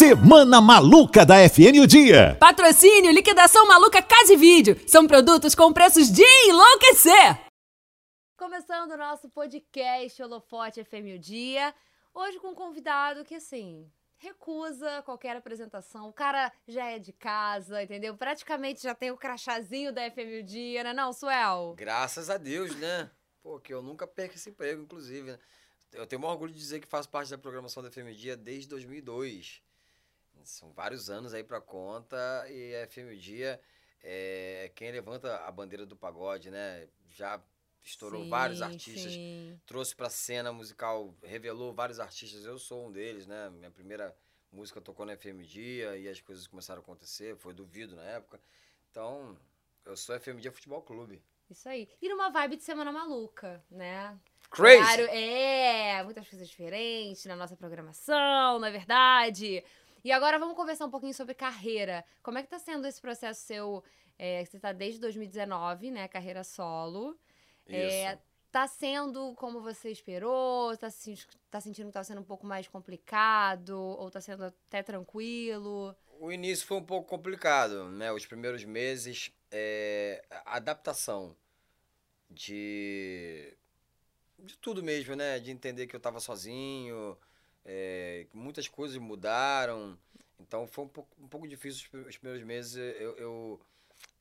Semana 0.00 0.62
Maluca 0.62 1.26
da 1.26 1.46
FN 1.46 1.78
o 1.82 1.86
Dia. 1.86 2.34
Patrocínio 2.40 3.12
Liquidação 3.12 3.68
Maluca 3.68 4.00
Casa 4.00 4.32
e 4.32 4.36
Vídeo. 4.38 4.74
São 4.88 5.06
produtos 5.06 5.54
com 5.54 5.74
preços 5.74 6.10
de 6.10 6.24
enlouquecer. 6.48 7.38
Começando 8.34 8.92
o 8.92 8.96
nosso 8.96 9.28
podcast 9.28 10.22
Holofote 10.22 10.82
FM 10.82 11.16
o 11.16 11.18
Dia. 11.18 11.74
Hoje 12.14 12.38
com 12.38 12.52
um 12.52 12.54
convidado 12.54 13.26
que, 13.26 13.34
assim, 13.34 13.86
recusa 14.16 15.02
qualquer 15.02 15.36
apresentação. 15.36 16.08
O 16.08 16.14
cara 16.14 16.50
já 16.66 16.86
é 16.86 16.98
de 16.98 17.12
casa, 17.12 17.82
entendeu? 17.82 18.16
Praticamente 18.16 18.82
já 18.82 18.94
tem 18.94 19.10
o 19.10 19.18
crachazinho 19.18 19.92
da 19.92 20.10
FM 20.10 20.40
o 20.40 20.42
Dia, 20.42 20.82
né 20.82 20.94
não, 20.94 21.12
Suel? 21.12 21.74
Graças 21.76 22.30
a 22.30 22.38
Deus, 22.38 22.74
né? 22.76 23.10
Pô, 23.42 23.60
que 23.60 23.74
eu 23.74 23.82
nunca 23.82 24.06
perco 24.06 24.34
esse 24.34 24.48
emprego, 24.48 24.82
inclusive, 24.82 25.32
né? 25.32 25.38
Eu 25.92 26.06
tenho 26.06 26.20
o 26.20 26.22
maior 26.22 26.32
orgulho 26.32 26.54
de 26.54 26.58
dizer 26.58 26.80
que 26.80 26.88
faço 26.88 27.10
parte 27.10 27.30
da 27.30 27.36
programação 27.36 27.82
da 27.82 27.90
FM 27.90 28.16
Dia 28.16 28.34
desde 28.34 28.66
2002. 28.66 29.60
São 30.44 30.72
vários 30.72 31.10
anos 31.10 31.34
aí 31.34 31.44
pra 31.44 31.60
conta 31.60 32.16
e 32.48 32.74
a 32.74 32.86
FM 32.86 33.18
Dia 33.18 33.60
é 34.02 34.70
quem 34.74 34.90
levanta 34.90 35.36
a 35.38 35.50
bandeira 35.50 35.84
do 35.84 35.96
pagode, 35.96 36.50
né? 36.50 36.88
Já 37.08 37.42
estourou 37.82 38.24
Sim, 38.24 38.30
vários 38.30 38.62
artistas, 38.62 39.12
sim. 39.12 39.58
trouxe 39.66 39.94
pra 39.94 40.10
cena 40.10 40.52
musical, 40.52 41.14
revelou 41.22 41.72
vários 41.72 41.98
artistas. 41.98 42.44
Eu 42.44 42.58
sou 42.58 42.86
um 42.86 42.92
deles, 42.92 43.26
né? 43.26 43.50
Minha 43.50 43.70
primeira 43.70 44.14
música 44.52 44.80
tocou 44.80 45.06
na 45.06 45.16
FM 45.16 45.42
Dia 45.42 45.96
e 45.96 46.08
as 46.08 46.20
coisas 46.20 46.46
começaram 46.46 46.80
a 46.80 46.82
acontecer. 46.82 47.36
Foi 47.36 47.54
duvido 47.54 47.96
na 47.96 48.04
época. 48.04 48.40
Então, 48.90 49.36
eu 49.84 49.96
sou 49.96 50.18
FM 50.18 50.38
Dia 50.38 50.52
Futebol 50.52 50.82
Clube. 50.82 51.22
Isso 51.48 51.68
aí. 51.68 51.88
E 52.00 52.08
numa 52.08 52.30
vibe 52.30 52.56
de 52.56 52.62
Semana 52.62 52.92
Maluca, 52.92 53.64
né? 53.70 54.18
Crazy! 54.50 54.78
Claro, 54.78 55.02
é, 55.10 56.02
muitas 56.02 56.28
coisas 56.28 56.48
diferentes 56.48 57.24
na 57.24 57.36
nossa 57.36 57.56
programação, 57.56 58.58
na 58.58 58.70
verdade. 58.70 59.64
E 60.04 60.10
agora 60.12 60.38
vamos 60.38 60.56
conversar 60.56 60.86
um 60.86 60.90
pouquinho 60.90 61.14
sobre 61.14 61.34
carreira. 61.34 62.04
Como 62.22 62.38
é 62.38 62.42
que 62.42 62.48
tá 62.48 62.58
sendo 62.58 62.86
esse 62.86 63.00
processo 63.00 63.40
seu? 63.42 63.84
É, 64.18 64.44
você 64.44 64.58
tá 64.58 64.72
desde 64.72 65.00
2019, 65.00 65.90
né? 65.90 66.08
Carreira 66.08 66.44
solo. 66.44 67.18
É, 67.66 68.12
Isso. 68.12 68.22
tá 68.50 68.66
sendo 68.66 69.34
como 69.34 69.60
você 69.60 69.90
esperou? 69.90 70.76
Tá, 70.76 70.90
se, 70.90 71.18
tá 71.50 71.60
sentindo 71.60 71.86
que 71.88 71.92
tá 71.92 72.04
sendo 72.04 72.20
um 72.20 72.24
pouco 72.24 72.46
mais 72.46 72.66
complicado? 72.66 73.78
Ou 73.78 74.10
tá 74.10 74.20
sendo 74.20 74.44
até 74.44 74.82
tranquilo? 74.82 75.94
O 76.18 76.30
início 76.30 76.66
foi 76.66 76.78
um 76.78 76.84
pouco 76.84 77.08
complicado, 77.08 77.90
né? 77.90 78.12
Os 78.12 78.26
primeiros 78.26 78.64
meses, 78.64 79.32
é, 79.50 80.22
a 80.44 80.56
adaptação 80.56 81.34
de, 82.30 83.56
de 84.38 84.56
tudo 84.58 84.82
mesmo, 84.82 85.16
né? 85.16 85.38
De 85.38 85.50
entender 85.50 85.86
que 85.86 85.96
eu 85.96 85.98
estava 85.98 86.20
sozinho, 86.20 87.16
é, 87.72 88.26
muitas 88.34 88.68
coisas 88.68 88.96
mudaram. 88.98 89.96
Então 90.40 90.66
foi 90.66 90.84
um 90.84 90.88
pouco, 90.88 91.08
um 91.22 91.28
pouco 91.28 91.46
difícil 91.48 91.82
os 91.82 91.88
pri- 91.88 92.08
os 92.08 92.16
primeiros 92.16 92.44
meses 92.46 92.76
eu, 92.76 93.16
eu 93.16 93.60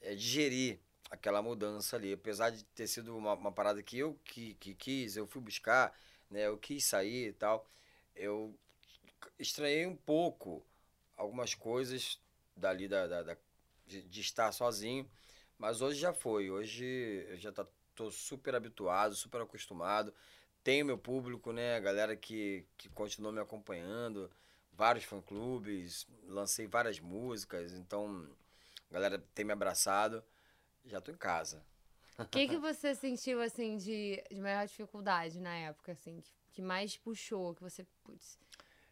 é, 0.01 0.15
digerir 0.15 0.79
aquela 1.11 1.41
mudança 1.41 1.95
ali. 1.97 2.13
Apesar 2.13 2.49
de 2.51 2.63
ter 2.65 2.87
sido 2.87 3.15
uma, 3.17 3.33
uma 3.35 3.51
parada 3.51 3.81
que 3.83 3.97
eu 3.97 4.15
que, 4.25 4.55
que 4.55 4.75
quis, 4.75 5.17
eu 5.17 5.27
fui 5.27 5.41
buscar, 5.41 5.97
né? 6.29 6.47
Eu 6.47 6.57
quis 6.57 6.85
sair 6.85 7.29
e 7.29 7.33
tal. 7.33 7.67
Eu 8.15 8.55
estranhei 9.37 9.85
um 9.85 9.95
pouco 9.95 10.65
algumas 11.17 11.53
coisas 11.53 12.19
dali 12.55 12.87
da, 12.87 13.07
da- 13.07 13.23
da- 13.23 13.37
de, 13.87 14.01
de 14.03 14.21
estar 14.21 14.51
sozinho, 14.51 15.09
mas 15.57 15.81
hoje 15.81 15.99
já 15.99 16.13
foi. 16.13 16.49
Hoje 16.49 16.85
eu 17.29 17.37
já 17.37 17.51
tá, 17.51 17.65
tô 17.95 18.11
super 18.11 18.55
habituado, 18.55 19.15
super 19.15 19.41
acostumado. 19.41 20.13
Tenho 20.69 20.85
meu 20.85 20.99
público, 20.99 21.51
né? 21.51 21.77
A 21.77 21.79
galera 21.79 22.15
que, 22.15 22.63
que 22.77 22.87
continuou 22.89 23.33
me 23.33 23.39
acompanhando, 23.39 24.29
vários 24.71 25.03
fã-clubes, 25.03 26.05
lancei 26.27 26.67
várias 26.67 26.99
músicas, 26.99 27.73
então 27.73 28.29
a 28.87 28.93
galera 28.93 29.17
tem 29.33 29.43
me 29.43 29.51
abraçado. 29.51 30.23
Já 30.85 31.01
tô 31.01 31.11
em 31.11 31.17
casa. 31.17 31.65
O 32.19 32.25
que, 32.25 32.47
que 32.47 32.57
você 32.59 32.93
sentiu, 32.93 33.41
assim, 33.41 33.77
de, 33.77 34.23
de 34.29 34.39
maior 34.39 34.67
dificuldade 34.67 35.39
na 35.39 35.55
época, 35.55 35.93
assim? 35.93 36.21
Que, 36.21 36.31
que 36.51 36.61
mais 36.61 36.95
puxou, 36.95 37.55
que 37.55 37.63
você... 37.63 37.83
Putz, 38.03 38.37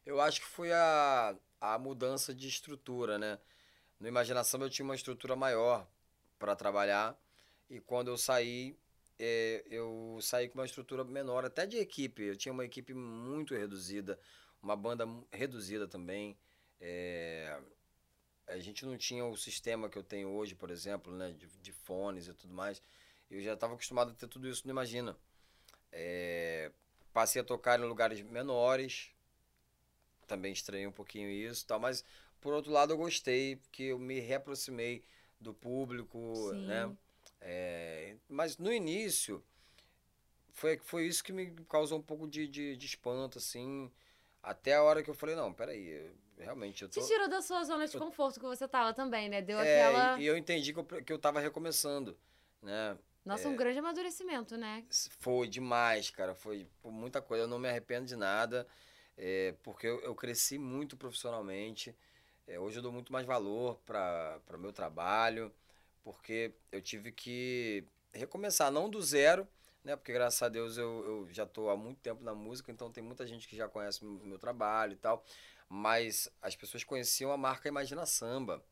Eu 0.03 0.19
acho 0.19 0.41
que 0.41 0.47
foi 0.47 0.73
a, 0.73 1.35
a 1.61 1.77
mudança 1.77 2.33
de 2.33 2.47
estrutura, 2.47 3.19
né? 3.19 3.37
No 3.99 4.07
Imaginação 4.07 4.59
eu 4.63 4.69
tinha 4.71 4.83
uma 4.83 4.95
estrutura 4.95 5.35
maior 5.35 5.87
para 6.39 6.55
trabalhar 6.55 7.15
e 7.69 7.79
quando 7.79 8.07
eu 8.07 8.17
saí, 8.17 8.75
eh, 9.19 9.63
eu 9.69 10.19
saí 10.21 10.47
com 10.49 10.59
uma 10.59 10.65
estrutura 10.65 11.03
menor, 11.03 11.45
até 11.45 11.65
de 11.65 11.77
equipe. 11.77 12.23
Eu 12.23 12.35
tinha 12.37 12.51
uma 12.53 12.65
equipe 12.65 12.93
muito 12.93 13.55
reduzida, 13.55 14.19
uma 14.61 14.75
banda 14.75 15.05
reduzida 15.31 15.87
também. 15.87 16.37
eh, 16.79 17.59
a 18.47 18.57
gente 18.59 18.85
não 18.85 18.97
tinha 18.97 19.25
o 19.25 19.35
sistema 19.35 19.89
que 19.89 19.97
eu 19.97 20.03
tenho 20.03 20.29
hoje, 20.29 20.55
por 20.55 20.69
exemplo, 20.71 21.13
né? 21.13 21.31
De, 21.33 21.47
de 21.47 21.71
fones 21.73 22.27
e 22.27 22.33
tudo 22.33 22.53
mais. 22.53 22.81
Eu 23.29 23.41
já 23.41 23.53
estava 23.53 23.73
acostumado 23.73 24.11
a 24.11 24.13
ter 24.15 24.27
tudo 24.27 24.47
isso 24.47 24.65
no 24.65 24.71
Imagina. 24.71 25.17
Eh, 25.91 26.71
passei 27.13 27.41
a 27.41 27.45
tocar 27.45 27.79
em 27.79 27.83
lugares 27.83 28.21
menores, 28.21 29.11
também 30.27 30.51
estranhei 30.53 30.85
um 30.87 30.91
pouquinho 30.91 31.29
isso 31.29 31.65
tal, 31.65 31.79
mas 31.79 32.03
por 32.41 32.53
outro 32.53 32.71
lado 32.71 32.93
eu 32.93 32.97
gostei, 32.97 33.55
porque 33.55 33.83
eu 33.83 33.99
me 33.99 34.19
reaproximei 34.19 35.03
do 35.39 35.53
público, 35.53 36.17
Sim. 36.51 36.65
né? 36.65 36.95
É, 37.39 38.15
mas 38.27 38.57
no 38.57 38.71
início 38.71 39.43
foi, 40.53 40.77
foi 40.83 41.05
isso 41.05 41.23
que 41.23 41.31
me 41.31 41.51
causou 41.69 41.99
um 41.99 42.01
pouco 42.01 42.27
de, 42.27 42.47
de, 42.47 42.75
de 42.75 42.85
espanto, 42.85 43.37
assim, 43.37 43.91
até 44.41 44.73
a 44.73 44.83
hora 44.83 45.03
que 45.03 45.09
eu 45.09 45.13
falei, 45.13 45.35
não, 45.35 45.53
peraí, 45.53 45.87
eu- 45.87 46.15
realmente 46.39 46.83
eu 46.83 46.89
tô... 46.89 46.99
Te 46.99 47.07
tirou 47.07 47.29
da 47.29 47.41
sua 47.41 47.63
zona 47.63 47.87
de 47.87 47.95
eu- 47.95 47.99
conforto 47.99 48.39
que 48.39 48.45
você 48.45 48.67
tava 48.67 48.93
também, 48.93 49.29
né? 49.29 49.41
Deu 49.41 49.59
É, 49.59 49.81
aquela... 49.81 50.19
e, 50.19 50.25
eu 50.25 50.37
entendi 50.37 50.73
que 50.73 50.79
eu, 50.79 50.85
que 50.85 51.13
eu 51.13 51.19
tava 51.19 51.39
recomeçando, 51.39 52.17
né? 52.61 52.97
Nossa, 53.25 53.49
um 53.49 53.57
grande 53.57 53.77
amadurecimento, 53.79 54.55
né? 54.55 54.85
Foi 55.19 55.49
demais, 55.49 56.09
cara. 56.09 56.33
Foi 56.33 56.65
muita 56.85 57.21
coisa. 57.21 57.43
Eu 57.43 57.47
não 57.47 57.59
me 57.59 57.67
arrependo 57.67 58.05
de 58.05 58.15
nada, 58.15 58.65
é, 59.17 59.53
porque 59.63 59.85
eu, 59.85 59.99
eu 59.99 60.15
cresci 60.15 60.57
muito 60.57 60.95
profissionalmente. 60.95 61.93
É, 62.47 62.57
hoje 62.57 62.79
eu 62.79 62.81
dou 62.81 62.91
muito 62.91 63.11
mais 63.11 63.25
valor 63.25 63.77
para 63.85 64.39
o 64.53 64.57
meu 64.57 64.71
trabalho, 64.71 65.51
porque 66.07 66.53
eu 66.71 66.81
tive 66.81 67.11
que 67.11 67.83
recomeçar, 68.13 68.71
não 68.71 68.89
do 68.89 69.01
zero, 69.01 69.45
né? 69.83 69.97
Porque 69.97 70.13
graças 70.13 70.41
a 70.41 70.47
Deus 70.47 70.77
eu, 70.77 71.05
eu 71.05 71.27
já 71.33 71.43
estou 71.43 71.69
há 71.69 71.75
muito 71.75 71.99
tempo 71.99 72.23
na 72.23 72.33
música, 72.33 72.71
então 72.71 72.89
tem 72.89 73.03
muita 73.03 73.27
gente 73.27 73.45
que 73.45 73.57
já 73.57 73.67
conhece 73.67 74.05
o 74.05 74.21
meu 74.23 74.39
trabalho 74.39 74.93
e 74.93 74.95
tal. 74.95 75.21
Mas 75.67 76.29
as 76.41 76.55
pessoas 76.55 76.85
conheciam 76.85 77.29
a 77.29 77.35
marca 77.35 77.67
Imagina 77.67 78.05
Samba 78.05 78.63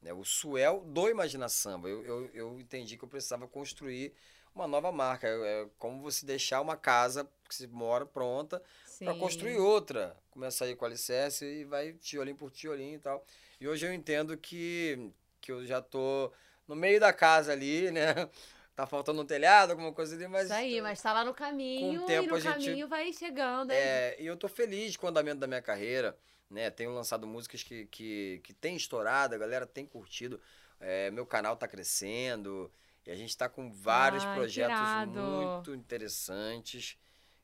né, 0.00 0.12
o 0.12 0.24
Suel 0.24 0.82
do 0.86 1.08
Imagina 1.08 1.48
Samba. 1.48 1.88
Eu, 1.88 2.02
eu, 2.04 2.30
eu 2.32 2.60
entendi 2.60 2.96
que 2.96 3.04
eu 3.04 3.08
precisava 3.08 3.46
construir 3.46 4.14
uma 4.54 4.66
nova 4.66 4.90
marca. 4.90 5.28
É, 5.28 5.62
é 5.62 5.68
como 5.78 6.00
você 6.00 6.24
deixar 6.24 6.60
uma 6.60 6.76
casa 6.76 7.28
que 7.46 7.54
você 7.54 7.66
mora 7.66 8.06
pronta 8.06 8.62
para 8.98 9.14
construir 9.14 9.58
outra. 9.58 10.16
Começa 10.30 10.64
aí 10.64 10.74
com 10.74 10.84
alicerce 10.84 11.44
e 11.44 11.64
vai 11.64 11.92
tiolinho 11.92 12.36
por 12.36 12.50
tiolinho 12.50 12.96
e 12.96 13.00
tal. 13.00 13.24
E 13.60 13.68
hoje 13.68 13.86
eu 13.86 13.92
entendo 13.92 14.36
que, 14.36 15.12
que 15.40 15.52
eu 15.52 15.66
já 15.66 15.82
tô 15.82 16.32
no 16.70 16.76
meio 16.76 16.98
da 17.00 17.12
casa 17.12 17.52
ali, 17.52 17.90
né? 17.90 18.14
Tá 18.76 18.86
faltando 18.86 19.20
um 19.20 19.26
telhado, 19.26 19.72
alguma 19.72 19.92
coisa 19.92 20.14
ali, 20.14 20.26
mas. 20.26 20.44
Isso 20.44 20.54
aí, 20.54 20.80
mas 20.80 21.02
tá 21.02 21.12
lá 21.12 21.22
no 21.22 21.34
caminho 21.34 21.98
com 21.98 22.04
o 22.04 22.06
tempo 22.06 22.24
e 22.24 22.26
no 22.28 22.34
a 22.36 22.40
gente- 22.40 22.64
caminho 22.64 22.88
vai 22.88 23.12
chegando. 23.12 23.72
aí 23.72 23.76
É, 23.76 24.16
e 24.18 24.24
eu 24.24 24.36
tô 24.38 24.48
feliz 24.48 24.96
com 24.96 25.04
o 25.04 25.10
andamento 25.10 25.38
da 25.38 25.46
minha 25.46 25.60
carreira, 25.60 26.16
né? 26.48 26.70
Tenho 26.70 26.94
lançado 26.94 27.26
músicas 27.26 27.62
que, 27.62 27.84
que, 27.86 28.40
que 28.42 28.54
tem 28.54 28.76
estourado, 28.76 29.34
a 29.34 29.38
galera 29.38 29.66
tem 29.66 29.84
curtido. 29.84 30.40
É, 30.78 31.10
meu 31.10 31.26
canal 31.26 31.56
tá 31.56 31.68
crescendo 31.68 32.72
e 33.04 33.10
a 33.10 33.16
gente 33.16 33.36
tá 33.36 33.50
com 33.50 33.70
vários 33.70 34.24
que 34.24 34.32
projetos 34.32 34.78
irado. 34.80 35.20
muito 35.20 35.74
interessantes. 35.74 36.96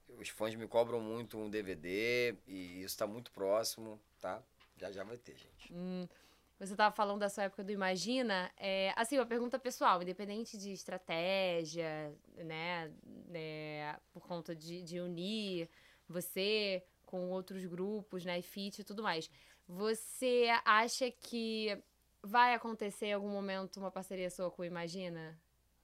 Os 0.09 0.29
fãs 0.31 0.55
me 0.55 0.67
cobram 0.67 1.01
muito 1.01 1.37
um 1.37 1.51
DVD 1.51 2.35
e 2.47 2.83
isso 2.83 2.97
tá 2.97 3.07
muito 3.07 3.31
próximo, 3.31 4.01
tá? 4.23 4.41
Já 4.79 4.91
já 4.91 5.05
vai 5.05 5.19
ter, 5.19 5.37
gente. 5.37 5.71
Hum, 5.75 6.09
você 6.59 6.75
tava 6.75 6.95
falando 6.95 7.21
da 7.21 7.29
sua 7.29 7.45
época 7.45 7.63
do 7.63 7.73
Imagina. 7.73 8.51
É, 8.57 8.93
assim, 8.97 9.19
uma 9.19 9.27
pergunta 9.27 9.59
pessoal, 9.59 10.03
independente 10.03 10.57
de 10.57 10.73
estratégia, 10.73 12.15
né? 12.37 12.93
é, 13.35 13.97
por 14.13 14.27
conta 14.27 14.55
de, 14.55 14.83
de 14.83 15.01
unir 15.01 15.69
você 16.09 16.83
com 17.05 17.31
outros 17.31 17.65
grupos, 17.65 18.25
né? 18.25 18.39
E 18.39 18.43
feat 18.43 18.81
e 18.81 18.85
tudo 18.85 19.03
mais. 19.03 19.31
Você 19.69 20.49
acha 20.65 21.11
que 21.11 21.77
vai 22.23 22.55
acontecer 22.55 23.07
em 23.07 23.13
algum 23.13 23.29
momento 23.29 23.79
uma 23.79 23.91
parceria 23.91 24.31
sua 24.31 24.51
com 24.51 24.63
o 24.63 24.65
Imagina? 24.65 25.39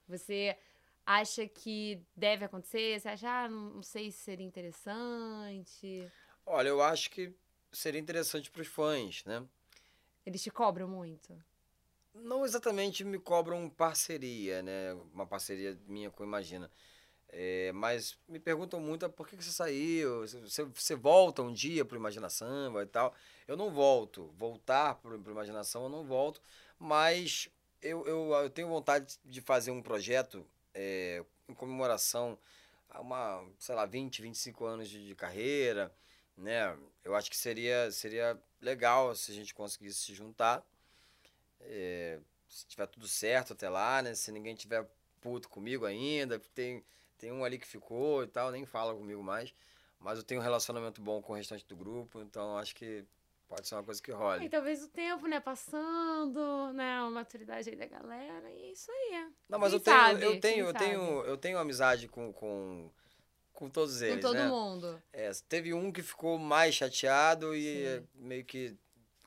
Você 0.08 0.56
acha 1.04 1.46
que 1.46 2.00
deve 2.16 2.44
acontecer? 2.44 3.00
Você 3.00 3.08
acha, 3.08 3.28
ah, 3.28 3.48
não 3.48 3.82
sei 3.82 4.10
se 4.10 4.18
seria 4.18 4.46
interessante? 4.46 6.10
Olha, 6.46 6.68
eu 6.68 6.80
acho 6.82 7.10
que 7.10 7.34
seria 7.72 8.00
interessante 8.00 8.50
para 8.50 8.62
os 8.62 8.68
fãs, 8.68 9.24
né? 9.24 9.44
Eles 10.24 10.42
te 10.42 10.50
cobram 10.50 10.88
muito? 10.88 11.36
Não 12.14 12.44
exatamente 12.44 13.04
me 13.04 13.18
cobram 13.18 13.68
parceria, 13.70 14.62
né? 14.62 14.92
Uma 15.12 15.26
parceria 15.26 15.78
minha 15.86 16.10
com 16.10 16.22
Imagina. 16.22 16.70
É, 17.34 17.72
mas 17.72 18.18
me 18.28 18.38
perguntam 18.38 18.78
muito 18.78 19.06
ah, 19.06 19.08
por 19.08 19.26
que, 19.26 19.34
você 19.34 19.50
saiu, 19.50 20.20
você, 20.20 20.64
você 20.64 20.94
volta 20.94 21.40
um 21.40 21.50
dia 21.50 21.82
pro 21.82 21.96
Imagina 21.96 22.28
Samba 22.28 22.82
e 22.82 22.86
tal. 22.86 23.14
Eu 23.48 23.56
não 23.56 23.70
volto, 23.70 24.30
voltar 24.36 24.96
pro, 24.96 25.18
pro 25.18 25.32
Imagina 25.32 25.64
Samba 25.64 25.86
eu 25.86 25.90
não 25.90 26.04
volto, 26.04 26.42
mas 26.78 27.48
eu, 27.80 28.06
eu, 28.06 28.32
eu 28.34 28.50
tenho 28.50 28.68
vontade 28.68 29.18
de 29.24 29.40
fazer 29.40 29.70
um 29.70 29.80
projeto 29.80 30.46
é, 30.74 31.24
em 31.48 31.54
comemoração 31.54 32.38
a 32.90 33.00
uma, 33.00 33.42
sei 33.58 33.74
lá, 33.74 33.86
20, 33.86 34.20
25 34.20 34.64
anos 34.66 34.88
de, 34.90 35.06
de 35.06 35.14
carreira, 35.14 35.90
né? 36.36 36.76
Eu 37.04 37.14
acho 37.14 37.30
que 37.30 37.36
seria, 37.36 37.90
seria 37.90 38.40
legal 38.60 39.14
se 39.14 39.32
a 39.32 39.34
gente 39.34 39.54
conseguisse 39.54 39.98
se 39.98 40.14
juntar. 40.14 40.64
É, 41.60 42.18
se 42.48 42.66
tiver 42.66 42.86
tudo 42.86 43.08
certo 43.08 43.52
até 43.52 43.68
lá, 43.68 44.02
né? 44.02 44.14
Se 44.14 44.30
ninguém 44.30 44.54
tiver 44.54 44.86
puto 45.20 45.48
comigo 45.48 45.86
ainda, 45.86 46.38
tem, 46.54 46.84
tem 47.16 47.32
um 47.32 47.44
ali 47.44 47.58
que 47.58 47.66
ficou 47.66 48.24
e 48.24 48.26
tal, 48.26 48.50
nem 48.50 48.66
fala 48.66 48.94
comigo 48.94 49.22
mais. 49.22 49.54
Mas 49.98 50.18
eu 50.18 50.24
tenho 50.24 50.40
um 50.40 50.44
relacionamento 50.44 51.00
bom 51.00 51.22
com 51.22 51.32
o 51.32 51.36
restante 51.36 51.64
do 51.66 51.76
grupo, 51.76 52.20
então 52.20 52.58
acho 52.58 52.74
que 52.74 53.04
pode 53.48 53.68
ser 53.68 53.76
uma 53.76 53.84
coisa 53.84 54.02
que 54.02 54.10
role. 54.10 54.44
E 54.44 54.48
talvez 54.48 54.82
o 54.82 54.88
tempo, 54.88 55.26
né, 55.28 55.38
passando, 55.38 56.72
né, 56.72 56.94
a 56.98 57.08
maturidade 57.08 57.70
aí 57.70 57.76
da 57.76 57.86
galera, 57.86 58.50
e 58.50 58.72
isso 58.72 58.90
aí. 58.90 59.30
Não, 59.48 59.58
mas 59.58 59.70
Quem 59.70 59.78
eu 59.78 59.84
tenho, 59.84 59.96
sabe? 59.96 60.24
eu 60.24 60.40
tenho, 60.40 60.66
eu 60.66 60.74
Quem 60.74 60.88
tenho, 60.88 61.16
sabe? 61.16 61.28
eu 61.28 61.36
tenho 61.36 61.58
amizade 61.58 62.08
com, 62.08 62.32
com, 62.32 62.90
com 63.62 63.70
todos 63.70 64.00
Com 64.00 64.04
eles, 64.06 64.20
todo 64.20 64.34
né? 64.34 64.48
mundo. 64.48 65.00
É, 65.12 65.30
teve 65.48 65.72
um 65.72 65.92
que 65.92 66.02
ficou 66.02 66.36
mais 66.36 66.74
chateado 66.74 67.54
e 67.54 68.00
Sim. 68.00 68.08
meio 68.16 68.44
que 68.44 68.76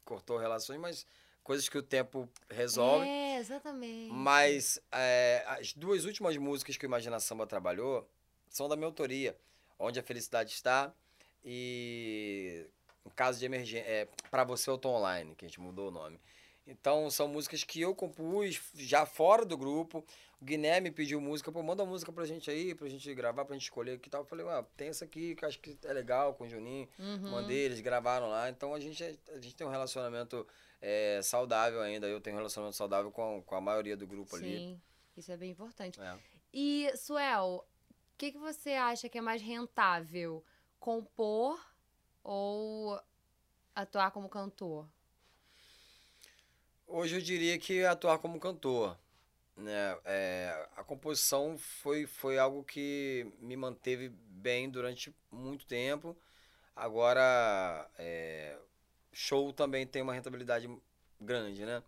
cortou 0.04 0.38
relações, 0.38 0.78
mas 0.78 1.08
coisas 1.42 1.70
que 1.70 1.78
o 1.78 1.82
tempo 1.82 2.30
resolve. 2.50 3.08
É, 3.08 3.38
exatamente. 3.38 4.12
Mas 4.12 4.78
é, 4.92 5.42
as 5.48 5.72
duas 5.72 6.04
últimas 6.04 6.36
músicas 6.36 6.76
que 6.76 6.86
o 6.86 6.88
Imagina 6.88 7.18
Samba 7.18 7.48
trabalhou 7.48 8.06
são 8.50 8.68
da 8.68 8.76
minha 8.76 8.88
autoria. 8.88 9.38
Onde 9.80 10.02
a 10.02 10.04
Felicidade 10.04 10.52
Está 10.52 10.94
e 11.42 12.66
em 13.06 13.10
caso 13.12 13.40
de 13.40 13.46
emergência, 13.46 13.88
é, 13.88 14.06
Pra 14.30 14.44
Você 14.44 14.70
Eu 14.70 14.78
Tô 14.78 14.90
Online, 14.90 15.34
que 15.34 15.46
a 15.46 15.48
gente 15.48 15.62
mudou 15.62 15.88
o 15.88 15.92
nome. 15.92 16.20
Então 16.68 17.10
são 17.10 17.30
músicas 17.30 17.64
que 17.64 17.80
eu 17.80 17.96
compus 17.96 18.60
já 18.74 19.06
fora 19.06 19.46
do 19.46 19.58
grupo. 19.58 20.04
O 20.42 20.46
Guilherme 20.46 20.92
pediu 20.92 21.20
música, 21.22 21.52
pô, 21.52 21.64
manda 21.64 21.86
música 21.86 22.12
pra 22.12 22.26
gente 22.26 22.52
aí, 22.52 22.76
pra 22.76 22.88
gente 22.90 23.14
gravar, 23.16 23.46
pra 23.46 23.56
gente 23.56 23.64
escolher 23.64 24.00
que 24.00 24.10
tal. 24.10 24.22
Eu 24.22 24.26
falei, 24.26 24.46
ah, 24.48 24.64
tem 24.76 24.90
essa 24.90 25.06
aqui 25.06 25.34
que 25.36 25.44
eu 25.44 25.50
acho 25.50 25.60
que 25.60 25.78
é 25.84 25.94
legal 25.94 26.34
com 26.34 26.44
o 26.44 26.50
Juninho. 26.50 26.88
Uhum. 27.00 27.32
Mandei, 27.32 27.58
eles 27.60 27.80
gravaram 27.80 28.28
lá. 28.30 28.50
Então 28.50 28.74
a 28.74 28.80
gente, 28.80 29.04
é- 29.04 29.16
a 29.30 29.40
gente 29.40 29.56
tem 29.56 29.66
um 29.66 29.72
relacionamento 29.72 30.46
é, 30.82 31.22
saudável 31.24 31.82
ainda. 31.82 32.08
Eu 32.08 32.20
tenho 32.20 32.36
um 32.36 32.40
relacionamento 32.40 32.76
saudável 32.76 33.12
com, 33.12 33.42
com 33.44 33.56
a 33.56 33.62
maioria 33.62 33.96
do 33.96 34.06
grupo 34.06 34.36
ali. 34.36 34.58
Sim, 34.58 34.82
isso 35.18 35.32
é 35.32 35.38
bem 35.38 35.52
importante. 35.52 36.00
É. 36.00 36.18
E, 36.54 36.92
Suel, 36.98 37.66
o 38.14 38.18
que, 38.18 38.32
que 38.32 38.38
você 38.38 38.72
acha 38.72 39.10
que 39.10 39.18
é 39.18 39.22
mais 39.22 39.42
rentável? 39.42 40.44
Compor 40.80 41.60
ou 42.24 43.00
atuar 43.74 44.12
como 44.12 44.30
cantor? 44.30 44.88
Hoje 46.88 47.16
eu 47.16 47.22
diria 47.22 47.58
que 47.58 47.84
atuar 47.84 48.20
como 48.20 48.40
cantor. 48.40 48.98
Né? 49.56 49.98
É, 50.04 50.68
a 50.76 50.84
composição 50.84 51.58
foi, 51.58 52.06
foi 52.06 52.38
algo 52.38 52.64
que 52.64 53.26
me 53.40 53.56
manteve 53.56 54.10
bem 54.10 54.70
durante 54.70 55.16
muito 55.32 55.66
tempo. 55.66 56.16
Agora, 56.76 57.90
é, 57.98 58.58
show 59.14 59.54
também 59.54 59.88
tem 59.88 60.02
uma 60.02 60.14
rentabilidade 60.14 60.70
grande, 61.22 61.66
né? 61.66 61.82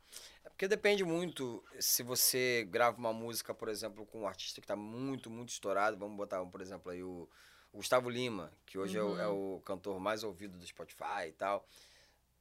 É 0.46 0.50
Porque 0.50 0.68
depende 0.68 1.04
muito 1.04 1.64
se 1.80 2.04
você 2.04 2.66
grava 2.70 2.98
uma 2.98 3.14
música, 3.14 3.54
por 3.54 3.68
exemplo, 3.70 4.06
com 4.06 4.22
um 4.22 4.28
artista 4.28 4.62
que 4.62 4.66
está 4.66 4.76
muito, 4.76 5.30
muito 5.30 5.50
estourado. 5.50 5.98
Vamos 5.98 6.16
botar, 6.18 6.46
por 6.46 6.62
exemplo, 6.62 6.92
aí 6.92 7.04
o, 7.04 7.28
o 7.74 7.78
Gustavo 7.78 8.10
Lima, 8.10 8.52
que 8.66 8.78
hoje 8.78 8.98
é 8.98 9.04
o- 9.04 9.20
é, 9.20 9.28
o, 9.28 9.62
cantor 9.66 10.00
mais 10.00 10.24
ouvido 10.24 10.58
do 10.58 10.66
Spotify 10.66 11.28
e 11.28 11.34
tal. 11.34 11.66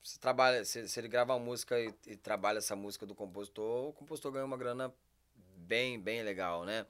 Você 0.03 0.19
trabalha, 0.19 0.65
se, 0.65 0.89
se 0.89 1.01
ele 1.01 1.09
grava 1.09 1.35
uma 1.35 1.45
música 1.45 1.81
e, 1.81 1.93
e 2.07 2.17
trabalha 2.17 2.59
essa 2.59 2.77
música 2.77 3.05
do 3.07 3.15
compositor, 3.15 3.89
o 3.89 3.93
compositor 3.93 4.31
ganha 4.33 4.45
uma 4.45 4.57
grana 4.57 4.95
bem, 5.67 6.01
bem 6.01 6.23
legal, 6.23 6.65
né? 6.65 6.87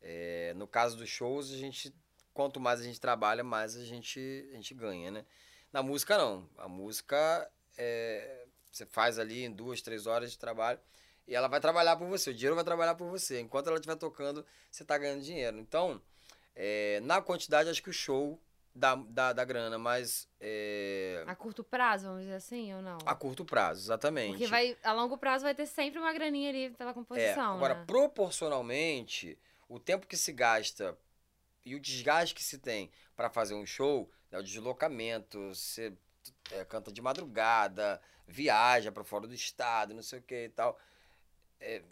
É, 0.00 0.52
no 0.56 0.66
caso 0.66 0.96
dos 0.96 1.08
shows, 1.08 1.52
a 1.52 1.56
gente, 1.56 1.94
quanto 2.34 2.58
mais 2.58 2.80
a 2.80 2.84
gente 2.84 3.00
trabalha, 3.00 3.44
mais 3.44 3.76
a 3.76 3.84
gente, 3.84 4.48
a 4.50 4.56
gente 4.56 4.74
ganha, 4.74 5.10
né? 5.10 5.24
Na 5.72 5.82
música, 5.82 6.18
não. 6.18 6.48
A 6.58 6.68
música, 6.68 7.50
é, 7.78 8.46
você 8.70 8.84
faz 8.84 9.18
ali 9.18 9.44
em 9.44 9.50
duas, 9.50 9.80
três 9.80 10.06
horas 10.06 10.32
de 10.32 10.38
trabalho 10.38 10.80
e 11.26 11.34
ela 11.34 11.48
vai 11.48 11.60
trabalhar 11.60 11.96
por 11.96 12.08
você. 12.08 12.30
O 12.30 12.34
dinheiro 12.34 12.56
vai 12.56 12.64
trabalhar 12.64 12.94
por 12.94 13.08
você. 13.08 13.40
Enquanto 13.40 13.68
ela 13.68 13.76
estiver 13.76 13.96
tocando, 13.96 14.44
você 14.70 14.82
está 14.82 14.98
ganhando 14.98 15.22
dinheiro. 15.22 15.58
Então, 15.58 16.02
é, 16.54 17.00
na 17.00 17.22
quantidade, 17.22 17.70
acho 17.70 17.82
que 17.82 17.90
o 17.90 17.92
show 17.92 18.40
dá, 18.74 18.94
dá, 18.94 19.32
dá 19.32 19.44
grana, 19.44 19.78
mas 19.78 20.28
é, 20.40 21.22
A 21.26 21.34
curto 21.34 21.62
prazo, 21.62 22.06
vamos 22.06 22.22
dizer 22.22 22.34
assim, 22.34 22.72
ou 22.74 22.82
não? 22.82 22.98
a 23.04 23.14
curto 23.14 23.44
prazo, 23.44 23.80
exatamente. 23.82 24.30
Porque 24.32 24.46
vai, 24.46 24.76
a 24.82 24.92
longo 24.92 25.16
prazo 25.18 25.44
vai 25.44 25.54
ter 25.54 25.66
sempre 25.66 25.98
uma 25.98 26.12
graninha 26.12 26.48
ali 26.50 26.70
pela 26.70 26.90
É, 26.90 26.94
composição, 26.94 27.56
agora, 27.56 27.74
né? 27.74 27.84
proporcionalmente, 27.86 29.38
o 29.68 29.78
tempo 29.78 30.06
que 30.06 30.16
se 30.16 30.32
gasta 30.32 30.96
e 31.64 31.74
o 31.74 31.80
desgaste 31.80 32.34
que 32.34 32.42
se 32.42 32.58
tem 32.58 32.90
para 33.16 33.30
fazer 33.30 33.54
um 33.54 33.64
show, 33.66 34.10
né, 34.30 34.38
o 34.38 34.42
deslocamento, 34.42 35.54
você 35.54 35.92
é, 36.50 36.64
canta 36.64 36.90
de 36.92 37.00
madrugada, 37.00 38.00
viaja 38.26 38.90
para 38.90 39.04
fora 39.04 39.26
do 39.26 39.34
estado, 39.34 39.94
não 39.94 40.02
sei 40.02 40.18
o 40.18 40.22
que 40.22 40.44
e 40.46 40.48
tal. 40.48 40.78
É, 41.60 41.82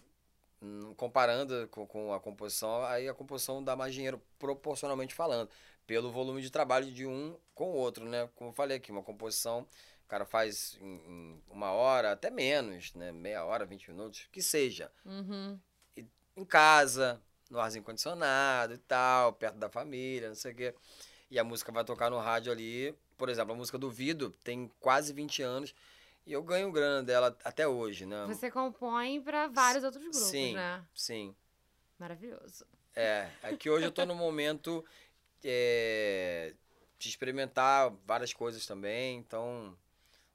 comparando 0.97 1.69
com, 1.69 1.87
com 1.87 2.13
a 2.13 2.21
composição, 2.21 2.85
aí 2.85 3.09
a 3.09 3.15
composição 3.15 3.63
dá 3.63 3.75
mais 3.75 3.95
dinheiro 3.95 4.21
proporcionalmente 4.39 5.15
falando, 5.15 5.49
pelo 5.91 6.09
volume 6.09 6.41
de 6.41 6.51
trabalho 6.51 6.89
de 6.93 7.05
um 7.05 7.37
com 7.53 7.65
o 7.73 7.75
outro, 7.75 8.05
né? 8.05 8.31
Como 8.37 8.51
eu 8.51 8.55
falei 8.55 8.77
aqui, 8.77 8.93
uma 8.93 9.03
composição 9.03 9.67
o 10.05 10.09
cara 10.09 10.25
faz 10.25 10.79
em, 10.81 10.95
em 11.05 11.43
uma 11.51 11.73
hora, 11.73 12.13
até 12.13 12.31
menos, 12.31 12.95
né? 12.95 13.11
Meia 13.11 13.45
hora, 13.45 13.65
20 13.67 13.91
minutos, 13.91 14.29
que 14.31 14.41
seja 14.41 14.89
Uhum. 15.05 15.59
em 16.37 16.45
casa, 16.45 17.21
no 17.51 17.59
arzinho 17.59 17.83
condicionado 17.83 18.75
e 18.75 18.79
tal, 18.79 19.33
perto 19.33 19.57
da 19.57 19.69
família, 19.69 20.29
não 20.29 20.37
sei 20.37 20.53
o 20.53 20.55
quê. 20.55 20.75
E 21.29 21.41
a 21.41 21.43
música 21.45 21.73
vai 21.73 21.85
tocar 21.85 22.09
no 22.09 22.19
rádio 22.21 22.53
ali. 22.53 22.95
Por 23.19 23.29
exemplo, 23.29 23.53
a 23.53 23.57
música 23.57 23.77
do 23.77 23.91
Vido 23.91 24.31
tem 24.45 24.71
quase 24.79 25.13
20 25.13 25.43
anos 25.43 25.75
e 26.25 26.33
eu 26.33 26.43
ganho 26.45 26.71
grana 26.71 27.03
dela 27.03 27.37
até 27.43 27.67
hoje, 27.67 28.07
né? 28.07 28.27
Você 28.29 28.49
compõe 28.49 29.21
pra 29.21 29.49
vários 29.49 29.83
outros 29.83 30.01
grupos, 30.05 30.21
Sim. 30.21 30.55
né? 30.55 30.85
Sim. 30.95 31.35
Maravilhoso. 31.99 32.65
É, 32.95 33.29
é 33.43 33.57
que 33.57 33.69
hoje 33.71 33.87
eu 33.87 33.93
tô 33.93 34.05
no 34.05 34.15
momento 34.15 34.85
é, 35.45 36.55
de 36.99 37.09
experimentar 37.09 37.91
várias 38.07 38.33
coisas 38.33 38.67
também, 38.67 39.19
então 39.19 39.77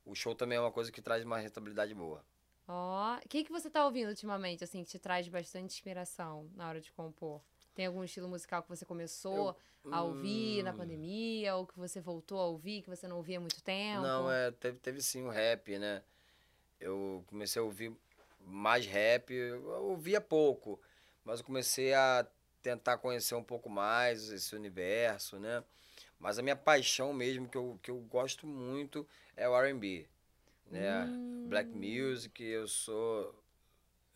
o 0.06 0.16
show 0.16 0.36
também 0.36 0.58
é 0.58 0.62
uma 0.62 0.72
coisa 0.72 0.92
que 0.92 1.02
traz 1.02 1.24
uma 1.26 1.38
rentabilidade 1.40 1.94
boa. 1.94 2.26
Ó, 2.68 3.18
o 3.18 3.30
que, 3.30 3.44
que 3.44 3.52
você 3.52 3.70
tá 3.70 3.86
ouvindo 3.86 4.10
ultimamente, 4.10 4.64
assim, 4.64 4.84
que 4.84 4.90
te 4.90 5.00
traz 5.00 5.28
bastante 5.28 5.74
inspiração 5.76 6.50
na 6.56 6.68
hora 6.68 6.82
de 6.82 6.92
compor? 6.92 7.42
Tem 7.76 7.86
algum 7.86 8.04
estilo 8.04 8.28
musical 8.28 8.64
que 8.64 8.70
você 8.70 8.86
começou 8.86 9.56
a 9.92 10.02
ouvir 10.04 10.64
na 10.64 10.72
Hum. 10.72 10.78
pandemia, 10.78 11.56
ou 11.56 11.68
que 11.68 11.78
você 11.78 12.02
voltou 12.02 12.40
a 12.40 12.46
ouvir, 12.48 12.82
que 12.82 12.90
você 12.90 13.08
não 13.08 13.18
ouvia 13.18 13.38
há 13.38 13.42
muito 13.42 13.62
tempo? 13.62 14.02
Não, 14.02 14.32
é, 14.32 14.52
teve, 14.52 14.78
teve 14.80 15.02
sim 15.02 15.24
o 15.24 15.30
rap, 15.30 15.78
né? 15.78 16.02
Eu 16.80 17.24
comecei 17.28 17.62
a 17.62 17.66
ouvir 17.66 17.94
mais 18.46 18.86
rap, 18.86 19.34
eu 19.34 19.64
ouvia 19.90 20.22
pouco, 20.22 20.80
mas 21.26 21.40
eu 21.40 21.46
comecei 21.46 21.94
a 21.94 22.28
tentar 22.66 22.98
conhecer 22.98 23.36
um 23.36 23.44
pouco 23.44 23.70
mais 23.70 24.32
esse 24.32 24.56
universo, 24.56 25.38
né? 25.38 25.64
Mas 26.20 26.40
a 26.40 26.42
minha 26.42 26.56
paixão 26.56 27.14
mesmo, 27.14 27.48
que 27.48 27.56
eu, 27.56 27.80
que 27.84 27.92
eu 27.92 28.00
gosto 28.00 28.48
muito, 28.48 29.08
é 29.38 29.48
o 29.48 29.56
R&B, 29.56 30.08
né? 30.72 31.06
Hum. 31.06 31.46
Black 31.48 31.70
Music, 31.76 32.44
eu 32.44 32.68
sou... 32.68 33.40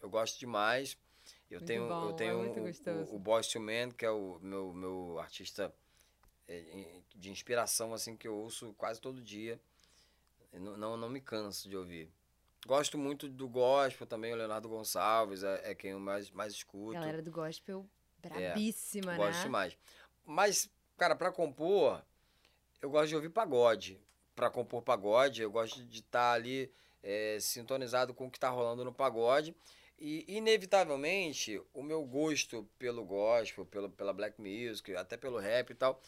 Eu 0.01 0.09
gosto 0.09 0.39
demais. 0.39 0.97
Eu 1.51 1.59
Muito 1.59 1.67
tenho, 1.67 1.87
bom, 1.87 2.03
eu 2.05 2.09
é 2.09 2.13
tenho 2.13 2.37
muito 2.39 2.59
o- 2.89 3.15
o, 3.17 3.21
o 3.21 3.41
II 3.41 3.61
Men, 3.61 3.91
que 3.91 4.03
é 4.03 4.09
o 4.09 4.39
meu, 4.41 4.73
meu 4.73 5.19
artista 5.19 5.71
é, 6.47 7.01
de 7.15 7.29
inspiração, 7.29 7.93
assim, 7.93 8.17
que 8.17 8.27
eu 8.27 8.35
ouço 8.35 8.73
quase 8.79 8.99
todo 8.99 9.21
dia. 9.21 9.59
Não, 10.53 10.75
não, 10.75 10.97
não 10.97 11.09
me 11.09 11.21
canso 11.21 11.69
de 11.69 11.77
ouvir. 11.77 12.09
Gosto 12.65 12.97
muito 12.97 13.29
do 13.29 13.47
gospel 13.47 14.07
também, 14.07 14.33
o 14.33 14.35
Leonardo 14.35 14.67
Gonçalves 14.67 15.43
é, 15.43 15.71
é 15.71 15.75
quem 15.75 15.91
eu 15.91 15.99
mais, 15.99 16.31
mais 16.31 16.53
escuto. 16.53 16.93
Galera 16.93 17.21
do 17.21 17.31
gospel 17.31 17.87
brabíssima, 18.21 19.15
gosto 19.15 19.37
né? 19.37 19.43
demais. 19.43 19.77
Mas, 20.25 20.69
cara, 20.97 21.15
pra 21.15 21.31
compor, 21.31 22.03
eu 22.81 22.89
gosto 22.89 23.09
de 23.09 23.15
ouvir 23.15 23.29
pagode. 23.29 23.99
Pra 24.35 24.49
compor 24.49 24.81
pagode, 24.81 25.41
eu 25.41 25.51
gosto 25.51 25.83
de 25.83 25.99
estar 25.99 26.33
ali 26.33 26.71
é, 27.03 27.37
sintonizado 27.39 28.13
com 28.13 28.27
o 28.27 28.31
que 28.31 28.39
tá 28.39 28.49
rolando 28.49 28.85
no 28.85 28.93
pagode. 28.93 29.55
E, 29.99 30.23
inevitavelmente, 30.27 31.61
o 31.73 31.83
meu 31.83 32.05
gosto 32.05 32.67
pelo 32.77 33.03
gospel, 33.03 33.65
pelo, 33.65 33.89
pela 33.89 34.13
black 34.13 34.39
music, 34.39 34.95
até 34.95 35.17
pelo 35.17 35.37
rap 35.39 35.71
e 35.71 35.75
tal, 35.75 36.01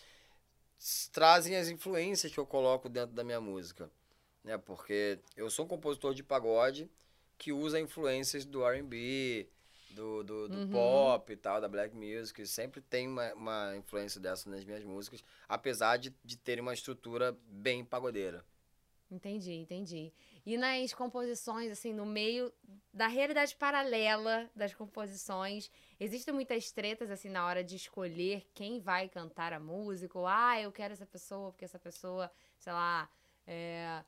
trazem 1.11 1.57
as 1.57 1.67
influências 1.67 2.31
que 2.31 2.39
eu 2.39 2.45
coloco 2.45 2.87
dentro 2.87 3.13
da 3.13 3.23
minha 3.23 3.41
música. 3.41 3.91
Né? 4.43 4.57
Porque 4.57 5.19
eu 5.35 5.49
sou 5.49 5.65
um 5.65 5.67
compositor 5.67 6.13
de 6.13 6.23
pagode 6.23 6.89
que 7.37 7.51
usa 7.51 7.79
influências 7.79 8.45
do 8.45 8.63
R&B, 8.65 9.49
do, 9.93 10.23
do, 10.23 10.49
do 10.49 10.57
Uhum. 10.59 10.69
pop 10.69 11.31
e 11.31 11.35
tal, 11.35 11.59
da 11.61 11.67
black 11.67 11.95
music. 11.95 12.45
Sempre 12.45 12.81
tem 12.81 13.07
uma, 13.07 13.33
uma 13.33 13.75
influência 13.77 14.19
dessa 14.19 14.49
nas 14.49 14.63
minhas 14.63 14.83
músicas, 14.83 15.23
apesar 15.47 15.97
de, 15.97 16.13
de 16.23 16.37
terem 16.37 16.61
uma 16.61 16.73
estrutura 16.73 17.37
bem 17.47 17.83
pagodeira. 17.85 18.45
Entendi, 19.09 19.51
entendi. 19.51 20.13
E 20.45 20.57
nas 20.57 20.93
composições, 20.93 21.69
assim, 21.69 21.91
no 21.93 22.05
meio 22.05 22.51
da 22.93 23.07
realidade 23.07 23.53
paralela 23.57 24.49
das 24.55 24.73
composições, 24.73 25.69
existem 25.99 26.33
muitas 26.33 26.71
tretas, 26.71 27.11
assim, 27.11 27.27
na 27.29 27.45
hora 27.45 27.61
de 27.61 27.75
escolher 27.75 28.47
quem 28.53 28.79
vai 28.79 29.09
cantar 29.09 29.51
a 29.51 29.59
música, 29.59 30.17
ou, 30.17 30.25
ah, 30.25 30.61
eu 30.61 30.71
quero 30.71 30.93
essa 30.93 31.05
pessoa, 31.05 31.51
porque 31.51 31.65
essa 31.65 31.77
pessoa, 31.77 32.31
sei 32.57 32.71
lá, 32.71 33.09
é, 33.45 34.01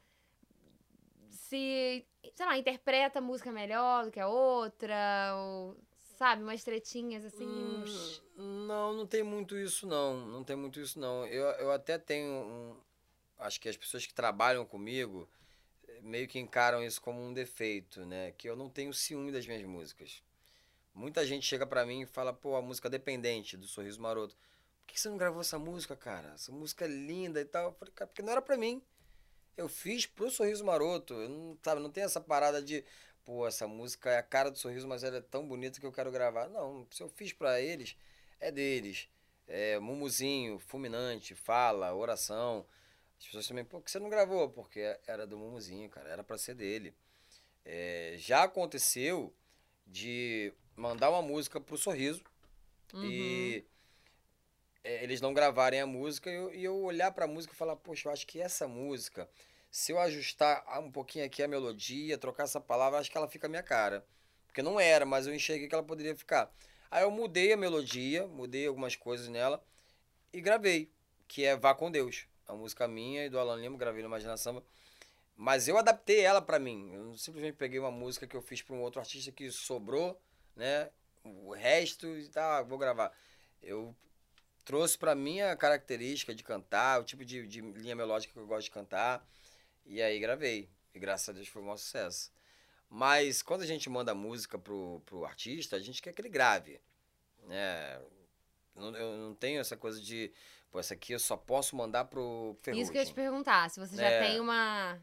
se, 1.53 2.05
sei 2.33 2.45
lá, 2.47 2.57
interpreta 2.57 3.19
a 3.19 3.21
música 3.21 3.51
melhor 3.51 4.05
do 4.05 4.11
que 4.11 4.19
a 4.19 4.27
outra, 4.27 5.33
ou, 5.35 5.77
sabe, 6.17 6.41
umas 6.41 6.63
tretinhas, 6.63 7.23
assim, 7.23 7.45
uns... 7.45 8.23
Hum, 8.35 8.65
Não, 8.65 8.93
não 8.93 9.05
tem 9.05 9.21
muito 9.21 9.55
isso 9.55 9.85
não. 9.85 10.25
Não 10.25 10.43
tem 10.43 10.55
muito 10.55 10.79
isso 10.79 10.99
não. 10.99 11.25
Eu, 11.27 11.45
eu 11.59 11.71
até 11.71 11.97
tenho 11.99 12.31
um. 12.31 12.75
Acho 13.37 13.59
que 13.61 13.69
as 13.69 13.77
pessoas 13.77 14.05
que 14.05 14.13
trabalham 14.13 14.65
comigo 14.65 15.29
eh, 15.87 15.99
meio 16.01 16.27
que 16.27 16.39
encaram 16.39 16.83
isso 16.83 16.99
como 17.01 17.21
um 17.21 17.33
defeito, 17.33 18.03
né? 18.05 18.31
Que 18.31 18.49
eu 18.49 18.55
não 18.55 18.69
tenho 18.69 18.93
ciúme 18.93 19.31
das 19.31 19.45
minhas 19.45 19.63
músicas. 19.63 20.23
Muita 20.93 21.25
gente 21.25 21.45
chega 21.45 21.65
pra 21.67 21.85
mim 21.85 22.01
e 22.01 22.05
fala, 22.05 22.33
pô, 22.33 22.55
a 22.55 22.61
música 22.61 22.89
dependente 22.89 23.57
do 23.57 23.67
Sorriso 23.67 24.01
Maroto. 24.01 24.35
Por 24.81 24.93
que 24.93 24.99
você 24.99 25.09
não 25.09 25.17
gravou 25.17 25.41
essa 25.41 25.59
música, 25.59 25.95
cara? 25.95 26.31
Essa 26.33 26.51
música 26.51 26.85
é 26.85 26.87
linda 26.87 27.39
e 27.41 27.45
tal. 27.45 27.65
Eu 27.69 27.73
falei, 27.73 27.93
cara, 27.93 28.07
porque 28.07 28.21
não 28.21 28.31
era 28.31 28.41
pra 28.41 28.57
mim. 28.57 28.81
Eu 29.55 29.67
fiz 29.69 30.05
pro 30.05 30.29
Sorriso 30.29 30.65
Maroto. 30.65 31.13
Eu 31.13 31.29
não, 31.29 31.57
sabe, 31.63 31.81
não 31.81 31.89
tem 31.89 32.03
essa 32.03 32.19
parada 32.19 32.61
de, 32.61 32.83
pô, 33.23 33.47
essa 33.47 33.67
música 33.67 34.09
é 34.11 34.17
a 34.17 34.23
cara 34.23 34.49
do 34.49 34.57
sorriso, 34.57 34.87
mas 34.87 35.03
ela 35.03 35.17
é 35.17 35.21
tão 35.21 35.47
bonita 35.47 35.79
que 35.79 35.85
eu 35.85 35.91
quero 35.91 36.11
gravar. 36.11 36.47
Não, 36.49 36.87
se 36.91 37.01
eu 37.01 37.09
fiz 37.09 37.33
pra 37.33 37.61
eles, 37.61 37.95
é 38.39 38.51
deles. 38.51 39.07
É, 39.47 39.77
Mumuzinho, 39.79 40.59
Fulminante, 40.59 41.35
Fala, 41.35 41.93
Oração. 41.93 42.65
As 43.19 43.25
pessoas 43.25 43.47
também, 43.47 43.63
pô, 43.63 43.79
que 43.81 43.91
você 43.91 43.99
não 43.99 44.09
gravou? 44.09 44.49
Porque 44.49 44.97
era 45.07 45.25
do 45.27 45.37
Mumuzinho, 45.37 45.89
cara, 45.89 46.09
era 46.09 46.23
pra 46.23 46.37
ser 46.37 46.55
dele. 46.55 46.93
É, 47.65 48.15
já 48.17 48.43
aconteceu 48.43 49.33
de 49.85 50.51
mandar 50.75 51.09
uma 51.09 51.21
música 51.21 51.61
pro 51.61 51.77
Sorriso 51.77 52.23
e 52.95 53.63
é, 54.83 55.03
eles 55.03 55.21
não 55.21 55.33
gravarem 55.33 55.79
a 55.79 55.87
música 55.87 56.29
e 56.29 56.35
eu, 56.35 56.53
e 56.53 56.63
eu 56.63 56.77
olhar 56.81 57.11
pra 57.11 57.27
música 57.27 57.53
e 57.53 57.57
falar, 57.57 57.75
poxa, 57.75 58.09
eu 58.09 58.13
acho 58.13 58.27
que 58.27 58.41
essa 58.41 58.67
música, 58.67 59.29
se 59.71 59.91
eu 59.91 59.99
ajustar 59.99 60.63
um 60.79 60.91
pouquinho 60.91 61.25
aqui 61.25 61.41
a 61.41 61.47
melodia, 61.47 62.17
trocar 62.17 62.43
essa 62.43 62.59
palavra, 62.59 62.99
acho 62.99 63.09
que 63.09 63.17
ela 63.17 63.29
fica 63.29 63.47
a 63.47 63.49
minha 63.49 63.63
cara. 63.63 64.05
Porque 64.47 64.61
não 64.61 64.79
era, 64.79 65.05
mas 65.05 65.25
eu 65.25 65.33
enxerguei 65.33 65.67
que 65.67 65.73
ela 65.73 65.83
poderia 65.83 66.15
ficar. 66.15 66.53
Aí 66.91 67.03
eu 67.03 67.09
mudei 67.09 67.53
a 67.53 67.57
melodia, 67.57 68.27
mudei 68.27 68.67
algumas 68.67 68.95
coisas 68.95 69.27
nela 69.27 69.63
e 70.31 70.39
gravei, 70.41 70.91
que 71.27 71.43
é 71.43 71.55
Vá 71.55 71.73
com 71.73 71.89
Deus. 71.89 72.27
A 72.47 72.53
música 72.53 72.87
minha 72.87 73.25
e 73.25 73.29
do 73.29 73.39
Alan 73.39 73.55
Lima, 73.55 73.77
gravei 73.77 74.03
no 74.03 74.09
Imagina 74.09 74.37
Samba. 74.37 74.63
Mas 75.35 75.67
eu 75.67 75.77
adaptei 75.77 76.19
ela 76.19 76.41
pra 76.41 76.59
mim. 76.59 76.93
Eu 76.93 77.17
simplesmente 77.17 77.55
peguei 77.55 77.79
uma 77.79 77.89
música 77.89 78.27
que 78.27 78.35
eu 78.35 78.41
fiz 78.41 78.61
pra 78.61 78.75
um 78.75 78.81
outro 78.81 78.99
artista 78.99 79.31
que 79.31 79.49
sobrou, 79.49 80.21
né? 80.55 80.91
O 81.23 81.51
resto 81.53 82.05
e 82.05 82.27
tá, 82.27 82.61
vou 82.61 82.77
gravar. 82.77 83.11
Eu 83.61 83.95
trouxe 84.65 84.97
pra 84.97 85.13
minha 85.15 85.55
característica 85.55 86.33
de 86.33 86.43
cantar, 86.43 87.01
o 87.01 87.03
tipo 87.03 87.23
de, 87.25 87.45
de 87.47 87.61
linha 87.61 87.95
melódica 87.95 88.33
que 88.33 88.39
eu 88.39 88.47
gosto 88.47 88.65
de 88.65 88.71
cantar. 88.71 89.25
E 89.85 90.01
aí 90.01 90.19
gravei. 90.19 90.69
E 90.93 90.99
graças 90.99 91.29
a 91.29 91.33
Deus 91.33 91.47
foi 91.47 91.61
um 91.61 91.65
maior 91.65 91.77
sucesso. 91.77 92.31
Mas 92.89 93.41
quando 93.41 93.61
a 93.63 93.65
gente 93.65 93.89
manda 93.89 94.13
música 94.13 94.57
pro, 94.59 95.01
pro 95.05 95.25
artista, 95.25 95.75
a 95.75 95.79
gente 95.79 96.01
quer 96.01 96.13
que 96.13 96.21
ele 96.21 96.29
grave. 96.29 96.79
Não- 98.75 98.95
Eu 98.95 99.17
não 99.17 99.35
tenho 99.35 99.59
essa 99.61 99.77
coisa 99.77 99.99
de, 100.01 100.31
pô, 100.71 100.79
essa 100.79 100.93
aqui 100.93 101.13
eu 101.13 101.19
só 101.19 101.37
posso 101.37 101.75
mandar 101.75 102.05
pro 102.05 102.55
Ferrugem. 102.61 102.81
Isso 102.83 102.91
que 102.91 102.97
eu 102.97 103.01
ia 103.01 103.07
te 103.07 103.13
perguntar, 103.13 103.69
se 103.69 103.79
você 103.79 103.95
já 103.95 104.09
É. 104.09 104.27
tem 104.27 104.39
uma... 104.39 104.99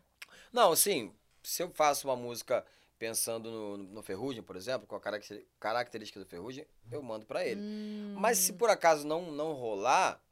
Não, 0.52 0.72
assim, 0.72 1.14
se 1.42 1.62
eu 1.62 1.70
faço 1.70 2.08
uma 2.08 2.16
música 2.16 2.64
pensando 3.00 3.50
no, 3.50 3.78
no 3.78 4.04
Ferrugem, 4.04 4.44
por 4.44 4.56
exemplo, 4.56 4.86
com 4.86 4.96
a 4.96 5.00
caracter- 5.00 5.46
característica 5.60 6.20
do 6.20 6.26
Ferrugem, 6.26 6.66
eu 6.92 7.02
mando 7.02 7.26
pra 7.26 7.44
ele. 7.46 7.62
Hum, 7.62 8.14
Mas 8.14 8.38
se 8.38 8.52
por 8.54 8.70
acaso 8.70 9.06
não, 9.08 9.32
não 9.32 9.54
rolar, 9.54 10.22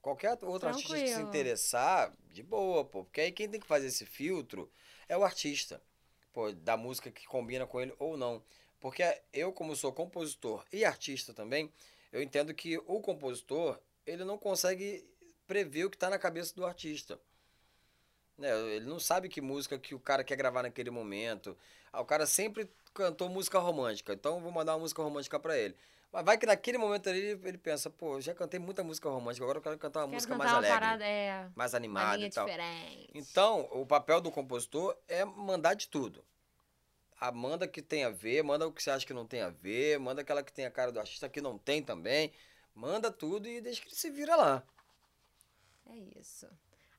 qualquer 0.00 0.38
outro 0.42 0.68
artista 0.68 1.00
que 1.00 1.10
se 1.10 1.20
Tranquilo. 1.20 1.20
interessar, 1.20 2.12
de 2.32 2.42
boa, 2.42 2.84
pô. 2.84 3.04
Porque 3.04 3.20
aí 3.20 3.32
quem 3.32 3.48
tem 3.48 3.60
que 3.60 3.66
fazer 3.66 3.88
esse 3.88 4.06
filtro 4.06 4.70
é 5.08 5.16
o 5.16 5.24
artista. 5.24 5.82
Pô, 6.32 6.52
da 6.52 6.76
música 6.76 7.10
que 7.10 7.26
combina 7.26 7.66
com 7.66 7.80
ele 7.80 7.94
ou 7.98 8.16
não. 8.16 8.42
Porque 8.80 9.02
eu, 9.32 9.52
como 9.52 9.74
sou 9.74 9.92
compositor 9.92 10.64
e 10.72 10.84
artista 10.84 11.32
também, 11.34 11.72
eu 12.12 12.22
entendo 12.22 12.54
que 12.54 12.78
o 12.78 13.00
compositor, 13.00 13.80
ele 14.06 14.24
não 14.24 14.38
consegue 14.38 15.04
prever 15.46 15.84
o 15.86 15.90
que 15.90 15.96
está 15.96 16.10
na 16.10 16.18
cabeça 16.18 16.54
do 16.54 16.64
artista. 16.66 17.18
Né? 18.38 18.50
Ele 18.74 18.86
não 18.86 19.00
sabe 19.00 19.28
que 19.28 19.40
música 19.40 19.78
que 19.78 19.94
o 19.94 20.00
cara 20.00 20.22
quer 20.22 20.36
gravar 20.36 20.62
naquele 20.62 20.90
momento. 20.90 21.56
Ah, 21.92 22.00
o 22.00 22.04
cara 22.04 22.26
sempre 22.26 22.70
cantou 22.92 23.28
música 23.28 23.58
romântica, 23.58 24.12
então 24.12 24.36
eu 24.36 24.40
vou 24.40 24.52
mandar 24.52 24.74
uma 24.74 24.80
música 24.80 25.02
romântica 25.02 25.38
para 25.38 25.56
ele. 25.56 25.76
Mas 26.12 26.24
vai 26.24 26.38
que 26.38 26.46
naquele 26.46 26.78
momento 26.78 27.08
ali 27.08 27.38
ele 27.44 27.58
pensa, 27.58 27.90
pô, 27.90 28.20
já 28.20 28.34
cantei 28.34 28.58
muita 28.58 28.82
música 28.82 29.08
romântica, 29.08 29.44
agora 29.44 29.58
eu 29.58 29.62
quero 29.62 29.78
cantar 29.78 30.00
uma 30.00 30.06
quero 30.06 30.14
música 30.14 30.32
cantar 30.32 30.44
mais 30.44 30.52
uma 30.52 30.58
alegre, 30.58 30.78
parada, 30.78 31.04
é, 31.04 31.48
mais 31.54 31.74
animada 31.74 32.22
e 32.22 32.30
tal. 32.30 32.46
diferente. 32.46 33.10
Então, 33.14 33.68
o 33.72 33.84
papel 33.84 34.20
do 34.20 34.30
compositor 34.30 34.96
é 35.08 35.24
mandar 35.24 35.74
de 35.74 35.88
tudo. 35.88 36.24
Ah, 37.18 37.32
manda 37.32 37.66
que 37.66 37.80
tem 37.80 38.04
a 38.04 38.10
ver, 38.10 38.42
manda 38.42 38.66
o 38.66 38.72
que 38.72 38.82
você 38.82 38.90
acha 38.90 39.06
que 39.06 39.14
não 39.14 39.26
tem 39.26 39.40
a 39.40 39.48
ver, 39.48 39.98
manda 39.98 40.20
aquela 40.20 40.42
que 40.42 40.52
tem 40.52 40.66
a 40.66 40.70
cara 40.70 40.92
do 40.92 41.00
artista 41.00 41.28
que 41.28 41.40
não 41.40 41.56
tem 41.58 41.82
também. 41.82 42.32
Manda 42.74 43.10
tudo 43.10 43.48
e 43.48 43.60
deixa 43.60 43.80
que 43.80 43.88
ele 43.88 43.94
se 43.94 44.10
vira 44.10 44.36
lá. 44.36 44.62
É 45.86 45.96
isso. 46.20 46.46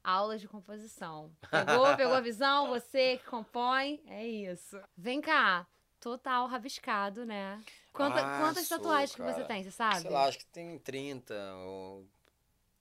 Aulas 0.07 0.39
de 0.39 0.47
composição. 0.47 1.35
Pegou, 1.51 1.83
pegou 1.97 2.13
a 2.13 2.21
visão? 2.21 2.69
Você 2.69 3.17
que 3.17 3.25
compõe? 3.25 4.01
É 4.07 4.25
isso. 4.25 4.79
Vem 4.95 5.19
cá. 5.19 5.67
Total 5.99 6.47
rabiscado, 6.47 7.25
né? 7.25 7.61
Quanta- 7.91 8.21
Ah, 8.21 8.39
quantas 8.39 8.67
sou, 8.69 8.77
tatuagens 8.77 9.13
que 9.13 9.21
você 9.21 9.33
cara. 9.41 9.45
tem, 9.47 9.63
você 9.63 9.71
sabe? 9.71 9.99
Sei 9.99 10.09
lá, 10.09 10.23
acho 10.25 10.37
que 10.37 10.45
tem 10.45 10.79
30 10.79 11.33
ou 11.57 12.07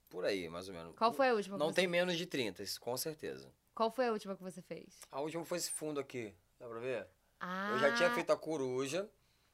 por 0.09 0.23
aí, 0.23 0.47
mais 0.47 0.69
ou 0.69 0.73
menos. 0.73 0.95
Qual 0.95 1.11
foi 1.11 1.27
a 1.27 1.33
última 1.33 1.57
Não 1.57 1.73
tem 1.73 1.85
menos 1.85 2.15
de 2.17 2.25
30, 2.25 2.63
isso 2.63 2.79
com 2.79 2.95
certeza. 2.95 3.51
Qual 3.75 3.91
foi 3.91 4.07
a 4.07 4.11
última 4.13 4.33
que 4.33 4.41
você 4.43 4.61
fez? 4.61 5.01
A 5.11 5.19
última 5.19 5.43
foi 5.43 5.57
esse 5.57 5.69
fundo 5.71 5.99
aqui, 5.99 6.33
dá 6.57 6.65
pra 6.69 6.79
ver? 6.79 7.07
Ah, 7.41 7.71
Eu 7.73 7.79
já 7.79 7.93
tinha 7.93 8.09
feito 8.11 8.31
a 8.31 8.37
coruja, 8.37 9.09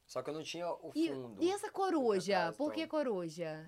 só 0.06 0.22
que 0.22 0.30
eu 0.30 0.34
não 0.36 0.44
tinha 0.44 0.70
o 0.70 0.92
e, 0.94 1.08
fundo. 1.08 1.42
e 1.42 1.50
essa 1.52 1.72
coruja? 1.72 2.54
Por 2.56 2.72
que 2.72 2.82
então. 2.84 3.00
coruja? 3.00 3.68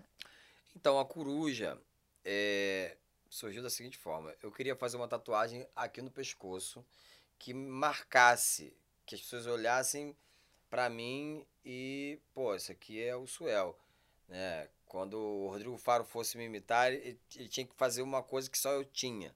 Então, 0.75 0.99
a 0.99 1.05
coruja 1.05 1.81
é, 2.23 2.97
surgiu 3.35 3.61
da 3.61 3.69
seguinte 3.69 3.97
forma. 3.97 4.33
Eu 4.41 4.49
queria 4.49 4.75
fazer 4.75 4.95
uma 4.95 5.07
tatuagem 5.07 5.67
aqui 5.75 6.01
no 6.01 6.09
pescoço 6.09 6.85
que 7.37 7.53
marcasse, 7.53 8.73
que 9.05 9.13
as 9.13 9.21
pessoas 9.21 9.45
olhassem 9.45 10.15
pra 10.69 10.89
mim 10.89 11.45
e, 11.63 12.17
pô, 12.33 12.55
isso 12.55 12.71
aqui 12.71 13.03
é 13.03 13.15
o 13.15 13.27
Suel, 13.27 13.77
né? 14.29 14.69
Quando 14.85 15.19
o 15.19 15.49
Rodrigo 15.49 15.77
Faro 15.77 16.05
fosse 16.05 16.37
me 16.37 16.45
imitar, 16.45 16.93
ele, 16.93 17.19
ele 17.35 17.49
tinha 17.49 17.67
que 17.67 17.75
fazer 17.75 18.01
uma 18.01 18.23
coisa 18.23 18.49
que 18.49 18.57
só 18.57 18.71
eu 18.71 18.85
tinha. 18.85 19.35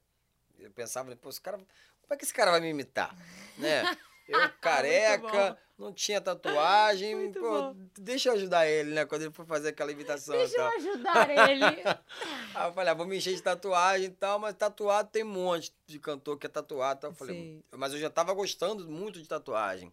Eu 0.58 0.72
pensava, 0.72 1.14
pô, 1.18 1.30
esse 1.30 1.42
cara, 1.42 1.58
como 1.58 2.14
é 2.14 2.16
que 2.16 2.24
esse 2.24 2.34
cara 2.34 2.52
vai 2.52 2.62
me 2.62 2.70
imitar, 2.70 3.14
né? 3.58 3.84
Eu 4.30 4.50
careca, 4.62 5.58
não 5.78 5.92
tinha 5.94 6.22
tatuagem, 6.22 7.16
Muito 7.18 7.40
pô, 7.40 7.50
bom. 7.50 7.76
deixa 7.98 8.30
eu 8.30 8.34
ajudar 8.34 8.68
ele, 8.68 8.94
né? 8.94 9.06
Quando 9.06 9.24
ele 9.24 9.32
for 9.32 9.46
fazer 9.46 9.70
aquela 9.70 9.92
imitação 9.92 10.36
e 10.36 10.38
Deixa 10.40 10.56
eu 10.56 10.64
tal. 10.64 10.74
ajudar 10.78 11.30
ele. 11.30 11.66
Aí 12.56 12.68
eu 12.68 12.74
falei, 12.74 12.92
ah, 12.92 12.94
vou 12.94 13.06
me 13.06 13.18
encher 13.18 13.34
de 13.36 13.42
tatuagem 13.42 14.08
e 14.08 14.12
tal, 14.12 14.40
mas 14.40 14.56
tatuado 14.56 15.10
tem 15.12 15.24
um 15.24 15.28
monte 15.30 15.74
de 15.88 16.00
cantor 16.00 16.38
que 16.38 16.46
é 16.46 16.50
tatuado. 16.50 16.98
Então 17.00 17.10
eu 17.10 17.16
falei, 17.16 17.36
Sim. 17.36 17.64
mas 17.76 17.94
eu 17.94 18.00
já 18.00 18.10
tava 18.10 18.34
gostando 18.34 18.88
muito 18.90 19.22
de 19.22 19.28
tatuagem. 19.28 19.92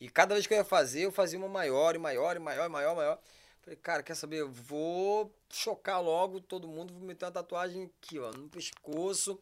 E 0.00 0.08
cada 0.08 0.34
vez 0.34 0.46
que 0.46 0.54
eu 0.54 0.58
ia 0.58 0.64
fazer, 0.64 1.02
eu 1.02 1.12
fazia 1.12 1.38
uma 1.38 1.48
maior 1.48 1.94
e 1.94 1.98
maior 1.98 2.34
e 2.36 2.38
maior 2.38 2.66
e 2.66 2.68
maior, 2.68 2.96
maior. 2.96 3.18
Falei, 3.62 3.76
cara, 3.76 4.02
quer 4.02 4.14
saber? 4.14 4.38
Eu 4.38 4.50
vou 4.50 5.30
chocar 5.50 6.02
logo 6.02 6.40
todo 6.40 6.66
mundo, 6.66 6.94
vou 6.94 7.02
meter 7.02 7.26
uma 7.26 7.30
tatuagem 7.30 7.84
aqui, 7.84 8.18
ó, 8.18 8.30
no 8.30 8.48
pescoço, 8.48 9.38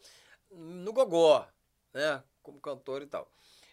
no 0.51 0.93
gogó, 0.93 1.47
né? 1.95 2.21
Como 2.43 2.61
cantor 2.61 3.03
e 3.03 3.07
tal. 3.07 3.31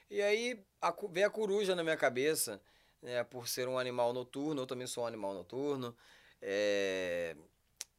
E 0.10 0.22
aí 0.22 0.64
a 0.82 0.94
veio 1.10 1.28
a 1.28 1.30
coruja 1.30 1.76
na 1.76 1.84
minha 1.84 1.98
cabeça, 1.98 2.62
né? 3.02 3.24
Por 3.24 3.48
ser 3.48 3.68
um 3.68 3.78
animal 3.78 4.14
noturno, 4.14 4.62
eu 4.62 4.68
também 4.68 4.88
sou 4.88 5.04
um 5.04 5.08
animal 5.08 5.34
noturno. 5.34 5.96
É, 6.42 7.36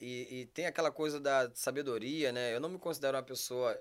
e, 0.01 0.41
e 0.41 0.47
tem 0.47 0.67
aquela 0.67 0.91
coisa 0.91 1.19
da 1.19 1.51
sabedoria, 1.55 2.33
né? 2.33 2.55
Eu 2.55 2.61
não 2.61 2.69
me 2.69 2.79
considero 2.79 3.17
uma 3.17 3.23
pessoa 3.23 3.81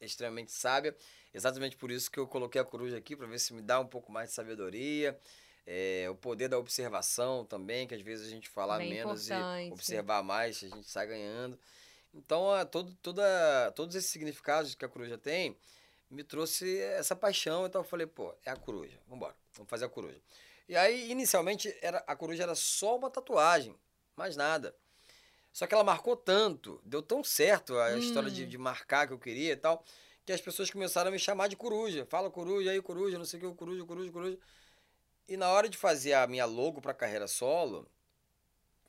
extremamente 0.00 0.52
sábia, 0.52 0.94
exatamente 1.32 1.76
por 1.76 1.90
isso 1.90 2.10
que 2.10 2.18
eu 2.18 2.26
coloquei 2.26 2.60
a 2.60 2.64
coruja 2.64 2.96
aqui, 2.96 3.16
para 3.16 3.26
ver 3.26 3.38
se 3.38 3.54
me 3.54 3.62
dá 3.62 3.78
um 3.78 3.86
pouco 3.86 4.10
mais 4.10 4.30
de 4.30 4.34
sabedoria. 4.34 5.18
É, 5.64 6.08
o 6.10 6.16
poder 6.16 6.48
da 6.48 6.58
observação 6.58 7.44
também, 7.44 7.86
que 7.86 7.94
às 7.94 8.02
vezes 8.02 8.26
a 8.26 8.30
gente 8.30 8.48
falar 8.48 8.78
Bem 8.78 8.90
menos 8.90 9.26
importante. 9.26 9.68
e 9.68 9.72
observar 9.72 10.22
mais, 10.22 10.56
a 10.64 10.68
gente 10.68 10.90
sai 10.90 11.06
ganhando. 11.06 11.56
Então, 12.12 12.50
a, 12.50 12.64
todo, 12.64 12.92
toda, 13.00 13.70
todos 13.76 13.94
esses 13.94 14.10
significados 14.10 14.74
que 14.74 14.84
a 14.84 14.88
coruja 14.88 15.16
tem 15.16 15.56
me 16.12 16.22
trouxe 16.22 16.78
essa 16.78 17.16
paixão. 17.16 17.66
Então, 17.66 17.80
eu 17.80 17.84
falei, 17.84 18.06
pô, 18.06 18.34
é 18.44 18.50
a 18.50 18.56
coruja, 18.56 18.98
vambora. 19.08 19.34
Vamos 19.54 19.70
fazer 19.70 19.86
a 19.86 19.88
coruja. 19.88 20.20
E 20.68 20.76
aí, 20.76 21.10
inicialmente, 21.10 21.74
era, 21.80 21.98
a 22.06 22.14
coruja 22.14 22.42
era 22.42 22.54
só 22.54 22.96
uma 22.96 23.10
tatuagem, 23.10 23.74
mais 24.16 24.36
nada. 24.36 24.74
Só 25.52 25.66
que 25.66 25.74
ela 25.74 25.84
marcou 25.84 26.16
tanto, 26.16 26.80
deu 26.84 27.02
tão 27.02 27.22
certo 27.24 27.76
a 27.78 27.96
história 27.98 28.30
de, 28.30 28.44
Hum. 28.44 28.48
de 28.48 28.58
marcar 28.58 29.06
que 29.06 29.12
eu 29.12 29.18
queria 29.18 29.52
e 29.52 29.56
tal, 29.56 29.84
que 30.24 30.32
as 30.32 30.40
pessoas 30.40 30.70
começaram 30.70 31.08
a 31.08 31.12
me 31.12 31.18
chamar 31.18 31.48
de 31.48 31.56
coruja. 31.56 32.06
Fala 32.06 32.30
coruja, 32.30 32.70
aí 32.70 32.80
coruja, 32.80 33.18
não 33.18 33.24
sei 33.24 33.40
o 33.40 33.50
que, 33.50 33.56
coruja, 33.58 33.84
coruja, 33.84 34.12
coruja. 34.12 34.38
E 35.28 35.36
na 35.36 35.50
hora 35.50 35.68
de 35.68 35.76
fazer 35.76 36.14
a 36.14 36.26
minha 36.26 36.44
logo 36.44 36.80
pra 36.80 36.94
carreira 36.94 37.26
solo, 37.26 37.86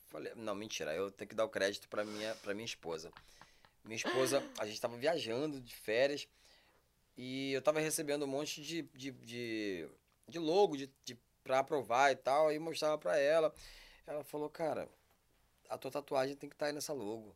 falei, 0.09 0.31
não, 0.35 0.55
mentira, 0.55 0.93
eu 0.93 1.11
tenho 1.11 1.27
que 1.27 1.35
dar 1.35 1.45
o 1.45 1.49
crédito 1.49 1.87
pra 1.89 2.03
minha, 2.03 2.33
pra 2.35 2.53
minha 2.53 2.65
esposa. 2.65 3.11
Minha 3.83 3.97
esposa, 3.97 4.41
a 4.57 4.65
gente 4.65 4.79
tava 4.79 4.95
viajando 4.95 5.59
de 5.59 5.75
férias 5.75 6.27
e 7.17 7.53
eu 7.53 7.61
tava 7.61 7.79
recebendo 7.79 8.23
um 8.23 8.27
monte 8.27 8.61
de, 8.61 8.81
de, 8.93 9.11
de, 9.11 9.87
de 10.27 10.39
logo 10.39 10.75
de, 10.77 10.89
de, 11.05 11.17
pra 11.43 11.59
aprovar 11.59 12.11
e 12.11 12.15
tal, 12.15 12.47
aí 12.47 12.57
mostrava 12.59 12.97
pra 12.97 13.17
ela. 13.17 13.53
Ela 14.05 14.23
falou, 14.23 14.49
cara, 14.49 14.87
a 15.69 15.77
tua 15.77 15.91
tatuagem 15.91 16.35
tem 16.35 16.49
que 16.49 16.55
estar 16.55 16.67
aí 16.67 16.73
nessa 16.73 16.93
logo. 16.93 17.35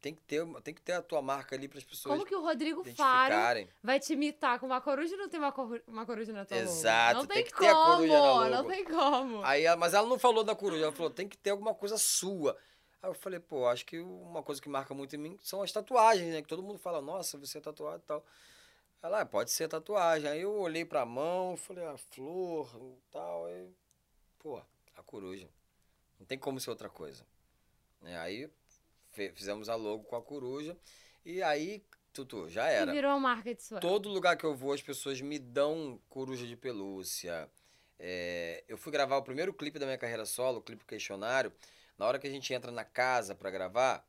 Tem 0.00 0.14
que 0.14 0.20
ter, 0.20 0.44
tem 0.62 0.74
que 0.74 0.82
ter 0.82 0.92
a 0.92 1.00
tua 1.00 1.22
marca 1.22 1.56
ali 1.56 1.66
para 1.66 1.78
as 1.78 1.84
pessoas 1.84 2.14
Como 2.14 2.26
que 2.28 2.34
o 2.34 2.42
Rodrigo 2.42 2.84
Faro 2.94 3.34
vai 3.82 3.98
te 3.98 4.12
imitar 4.12 4.58
com 4.60 4.66
uma 4.66 4.78
coruja 4.78 5.14
e 5.14 5.16
não 5.16 5.30
tem 5.30 5.40
uma, 5.40 5.50
coru- 5.50 5.82
uma 5.86 6.04
coruja 6.04 6.30
na 6.30 6.44
tua 6.44 6.58
logo? 6.58 6.68
Exato, 6.68 7.20
Não 7.20 7.26
tem 7.26 7.36
tem, 7.36 7.44
que 7.46 7.52
como, 7.52 7.64
ter 7.64 7.74
a 7.74 7.84
coruja 7.86 8.12
na 8.12 8.32
logo. 8.34 8.50
não 8.50 8.64
tem 8.68 8.84
como. 8.84 9.42
Aí, 9.42 9.64
ela- 9.64 9.78
mas 9.78 9.94
ela 9.94 10.06
não 10.06 10.18
falou 10.18 10.44
da 10.44 10.54
coruja, 10.54 10.82
ela 10.84 10.92
falou, 10.92 11.08
tem 11.10 11.26
que 11.26 11.38
ter 11.38 11.50
alguma 11.50 11.74
coisa 11.74 11.96
sua. 11.96 12.54
Aí 13.02 13.08
eu 13.08 13.14
falei, 13.14 13.40
pô, 13.40 13.66
acho 13.66 13.86
que 13.86 13.98
uma 13.98 14.42
coisa 14.42 14.60
que 14.60 14.68
marca 14.68 14.92
muito 14.92 15.16
em 15.16 15.18
mim 15.18 15.38
são 15.42 15.62
as 15.62 15.72
tatuagens, 15.72 16.30
né? 16.34 16.42
Que 16.42 16.48
todo 16.48 16.62
mundo 16.62 16.78
fala, 16.78 17.00
nossa, 17.00 17.38
você 17.38 17.56
é 17.56 17.60
tatuado 17.62 18.02
e 18.04 18.06
tal. 18.06 18.22
Ela, 19.04 19.20
"Ah, 19.20 19.26
pode 19.26 19.50
ser 19.50 19.68
tatuagem. 19.68 20.26
Aí 20.30 20.40
eu 20.40 20.54
olhei 20.58 20.82
pra 20.82 21.04
mão, 21.04 21.58
falei, 21.58 21.84
a 21.84 21.94
flor 21.94 22.74
e 22.80 22.96
tal. 23.10 23.44
Aí, 23.44 23.70
pô, 24.38 24.58
a 24.96 25.02
coruja. 25.02 25.46
Não 26.18 26.24
tem 26.24 26.38
como 26.38 26.58
ser 26.58 26.70
outra 26.70 26.88
coisa. 26.88 27.22
Né? 28.00 28.18
Aí 28.18 28.50
fizemos 29.34 29.68
a 29.68 29.74
logo 29.74 30.04
com 30.04 30.16
a 30.16 30.22
coruja. 30.22 30.74
E 31.22 31.42
aí, 31.42 31.84
Tutu, 32.14 32.48
já 32.48 32.66
E 32.72 32.76
era. 32.76 32.92
virou 32.92 33.10
a 33.10 33.20
marca 33.20 33.54
de 33.54 33.62
sua. 33.62 33.78
Todo 33.78 34.08
lugar 34.08 34.38
que 34.38 34.44
eu 34.44 34.54
vou, 34.54 34.72
as 34.72 34.80
pessoas 34.80 35.20
me 35.20 35.38
dão 35.38 36.00
coruja 36.08 36.46
de 36.46 36.56
pelúcia. 36.56 37.46
É, 37.98 38.64
eu 38.66 38.78
fui 38.78 38.90
gravar 38.90 39.18
o 39.18 39.22
primeiro 39.22 39.52
clipe 39.52 39.78
da 39.78 39.84
minha 39.84 39.98
carreira 39.98 40.24
solo, 40.24 40.60
o 40.60 40.62
clipe 40.62 40.82
questionário. 40.86 41.52
Na 41.98 42.06
hora 42.06 42.18
que 42.18 42.26
a 42.26 42.30
gente 42.30 42.54
entra 42.54 42.72
na 42.72 42.84
casa 42.86 43.34
pra 43.34 43.50
gravar, 43.50 44.02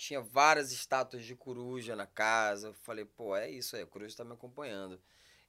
tinha 0.00 0.20
várias 0.20 0.72
estátuas 0.72 1.24
de 1.24 1.36
coruja 1.36 1.94
na 1.94 2.06
casa. 2.06 2.68
Eu 2.68 2.72
falei, 2.72 3.04
pô, 3.04 3.36
é 3.36 3.50
isso 3.50 3.76
aí, 3.76 3.82
a 3.82 3.86
coruja 3.86 4.16
tá 4.16 4.24
me 4.24 4.32
acompanhando. 4.32 4.98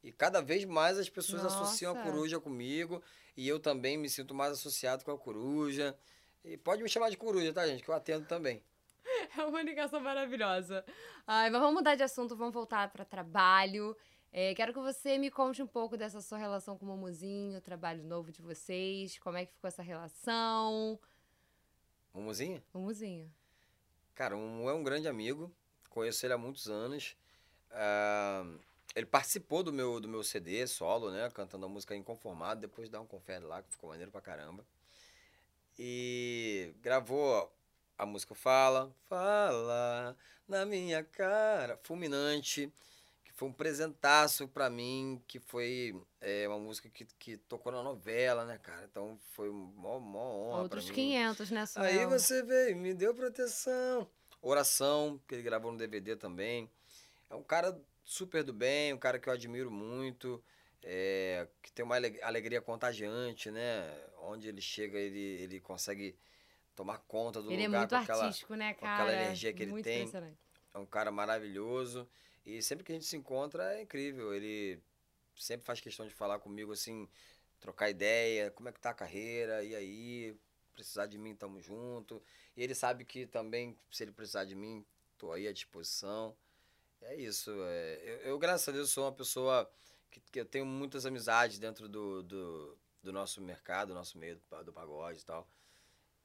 E 0.03 0.11
cada 0.11 0.41
vez 0.41 0.65
mais 0.65 0.97
as 0.99 1.09
pessoas 1.09 1.45
associam 1.45 1.91
a 1.91 1.95
Nossa. 1.95 2.11
coruja 2.11 2.39
comigo. 2.39 3.01
E 3.37 3.47
eu 3.47 3.61
também 3.61 3.97
me 3.97 4.09
sinto 4.09 4.35
mais 4.35 4.51
associado 4.51 5.05
com 5.05 5.11
a 5.11 5.17
coruja. 5.17 5.97
E 6.43 6.57
pode 6.57 6.83
me 6.83 6.89
chamar 6.89 7.09
de 7.09 7.15
coruja, 7.15 7.53
tá, 7.53 7.65
gente? 7.65 7.81
Que 7.81 7.89
eu 7.89 7.95
atendo 7.95 8.25
também. 8.25 8.61
É 9.37 9.45
uma 9.45 9.61
ligação 9.61 10.01
maravilhosa. 10.01 10.83
Ai, 11.25 11.49
mas 11.49 11.61
vamos 11.61 11.75
mudar 11.75 11.95
de 11.95 12.03
assunto, 12.03 12.35
vamos 12.35 12.53
voltar 12.53 12.91
para 12.91 13.05
trabalho. 13.05 13.95
É, 14.33 14.53
quero 14.53 14.73
que 14.73 14.79
você 14.79 15.17
me 15.17 15.31
conte 15.31 15.63
um 15.63 15.67
pouco 15.67 15.95
dessa 15.95 16.19
sua 16.19 16.37
relação 16.37 16.77
com 16.77 16.85
o 16.85 16.89
Momuzinho, 16.89 17.57
o 17.57 17.61
trabalho 17.61 18.03
novo 18.03 18.31
de 18.31 18.41
vocês, 18.41 19.17
como 19.19 19.37
é 19.37 19.45
que 19.45 19.53
ficou 19.53 19.69
essa 19.69 19.81
relação. 19.81 20.99
Mumuzinha? 22.13 22.61
Momuzinho. 22.73 23.31
Cara, 24.21 24.37
Mumu 24.37 24.69
é 24.69 24.73
um 24.75 24.83
grande 24.83 25.07
amigo. 25.07 25.51
Conheço 25.89 26.23
ele 26.23 26.33
há 26.33 26.37
muitos 26.37 26.69
anos. 26.69 27.17
Ah, 27.71 28.45
ele 28.95 29.07
participou 29.07 29.63
do 29.63 29.73
meu, 29.73 29.99
do 29.99 30.07
meu 30.07 30.23
CD 30.23 30.67
solo, 30.67 31.09
né? 31.09 31.27
Cantando 31.31 31.65
a 31.65 31.67
música 31.67 31.95
Inconformado. 31.95 32.61
Depois 32.61 32.87
dá 32.87 33.01
um 33.01 33.07
confere 33.07 33.43
lá, 33.43 33.63
que 33.63 33.71
ficou 33.71 33.89
maneiro 33.89 34.11
pra 34.11 34.21
caramba. 34.21 34.63
E 35.79 36.71
gravou 36.83 37.51
a 37.97 38.05
música 38.05 38.35
Fala, 38.35 38.95
Fala 39.09 40.15
na 40.47 40.67
minha 40.67 41.03
cara. 41.03 41.79
Fulminante. 41.81 42.71
Foi 43.41 43.49
um 43.49 43.53
presentaço 43.53 44.47
pra 44.47 44.69
mim. 44.69 45.19
Que 45.27 45.39
foi 45.39 45.99
é, 46.21 46.47
uma 46.47 46.59
música 46.59 46.87
que, 46.91 47.05
que 47.17 47.37
tocou 47.37 47.71
na 47.71 47.81
novela, 47.81 48.45
né, 48.45 48.59
cara? 48.59 48.85
Então 48.85 49.17
foi 49.31 49.49
mó, 49.49 49.97
mó 49.99 50.19
honra 50.19 50.51
pra 50.51 50.61
Outros 50.61 50.87
mim. 50.89 50.93
500, 50.93 51.49
né, 51.49 51.65
Suel? 51.65 51.85
Aí 51.85 52.05
você 52.05 52.43
veio, 52.43 52.77
me 52.77 52.93
deu 52.93 53.15
proteção. 53.15 54.07
Oração, 54.43 55.19
que 55.27 55.33
ele 55.33 55.41
gravou 55.41 55.71
no 55.71 55.77
DVD 55.79 56.15
também. 56.15 56.69
É 57.31 57.35
um 57.35 57.41
cara 57.41 57.75
super 58.05 58.43
do 58.43 58.53
bem, 58.53 58.93
um 58.93 58.99
cara 58.99 59.17
que 59.17 59.27
eu 59.27 59.33
admiro 59.33 59.71
muito, 59.71 60.43
é, 60.83 61.47
que 61.63 61.71
tem 61.71 61.83
uma 61.83 61.95
ale- 61.95 62.21
alegria 62.21 62.61
contagiante, 62.61 63.49
né? 63.49 63.91
Onde 64.19 64.49
ele 64.49 64.61
chega, 64.61 64.99
ele, 64.99 65.41
ele 65.41 65.59
consegue 65.59 66.15
tomar 66.75 66.99
conta 67.07 67.41
do 67.41 67.51
Ele 67.51 67.63
é 67.63 67.65
lugar 67.65 67.79
muito 67.79 67.89
com 67.89 67.95
aquela. 67.95 68.23
artístico, 68.25 68.53
né, 68.53 68.75
com 68.75 68.85
aquela 68.85 69.09
cara? 69.09 69.23
energia 69.23 69.51
que 69.51 69.63
ele 69.63 69.71
muito 69.71 69.85
tem. 69.85 70.11
É 70.75 70.77
um 70.77 70.85
cara 70.85 71.11
maravilhoso. 71.11 72.07
E 72.45 72.61
sempre 72.61 72.83
que 72.83 72.91
a 72.91 72.95
gente 72.95 73.05
se 73.05 73.15
encontra 73.15 73.75
é 73.75 73.81
incrível. 73.81 74.33
Ele 74.33 74.81
sempre 75.35 75.65
faz 75.65 75.79
questão 75.79 76.07
de 76.07 76.13
falar 76.13 76.39
comigo 76.39 76.71
assim, 76.71 77.07
trocar 77.59 77.89
ideia, 77.89 78.51
como 78.51 78.69
é 78.69 78.71
que 78.71 78.79
tá 78.79 78.91
a 78.91 78.93
carreira, 78.93 79.63
e 79.63 79.75
aí, 79.75 80.35
precisar 80.73 81.05
de 81.05 81.17
mim, 81.17 81.35
tamo 81.35 81.61
junto. 81.61 82.21
E 82.55 82.63
ele 82.63 82.75
sabe 82.75 83.05
que 83.05 83.25
também, 83.25 83.77
se 83.91 84.03
ele 84.03 84.11
precisar 84.11 84.45
de 84.45 84.55
mim, 84.55 84.85
tô 85.17 85.31
aí 85.31 85.47
à 85.47 85.53
disposição. 85.53 86.35
É 87.01 87.15
isso. 87.15 87.51
é, 87.63 88.01
eu, 88.03 88.17
eu, 88.31 88.39
graças 88.39 88.67
a 88.67 88.71
Deus, 88.71 88.89
sou 88.89 89.05
uma 89.05 89.11
pessoa 89.11 89.69
que, 90.09 90.19
que 90.19 90.39
eu 90.39 90.45
tenho 90.45 90.65
muitas 90.65 91.05
amizades 91.05 91.57
dentro 91.59 91.87
do, 91.87 92.21
do, 92.23 92.77
do 93.03 93.11
nosso 93.11 93.41
mercado, 93.41 93.89
do 93.89 93.93
nosso 93.93 94.17
meio 94.17 94.35
do, 94.35 94.63
do 94.65 94.73
pagode 94.73 95.19
e 95.19 95.25
tal. 95.25 95.47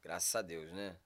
Graças 0.02 0.34
a 0.34 0.42
Deus, 0.42 0.72
né? 0.72 0.96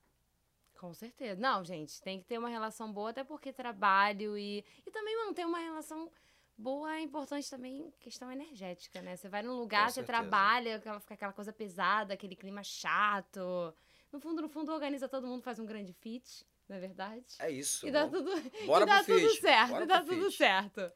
Com 0.81 0.95
certeza. 0.95 1.39
Não, 1.39 1.63
gente, 1.63 2.01
tem 2.01 2.19
que 2.21 2.25
ter 2.25 2.39
uma 2.39 2.49
relação 2.49 2.91
boa, 2.91 3.11
até 3.11 3.23
porque 3.23 3.53
trabalho 3.53 4.39
e. 4.39 4.65
E 4.87 4.91
também 4.91 5.15
manter 5.27 5.45
uma 5.45 5.59
relação 5.59 6.11
boa 6.57 6.97
é 6.97 7.03
importante 7.03 7.51
também 7.51 7.93
questão 8.01 8.33
energética, 8.33 9.03
né? 9.03 9.15
Você 9.15 9.29
vai 9.29 9.43
num 9.43 9.59
lugar, 9.59 9.85
Com 9.85 9.91
você 9.91 9.95
certeza. 9.97 10.19
trabalha, 10.19 10.77
aquela, 10.77 10.99
fica 10.99 11.13
aquela 11.13 11.33
coisa 11.35 11.53
pesada, 11.53 12.15
aquele 12.15 12.35
clima 12.35 12.65
chato. 12.65 13.75
No 14.11 14.19
fundo, 14.21 14.41
no 14.41 14.49
fundo, 14.49 14.73
organiza 14.73 15.07
todo 15.07 15.27
mundo, 15.27 15.43
faz 15.43 15.59
um 15.59 15.67
grande 15.67 15.93
fit, 15.93 16.47
não 16.67 16.77
é 16.77 16.81
verdade? 16.81 17.27
É 17.41 17.51
isso. 17.51 17.87
E 17.87 17.91
dá 17.91 18.09
tudo, 18.09 18.31
Bora 18.65 18.85
e 18.85 18.87
dá 18.87 19.05
tudo 19.05 19.29
certo, 19.37 19.69
bora 19.71 19.85
e 19.85 19.87
dá 19.87 20.01
tudo 20.01 20.31
feat. 20.31 20.33
certo. 20.33 20.93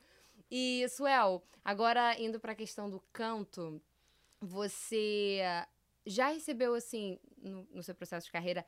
E, 0.50 0.88
Suel, 0.88 1.44
agora 1.62 2.18
indo 2.18 2.40
pra 2.40 2.54
questão 2.54 2.88
do 2.88 3.00
canto, 3.12 3.82
você 4.40 5.40
já 6.06 6.28
recebeu, 6.28 6.74
assim, 6.74 7.18
no, 7.36 7.66
no 7.70 7.82
seu 7.82 7.94
processo 7.94 8.26
de 8.26 8.32
carreira, 8.32 8.64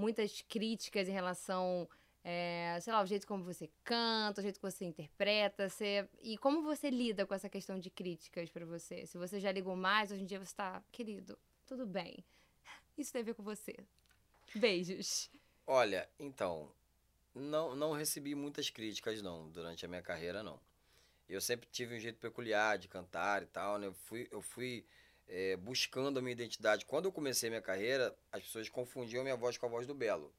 muitas 0.00 0.42
críticas 0.42 1.08
em 1.08 1.12
relação, 1.12 1.88
é, 2.24 2.78
sei 2.80 2.92
lá, 2.92 3.00
ao 3.00 3.06
jeito 3.06 3.26
como 3.26 3.44
você 3.44 3.70
canta, 3.84 4.40
o 4.40 4.42
jeito 4.42 4.58
que 4.58 4.70
você 4.70 4.84
interpreta, 4.84 5.68
você, 5.68 6.08
e 6.22 6.38
como 6.38 6.62
você 6.62 6.88
lida 6.90 7.26
com 7.26 7.34
essa 7.34 7.48
questão 7.48 7.78
de 7.78 7.90
críticas 7.90 8.50
pra 8.50 8.64
você? 8.64 9.06
Se 9.06 9.18
você 9.18 9.38
já 9.38 9.52
ligou 9.52 9.76
mais, 9.76 10.10
hoje 10.10 10.22
em 10.22 10.26
dia 10.26 10.42
você 10.42 10.54
tá, 10.54 10.82
querido, 10.90 11.38
tudo 11.66 11.86
bem. 11.86 12.24
Isso 12.96 13.12
tem 13.12 13.22
a 13.22 13.24
ver 13.24 13.34
com 13.34 13.42
você. 13.42 13.76
Beijos. 14.54 15.30
Olha, 15.66 16.08
então, 16.18 16.72
não, 17.34 17.76
não 17.76 17.92
recebi 17.92 18.34
muitas 18.34 18.70
críticas, 18.70 19.22
não, 19.22 19.48
durante 19.50 19.84
a 19.84 19.88
minha 19.88 20.02
carreira, 20.02 20.42
não. 20.42 20.58
Eu 21.28 21.40
sempre 21.40 21.68
tive 21.70 21.96
um 21.96 22.00
jeito 22.00 22.18
peculiar 22.18 22.76
de 22.76 22.88
cantar 22.88 23.42
e 23.42 23.46
tal, 23.46 23.78
né? 23.78 23.86
Eu 23.86 23.92
fui, 23.92 24.26
eu 24.32 24.42
fui 24.42 24.84
eh, 25.30 25.56
buscando 25.56 26.18
a 26.18 26.22
minha 26.22 26.32
identidade. 26.32 26.84
Quando 26.84 27.04
eu 27.06 27.12
comecei 27.12 27.48
minha 27.48 27.62
carreira, 27.62 28.14
as 28.32 28.42
pessoas 28.42 28.68
confundiam 28.68 29.22
minha 29.22 29.36
voz 29.36 29.56
com 29.56 29.66
a 29.66 29.68
voz 29.68 29.86
do 29.86 29.94
Belo. 29.94 30.32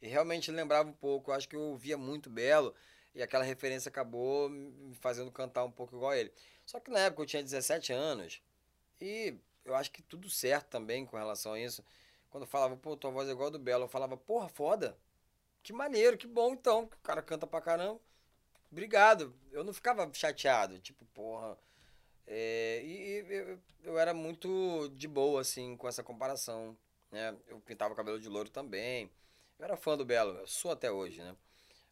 E 0.00 0.08
realmente 0.08 0.50
lembrava 0.50 0.88
um 0.88 0.92
pouco, 0.92 1.30
eu 1.30 1.34
acho 1.34 1.48
que 1.48 1.54
eu 1.54 1.60
ouvia 1.60 1.96
muito 1.98 2.30
Belo, 2.30 2.74
e 3.14 3.22
aquela 3.22 3.44
referência 3.44 3.88
acabou 3.88 4.48
me 4.48 4.94
fazendo 4.96 5.30
cantar 5.30 5.64
um 5.64 5.70
pouco 5.70 5.94
igual 5.94 6.12
a 6.12 6.16
ele. 6.16 6.32
Só 6.64 6.80
que 6.80 6.90
na 6.90 7.00
época 7.00 7.22
eu 7.22 7.26
tinha 7.26 7.42
17 7.42 7.92
anos, 7.92 8.42
e 9.00 9.36
eu 9.64 9.74
acho 9.74 9.90
que 9.90 10.02
tudo 10.02 10.30
certo 10.30 10.68
também 10.68 11.04
com 11.04 11.16
relação 11.16 11.52
a 11.52 11.60
isso. 11.60 11.84
Quando 12.30 12.44
eu 12.44 12.48
falava, 12.48 12.76
pô, 12.76 12.96
tua 12.96 13.10
voz 13.10 13.28
é 13.28 13.32
igual 13.32 13.48
a 13.48 13.50
do 13.50 13.58
Belo, 13.58 13.84
eu 13.84 13.88
falava, 13.88 14.16
porra, 14.16 14.48
foda. 14.48 14.96
Que 15.62 15.72
maneiro, 15.72 16.16
que 16.16 16.26
bom 16.26 16.52
então, 16.52 16.86
que 16.86 16.96
o 16.96 17.00
cara 17.00 17.22
canta 17.22 17.46
pra 17.46 17.60
caramba. 17.60 18.00
Obrigado. 18.70 19.34
Eu 19.50 19.64
não 19.64 19.72
ficava 19.72 20.08
chateado, 20.12 20.78
tipo, 20.78 21.04
porra. 21.06 21.58
É, 22.28 22.82
e 22.84 23.22
e 23.22 23.34
eu, 23.34 23.58
eu 23.84 23.98
era 23.98 24.12
muito 24.14 24.88
de 24.94 25.08
boa, 25.08 25.40
assim, 25.40 25.76
com 25.76 25.88
essa 25.88 26.02
comparação. 26.02 26.76
Né? 27.10 27.34
Eu 27.48 27.58
pintava 27.60 27.92
o 27.94 27.96
cabelo 27.96 28.20
de 28.20 28.28
louro 28.28 28.50
também. 28.50 29.10
Eu 29.58 29.64
era 29.64 29.76
fã 29.76 29.96
do 29.96 30.04
Belo, 30.04 30.38
eu 30.38 30.46
sou 30.46 30.70
até 30.70 30.90
hoje, 30.90 31.20
né? 31.20 31.34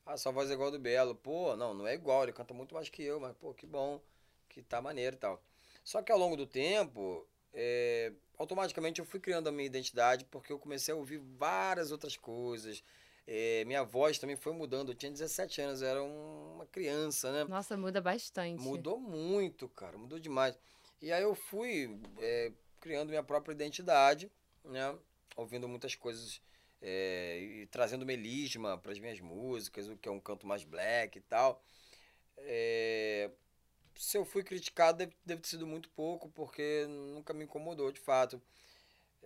Ah, 0.04 0.16
sua 0.16 0.30
voz 0.32 0.50
é 0.50 0.54
igual 0.54 0.70
do 0.70 0.78
Belo. 0.78 1.14
Pô, 1.16 1.56
não, 1.56 1.74
não 1.74 1.86
é 1.86 1.94
igual, 1.94 2.22
ele 2.22 2.32
canta 2.32 2.54
muito 2.54 2.74
mais 2.74 2.88
que 2.88 3.02
eu, 3.02 3.18
mas, 3.18 3.34
pô, 3.36 3.52
que 3.54 3.66
bom, 3.66 4.00
que 4.48 4.62
tá 4.62 4.80
maneiro 4.80 5.16
e 5.16 5.18
tal. 5.18 5.42
Só 5.82 6.02
que 6.02 6.12
ao 6.12 6.18
longo 6.18 6.36
do 6.36 6.46
tempo, 6.46 7.26
é, 7.52 8.12
automaticamente 8.38 9.00
eu 9.00 9.06
fui 9.06 9.18
criando 9.18 9.48
a 9.48 9.52
minha 9.52 9.66
identidade 9.66 10.24
porque 10.26 10.52
eu 10.52 10.58
comecei 10.58 10.92
a 10.94 10.96
ouvir 10.96 11.18
várias 11.18 11.90
outras 11.90 12.16
coisas. 12.16 12.84
É, 13.26 13.64
minha 13.64 13.82
voz 13.82 14.18
também 14.18 14.36
foi 14.36 14.52
mudando. 14.52 14.90
Eu 14.92 14.94
tinha 14.94 15.10
17 15.10 15.60
anos, 15.60 15.82
era 15.82 16.02
um- 16.02 16.54
uma 16.54 16.66
criança, 16.66 17.32
né? 17.32 17.44
Nossa, 17.44 17.76
muda 17.76 18.00
bastante. 18.00 18.60
Mudou 18.62 18.98
muito, 19.00 19.68
cara, 19.68 19.98
mudou 19.98 20.18
demais. 20.18 20.56
E 21.02 21.12
aí 21.12 21.22
eu 21.22 21.34
fui 21.34 21.98
é, 22.18 22.52
criando 22.80 23.08
minha 23.08 23.22
própria 23.22 23.52
identidade, 23.52 24.30
né? 24.64 24.96
Ouvindo 25.36 25.68
muitas 25.68 25.94
coisas 25.94 26.40
é, 26.80 27.38
e 27.40 27.66
trazendo 27.66 28.06
melisma 28.06 28.78
para 28.78 28.92
as 28.92 28.98
minhas 28.98 29.18
músicas, 29.20 29.88
o 29.88 29.96
que 29.96 30.08
é 30.08 30.12
um 30.12 30.20
canto 30.20 30.46
mais 30.46 30.62
black 30.62 31.18
e 31.18 31.22
tal. 31.22 31.62
É, 32.38 33.30
se 33.96 34.16
eu 34.16 34.24
fui 34.24 34.42
criticado, 34.42 34.98
deve, 34.98 35.16
deve 35.24 35.40
ter 35.40 35.48
sido 35.48 35.66
muito 35.66 35.88
pouco, 35.90 36.28
porque 36.30 36.86
nunca 36.88 37.32
me 37.32 37.44
incomodou, 37.44 37.90
de 37.90 38.00
fato. 38.00 38.40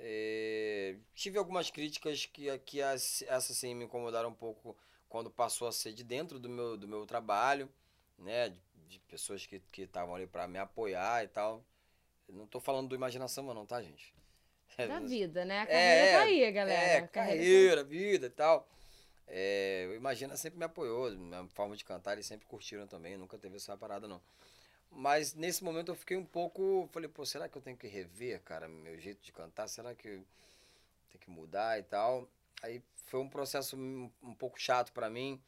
É, 0.02 0.96
tive 1.14 1.38
algumas 1.38 1.70
críticas 1.70 2.24
que, 2.24 2.56
que 2.60 2.80
as, 2.80 3.22
essas 3.22 3.56
sim 3.56 3.74
me 3.74 3.84
incomodaram 3.84 4.30
um 4.30 4.34
pouco 4.34 4.76
quando 5.08 5.30
passou 5.30 5.68
a 5.68 5.72
ser 5.72 5.92
de 5.92 6.02
dentro 6.02 6.38
do 6.38 6.48
meu, 6.48 6.76
do 6.76 6.88
meu 6.88 7.04
trabalho, 7.04 7.68
né? 8.18 8.48
De, 8.48 8.58
de 8.88 8.98
pessoas 9.00 9.44
que 9.44 9.62
estavam 9.76 10.14
ali 10.14 10.26
para 10.26 10.48
me 10.48 10.58
apoiar 10.58 11.22
e 11.24 11.28
tal. 11.28 11.62
Não 12.28 12.46
tô 12.46 12.60
falando 12.60 12.88
do 12.88 12.94
imaginação, 12.94 13.44
não, 13.52 13.66
tá, 13.66 13.82
gente? 13.82 14.14
Da 14.76 15.00
vida, 15.00 15.44
né? 15.44 15.60
A 15.60 15.66
carreira 15.66 16.06
é, 16.06 16.12
tá 16.12 16.22
aí, 16.22 16.52
galera. 16.52 16.82
É, 16.82 17.06
carreira, 17.06 17.38
carreira 17.38 17.84
vida 17.84 18.26
e 18.26 18.30
tal. 18.30 18.68
É, 19.26 19.86
o 19.90 19.94
Imagina 19.94 20.36
sempre 20.36 20.58
me 20.58 20.64
apoiou, 20.64 21.10
minha 21.10 21.46
forma 21.48 21.76
de 21.76 21.84
cantar, 21.84 22.14
eles 22.14 22.26
sempre 22.26 22.46
curtiram 22.46 22.86
também, 22.86 23.16
nunca 23.16 23.38
teve 23.38 23.56
essa 23.56 23.76
parada, 23.76 24.08
não. 24.08 24.20
Mas 24.90 25.34
nesse 25.34 25.62
momento 25.62 25.90
eu 25.92 25.96
fiquei 25.96 26.16
um 26.16 26.24
pouco. 26.24 26.88
Falei, 26.92 27.08
pô, 27.08 27.24
será 27.24 27.48
que 27.48 27.56
eu 27.56 27.62
tenho 27.62 27.76
que 27.76 27.86
rever, 27.86 28.40
cara, 28.42 28.68
meu 28.68 28.98
jeito 28.98 29.22
de 29.22 29.32
cantar? 29.32 29.68
Será 29.68 29.94
que 29.94 30.20
tem 31.10 31.20
que 31.20 31.30
mudar 31.30 31.78
e 31.78 31.82
tal? 31.82 32.28
Aí 32.62 32.82
foi 33.06 33.20
um 33.20 33.28
processo 33.28 33.76
um, 33.76 34.34
pouco 34.38 34.60
chato 34.60 34.92
para 34.92 35.08
mim, 35.08 35.40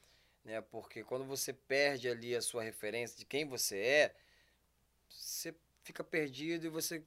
né? 0.45 0.61
Porque 0.61 1.05
quando 1.05 1.25
você 1.25 1.53
perde 1.53 2.09
ali 2.09 2.35
a 2.35 2.43
sua 2.43 2.63
referência 2.63 3.19
de 3.19 3.25
quem 3.25 3.45
você 3.47 3.79
é, 3.79 4.15
você 5.09 5.55
fica 5.83 6.03
perdido 6.03 6.67
e 6.67 6.71
você 6.71 7.05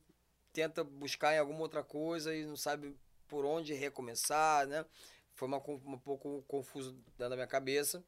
tenta 0.53 0.83
buscar 0.83 1.33
em 1.33 1.39
alguma 1.39 1.61
outra 1.61 1.83
coisa 1.83 2.35
e 2.35 2.45
não 2.45 2.55
sabe 2.55 2.95
por 3.27 3.45
onde 3.45 3.73
recomeçar, 3.73 4.67
né? 4.67 4.85
Foi 5.33 5.47
uma, 5.47 5.57
um 5.57 5.99
pouco 5.99 6.43
confuso 6.47 6.93
dentro 7.17 7.29
da 7.29 7.35
minha 7.35 7.47
cabeça. 7.47 8.03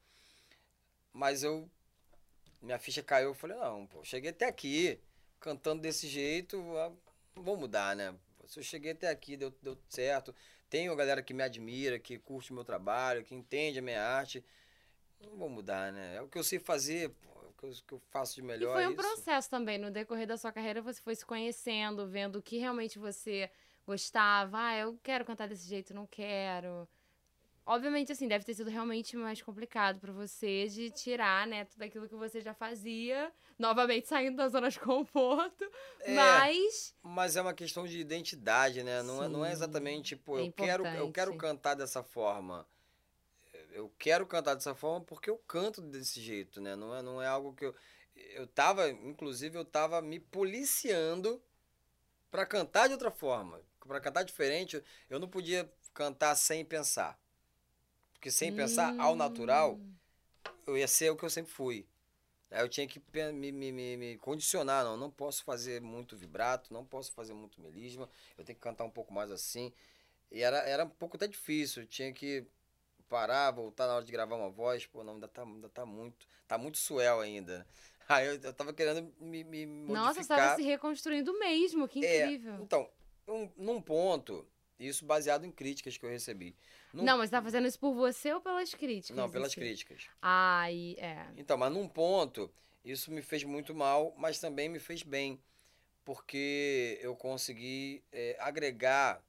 Mas 1.12 1.44
eu 1.44 1.70
minha 2.62 2.80
ficha 2.80 3.04
caiu, 3.04 3.30
eu 3.30 3.34
falei, 3.34 3.58
não, 3.58 3.86
pô, 3.88 4.04
cheguei 4.04 4.32
até 4.32 4.46
aqui, 4.46 5.00
cantando 5.40 5.82
desse 5.82 6.08
jeito, 6.08 6.58
ah, 6.78 6.92
vou 7.36 7.58
mudar, 7.58 7.96
né? 7.96 8.16
Se 8.46 8.60
eu 8.60 8.64
cheguei 8.64 8.92
até 8.92 9.10
aqui, 9.10 9.36
deu, 9.36 9.54
deu 9.62 9.78
certo, 9.90 10.34
tenho 10.70 10.96
galera 10.96 11.22
que 11.22 11.34
me 11.34 11.44
admira, 11.44 12.00
que 12.00 12.18
curte 12.18 12.52
o 12.52 12.54
meu 12.54 12.64
trabalho, 12.64 13.24
que 13.24 13.36
entende 13.36 13.80
a 13.80 13.82
minha 13.82 14.02
arte, 14.02 14.44
não 15.20 15.38
vou 15.38 15.50
mudar, 15.50 15.92
né? 15.92 16.16
É 16.16 16.22
o 16.22 16.28
que 16.28 16.38
eu 16.38 16.44
sei 16.44 16.60
fazer, 16.60 17.10
pô, 17.10 17.30
é 17.44 17.48
o 17.48 17.54
que 17.54 17.64
eu, 17.66 17.72
que 17.88 17.94
eu 17.94 18.02
faço 18.10 18.36
de 18.36 18.42
melhor. 18.42 18.72
E 18.72 18.74
foi 18.74 18.88
um 18.88 18.92
isso. 18.92 19.02
processo 19.02 19.50
também, 19.50 19.78
no 19.78 19.92
decorrer 19.92 20.28
da 20.28 20.38
sua 20.38 20.52
carreira 20.52 20.82
você 20.82 21.02
foi 21.02 21.16
se 21.16 21.26
conhecendo, 21.26 22.08
vendo 22.08 22.38
o 22.38 22.42
que 22.42 22.58
realmente 22.58 22.98
você 22.98 23.50
gostava, 23.86 24.58
ah, 24.60 24.78
eu 24.78 25.00
quero 25.04 25.26
cantar 25.26 25.48
desse 25.48 25.68
jeito, 25.68 25.94
não 25.94 26.06
quero 26.06 26.88
Obviamente, 27.68 28.14
assim, 28.14 28.30
deve 28.30 28.46
ter 28.46 28.54
sido 28.54 28.70
realmente 28.70 29.18
mais 29.18 29.42
complicado 29.42 30.00
para 30.00 30.14
você 30.14 30.70
de 30.70 30.90
tirar, 30.90 31.46
né, 31.46 31.66
tudo 31.66 31.82
aquilo 31.84 32.08
que 32.08 32.16
você 32.16 32.40
já 32.40 32.54
fazia, 32.54 33.30
novamente 33.60 34.08
saindo 34.08 34.38
da 34.38 34.48
zona 34.48 34.70
de 34.70 34.80
conforto, 34.80 35.70
é, 36.00 36.14
mas... 36.16 36.96
Mas 37.04 37.36
é 37.36 37.42
uma 37.42 37.54
questão 37.54 37.86
de 37.86 38.00
identidade, 38.00 38.84
né? 38.84 39.04
Não, 39.04 39.22
é, 39.22 39.28
não 39.28 39.46
é 39.46 39.52
exatamente, 39.52 40.16
tipo, 40.16 40.38
é 40.40 40.44
eu, 40.44 40.52
quero, 40.54 40.88
eu 40.88 41.12
quero 41.12 41.36
cantar 41.36 41.74
dessa 41.74 42.02
forma. 42.02 42.66
Eu 43.74 43.92
quero 44.00 44.26
cantar 44.26 44.54
dessa 44.54 44.74
forma 44.74 45.02
porque 45.02 45.30
eu 45.30 45.38
canto 45.38 45.82
desse 45.82 46.22
jeito, 46.22 46.62
né? 46.62 46.74
Não 46.74 46.96
é, 46.96 47.02
não 47.02 47.22
é 47.22 47.28
algo 47.28 47.54
que 47.54 47.66
eu... 47.66 47.76
Eu 48.16 48.48
tava, 48.48 48.90
inclusive, 48.90 49.58
eu 49.58 49.66
tava 49.66 50.02
me 50.02 50.20
policiando 50.20 51.40
para 52.32 52.46
cantar 52.46 52.88
de 52.88 52.94
outra 52.94 53.12
forma. 53.12 53.62
para 53.86 54.00
cantar 54.00 54.24
diferente, 54.24 54.82
eu 55.10 55.20
não 55.20 55.28
podia 55.28 55.70
cantar 55.94 56.34
sem 56.36 56.64
pensar. 56.64 57.20
Porque 58.18 58.32
sem 58.32 58.54
pensar 58.54 59.00
ao 59.00 59.16
natural, 59.16 59.76
hum. 59.76 59.94
eu 60.66 60.78
ia 60.78 60.88
ser 60.88 61.12
o 61.12 61.16
que 61.16 61.24
eu 61.24 61.30
sempre 61.30 61.52
fui. 61.52 61.88
Aí 62.50 62.62
eu 62.62 62.70
tinha 62.70 62.88
que 62.88 63.02
me, 63.34 63.52
me, 63.52 63.72
me, 63.72 63.98
me, 63.98 64.18
condicionar, 64.18 64.84
não, 64.84 64.96
não 64.96 65.12
posso 65.12 65.44
fazer 65.44 65.82
muito 65.82 66.16
vibrato, 66.16 66.74
não 66.74 66.86
posso 66.86 67.12
fazer 67.12 67.34
muito 67.34 67.62
melisma, 67.62 68.10
eu 68.38 68.44
tenho 68.44 68.56
que 68.56 68.62
cantar 68.62 68.86
um 68.86 68.90
pouco 68.90 69.14
mais 69.14 69.32
assim. 69.32 69.72
E 70.32 70.42
era, 70.42 70.58
era 70.60 70.86
um 70.86 70.90
pouco 70.90 71.18
até 71.18 71.28
difícil, 71.28 71.84
eu 71.84 71.88
tinha 71.88 72.12
que 72.14 72.46
parar, 73.10 73.52
voltar 73.52 73.88
na 73.88 73.96
hora 73.96 74.06
de 74.06 74.12
gravar 74.12 74.36
uma 74.36 74.50
voz, 74.50 74.86
pô, 74.86 75.04
não, 75.04 75.16
ainda 75.16 75.28
tá, 75.28 75.44
ainda 75.44 75.70
tá 75.70 75.86
muito, 75.86 76.26
tá 76.48 76.58
muito 76.58 76.78
suel 76.78 77.20
ainda. 77.20 77.68
Aí 78.08 78.26
eu, 78.26 78.40
eu 78.42 78.54
tava 78.54 78.74
querendo 78.74 79.14
me, 79.20 79.44
me 79.44 79.66
modificar. 79.66 80.06
Nossa, 80.06 80.28
tava 80.28 80.56
se 80.56 80.62
reconstruindo 80.62 81.38
mesmo, 81.38 81.88
que 81.88 82.06
é, 82.06 82.24
incrível. 82.24 82.54
É, 82.54 82.62
então, 82.62 82.90
um, 83.28 83.50
num 83.58 83.82
ponto, 83.82 84.48
isso 84.80 85.06
baseado 85.06 85.46
em 85.46 85.52
críticas 85.52 85.98
que 85.98 86.06
eu 86.06 86.10
recebi. 86.10 86.56
Num... 86.94 87.04
Não, 87.04 87.18
mas 87.18 87.30
você 87.30 87.36
tá 87.36 87.42
fazendo 87.42 87.68
isso 87.68 87.80
por 87.80 87.94
você 87.94 88.34
ou 88.34 88.42
pelas 88.42 88.74
críticas? 88.74 89.16
Não, 89.18 89.30
pelas 89.30 89.52
assim? 89.52 89.62
críticas. 89.62 90.08
Ah, 90.22 90.72
e 90.72 90.96
é. 91.00 91.28
Então, 91.36 91.58
mas 91.58 91.72
num 91.72 91.88
ponto, 91.88 92.52
isso 92.84 93.12
me 93.12 93.22
fez 93.22 93.44
muito 93.44 93.74
mal, 93.74 94.14
mas 94.18 94.40
também 94.40 94.70
me 94.70 94.80
fez 94.80 95.04
bem. 95.04 95.42
Porque 96.06 96.98
eu 97.02 97.16
consegui 97.16 98.02
é, 98.14 98.38
agregar 98.40 99.22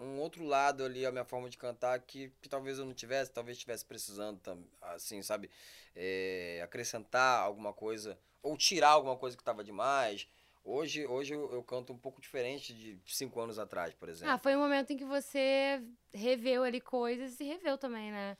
um 0.00 0.18
outro 0.18 0.44
lado 0.44 0.84
ali 0.84 1.04
à 1.04 1.12
minha 1.12 1.24
forma 1.24 1.48
de 1.48 1.56
cantar 1.56 1.98
que, 2.00 2.32
que 2.40 2.48
talvez 2.48 2.78
eu 2.78 2.84
não 2.84 2.94
tivesse, 2.94 3.32
talvez 3.32 3.56
estivesse 3.56 3.84
precisando, 3.84 4.40
assim, 4.80 5.22
sabe? 5.22 5.50
É, 5.94 6.60
acrescentar 6.62 7.40
alguma 7.40 7.72
coisa, 7.72 8.18
ou 8.42 8.56
tirar 8.56 8.90
alguma 8.90 9.16
coisa 9.16 9.36
que 9.36 9.42
estava 9.42 9.62
demais 9.62 10.28
Hoje, 10.64 11.06
hoje 11.06 11.34
eu, 11.34 11.52
eu, 11.52 11.62
canto 11.62 11.92
um 11.92 11.98
pouco 11.98 12.20
diferente 12.20 12.74
de 12.74 13.00
cinco 13.06 13.40
anos 13.40 13.58
atrás, 13.58 13.94
por 13.94 14.08
exemplo. 14.08 14.34
Ah, 14.34 14.38
foi 14.38 14.54
um 14.54 14.60
momento 14.60 14.92
em 14.92 14.96
que 14.96 15.04
você 15.04 15.82
reveu 16.12 16.62
ali 16.62 16.80
coisas 16.80 17.40
e 17.40 17.44
reveu 17.44 17.78
também, 17.78 18.10
né? 18.12 18.36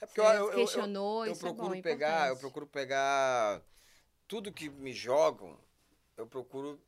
É 0.00 0.06
porque 0.06 0.20
você 0.20 0.36
eu, 0.36 0.50
eu, 0.50 0.54
questionou, 0.54 1.26
eu, 1.26 1.32
eu, 1.32 1.34
eu 1.34 1.38
procuro 1.38 1.74
é 1.74 1.82
pegar, 1.82 2.08
importante. 2.08 2.28
eu 2.30 2.38
procuro 2.38 2.66
pegar 2.66 3.62
tudo 4.28 4.52
que 4.52 4.68
me 4.68 4.92
jogam, 4.92 5.58
eu 6.16 6.26
procuro 6.26 6.80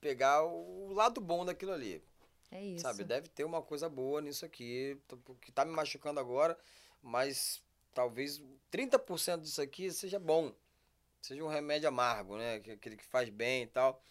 pegar 0.00 0.44
o 0.44 0.92
lado 0.92 1.20
bom 1.20 1.44
daquilo 1.44 1.72
ali. 1.72 2.02
É 2.50 2.62
isso. 2.62 2.82
Sabe, 2.82 3.04
deve 3.04 3.28
ter 3.28 3.44
uma 3.44 3.62
coisa 3.62 3.88
boa 3.88 4.20
nisso 4.20 4.44
aqui, 4.44 4.98
que 5.40 5.50
tá 5.50 5.64
me 5.64 5.72
machucando 5.72 6.20
agora, 6.20 6.58
mas 7.00 7.62
talvez 7.94 8.42
30% 8.70 9.40
disso 9.40 9.62
aqui 9.62 9.90
seja 9.90 10.18
bom. 10.18 10.52
Seja 11.22 11.42
um 11.44 11.48
remédio 11.48 11.88
amargo, 11.88 12.36
né? 12.36 12.56
Aquele 12.56 12.96
que 12.96 13.04
faz 13.04 13.28
bem 13.28 13.62
e 13.62 13.66
tal. 13.68 14.02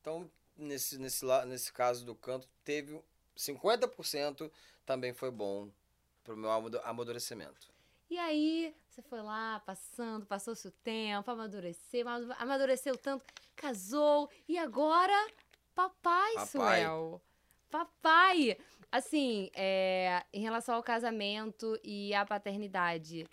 Então, 0.00 0.28
nesse, 0.56 0.98
nesse, 0.98 1.24
nesse 1.46 1.72
caso 1.72 2.04
do 2.04 2.14
canto, 2.14 2.48
teve 2.64 2.98
50% 3.36 4.50
também 4.86 5.12
foi 5.12 5.30
bom 5.30 5.70
para 6.22 6.34
o 6.34 6.36
meu 6.36 6.50
amadurecimento. 6.50 7.72
E 8.08 8.18
aí, 8.18 8.74
você 8.88 9.02
foi 9.02 9.22
lá, 9.22 9.60
passando, 9.60 10.26
passou-se 10.26 10.66
o 10.66 10.70
tempo, 10.70 11.30
amadureceu, 11.30 12.06
amadureceu 12.38 12.96
tanto, 12.96 13.24
casou, 13.56 14.30
e 14.48 14.58
agora, 14.58 15.16
papai, 15.74 16.34
papai. 16.34 16.46
Suel. 16.46 17.22
Papai! 17.70 18.56
Assim, 18.92 19.50
é, 19.52 20.24
em 20.32 20.40
relação 20.40 20.76
ao 20.76 20.82
casamento 20.82 21.78
e 21.82 22.14
à 22.14 22.24
paternidade, 22.24 23.26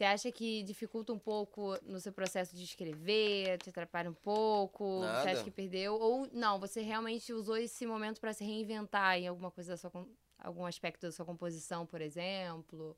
você 0.00 0.04
acha 0.06 0.32
que 0.32 0.62
dificulta 0.62 1.12
um 1.12 1.18
pouco 1.18 1.78
no 1.82 2.00
seu 2.00 2.10
processo 2.10 2.56
de 2.56 2.64
escrever, 2.64 3.58
te 3.58 3.68
atrapalha 3.68 4.08
um 4.08 4.14
pouco? 4.14 5.00
Nada. 5.00 5.20
Você 5.20 5.28
acha 5.28 5.44
que 5.44 5.50
perdeu? 5.50 5.92
Ou 5.92 6.26
não, 6.32 6.58
você 6.58 6.80
realmente 6.80 7.30
usou 7.34 7.54
esse 7.58 7.84
momento 7.84 8.18
para 8.18 8.32
se 8.32 8.42
reinventar 8.42 9.18
em 9.18 9.28
alguma 9.28 9.50
coisa 9.50 9.72
da 9.72 9.76
sua 9.76 9.92
algum 10.38 10.64
aspecto 10.64 11.02
da 11.02 11.12
sua 11.12 11.26
composição, 11.26 11.84
por 11.84 12.00
exemplo? 12.00 12.96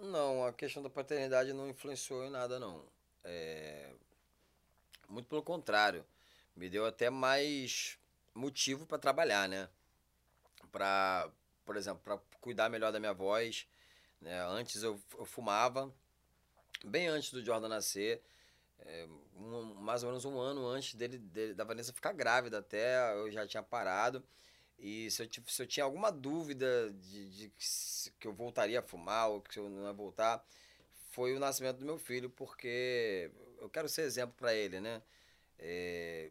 Não, 0.00 0.44
a 0.44 0.52
questão 0.52 0.82
da 0.82 0.90
paternidade 0.90 1.52
não 1.52 1.68
influenciou 1.68 2.24
em 2.24 2.30
nada, 2.30 2.58
não. 2.58 2.82
É... 3.22 3.92
Muito 5.08 5.28
pelo 5.28 5.44
contrário. 5.44 6.04
Me 6.56 6.68
deu 6.68 6.84
até 6.84 7.10
mais 7.10 7.96
motivo 8.34 8.86
para 8.86 8.98
trabalhar, 8.98 9.48
né? 9.48 9.68
Para, 10.72 11.30
por 11.64 11.76
exemplo, 11.76 12.00
para 12.02 12.18
cuidar 12.40 12.68
melhor 12.68 12.90
da 12.90 12.98
minha 12.98 13.14
voz. 13.14 13.68
Né? 14.20 14.42
Antes 14.46 14.82
eu, 14.82 15.00
eu 15.16 15.24
fumava, 15.24 15.94
bem 16.84 17.08
antes 17.08 17.30
do 17.32 17.44
Jordan 17.44 17.68
nascer, 17.68 18.22
é, 18.80 19.06
um, 19.36 19.74
mais 19.74 20.02
ou 20.02 20.10
menos 20.10 20.24
um 20.24 20.38
ano 20.38 20.66
antes 20.66 20.94
dele, 20.94 21.18
dele, 21.18 21.54
da 21.54 21.64
Vanessa 21.64 21.92
ficar 21.92 22.12
grávida 22.12 22.58
até, 22.58 23.14
eu 23.14 23.30
já 23.30 23.46
tinha 23.46 23.62
parado. 23.62 24.22
E 24.78 25.10
se 25.10 25.22
eu, 25.22 25.28
se 25.46 25.62
eu 25.62 25.66
tinha 25.66 25.84
alguma 25.84 26.10
dúvida 26.10 26.90
de, 26.92 27.30
de 27.30 27.52
que, 28.18 28.26
eu 28.26 28.32
voltaria 28.32 28.80
a 28.80 28.82
fumar 28.82 29.28
ou 29.28 29.42
que 29.42 29.58
eu 29.58 29.68
não 29.68 29.84
ia 29.84 29.92
voltar, 29.92 30.44
foi 31.10 31.34
o 31.34 31.40
nascimento 31.40 31.78
do 31.78 31.84
meu 31.84 31.98
filho, 31.98 32.30
porque 32.30 33.30
eu 33.60 33.68
quero 33.68 33.88
ser 33.88 34.02
exemplo 34.02 34.34
para 34.38 34.54
ele, 34.54 34.80
né? 34.80 35.02
É, 35.58 36.30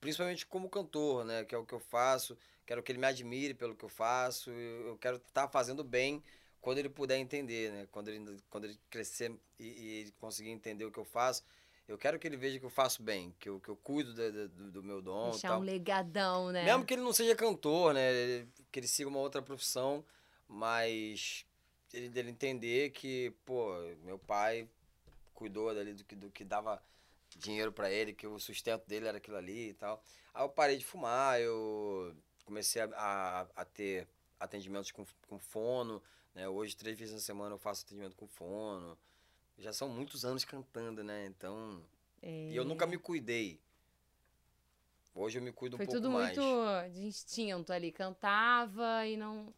principalmente 0.00 0.44
como 0.46 0.68
cantor, 0.68 1.24
né? 1.24 1.44
Que 1.44 1.54
é 1.54 1.58
o 1.58 1.64
que 1.64 1.74
eu 1.74 1.80
faço, 1.80 2.36
quero 2.66 2.82
que 2.82 2.90
ele 2.90 2.98
me 2.98 3.06
admire 3.06 3.54
pelo 3.54 3.76
que 3.76 3.84
eu 3.84 3.88
faço, 3.88 4.50
eu 4.50 4.98
quero 4.98 5.18
estar 5.18 5.42
tá 5.42 5.48
fazendo 5.48 5.84
bem 5.84 6.22
quando 6.60 6.78
ele 6.78 6.88
puder 6.88 7.16
entender, 7.18 7.72
né? 7.72 7.86
Quando 7.90 8.08
ele, 8.08 8.40
quando 8.50 8.64
ele 8.64 8.78
crescer 8.90 9.32
e, 9.58 9.64
e 10.06 10.12
conseguir 10.20 10.50
entender 10.50 10.84
o 10.84 10.90
que 10.90 10.98
eu 10.98 11.04
faço, 11.04 11.44
Eu 11.88 11.96
quero 11.96 12.18
que 12.18 12.26
ele 12.26 12.36
veja 12.36 12.58
que 12.58 12.64
eu 12.64 12.70
faço 12.70 13.00
bem, 13.00 13.32
que 13.38 13.48
eu, 13.48 13.60
que 13.60 13.68
eu 13.68 13.76
cuido 13.76 14.12
do, 14.12 14.48
do, 14.48 14.70
do 14.72 14.82
meu 14.82 15.00
dom. 15.00 15.30
Deixar 15.30 15.50
tal. 15.50 15.60
um 15.60 15.62
legadão, 15.62 16.50
né? 16.50 16.64
Mesmo 16.64 16.84
que 16.84 16.94
ele 16.94 17.02
não 17.02 17.12
seja 17.12 17.36
cantor, 17.36 17.94
né? 17.94 18.46
Que 18.72 18.80
ele 18.80 18.88
siga 18.88 19.08
uma 19.08 19.20
outra 19.20 19.40
profissão, 19.40 20.04
mas 20.48 21.46
ele 21.92 22.08
dele 22.08 22.30
entender 22.30 22.90
que, 22.90 23.32
pô, 23.44 23.72
meu 24.02 24.18
pai 24.18 24.68
cuidou 25.32 25.72
dali 25.72 25.94
do 25.94 26.04
que, 26.04 26.16
do 26.16 26.30
que 26.30 26.44
dava 26.44 26.82
dinheiro 27.36 27.70
pra 27.70 27.88
ele, 27.88 28.12
que 28.12 28.26
o 28.26 28.38
sustento 28.40 28.84
dele 28.86 29.06
era 29.06 29.18
aquilo 29.18 29.36
ali 29.36 29.68
e 29.68 29.74
tal. 29.74 30.02
Aí 30.34 30.42
eu 30.42 30.48
parei 30.48 30.76
de 30.76 30.84
fumar, 30.84 31.40
eu 31.40 32.16
comecei 32.44 32.82
a, 32.82 32.88
a, 32.96 33.40
a 33.54 33.64
ter 33.64 34.08
atendimentos 34.40 34.90
com, 34.90 35.06
com 35.28 35.38
fono, 35.38 36.02
né? 36.36 36.46
Hoje, 36.46 36.76
três 36.76 36.96
vezes 36.98 37.14
na 37.14 37.20
semana 37.20 37.54
eu 37.54 37.58
faço 37.58 37.84
atendimento 37.84 38.14
com 38.14 38.28
fono. 38.28 38.96
Já 39.58 39.72
são 39.72 39.88
muitos 39.88 40.24
anos 40.24 40.44
cantando, 40.44 41.02
né? 41.02 41.24
Então, 41.26 41.82
É. 42.22 42.50
e 42.50 42.54
eu 42.54 42.64
nunca 42.64 42.86
me 42.86 42.98
cuidei. 42.98 43.58
Hoje 45.14 45.38
eu 45.38 45.42
me 45.42 45.50
cuido 45.50 45.76
um 45.76 45.78
Foi 45.78 45.86
pouco 45.86 45.98
tudo 46.00 46.10
mais. 46.12 46.36
muito 46.36 46.92
de 46.92 47.06
instinto 47.06 47.72
ali. 47.72 47.90
Cantava 47.90 49.06
e 49.06 49.16
não. 49.16 49.52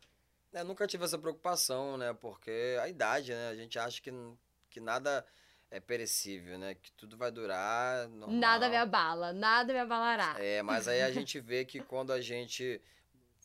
Eu 0.52 0.64
nunca 0.64 0.86
tive 0.86 1.04
essa 1.04 1.18
preocupação, 1.18 1.96
né? 1.98 2.14
Porque 2.14 2.76
a 2.80 2.88
idade, 2.88 3.32
né? 3.32 3.48
A 3.48 3.56
gente 3.56 3.76
acha 3.76 4.00
que, 4.00 4.12
que 4.70 4.78
nada 4.80 5.26
é 5.68 5.80
perecível, 5.80 6.58
né? 6.60 6.76
Que 6.76 6.92
tudo 6.92 7.16
vai 7.16 7.32
durar 7.32 8.08
normal. 8.08 8.38
Nada 8.38 8.68
me 8.68 8.76
abala, 8.76 9.32
nada 9.32 9.72
me 9.72 9.80
abalará. 9.80 10.36
É, 10.38 10.62
mas 10.62 10.86
aí 10.86 11.02
a 11.02 11.10
gente 11.10 11.40
vê 11.40 11.64
que 11.64 11.80
quando 11.80 12.12
a 12.12 12.20
gente 12.20 12.80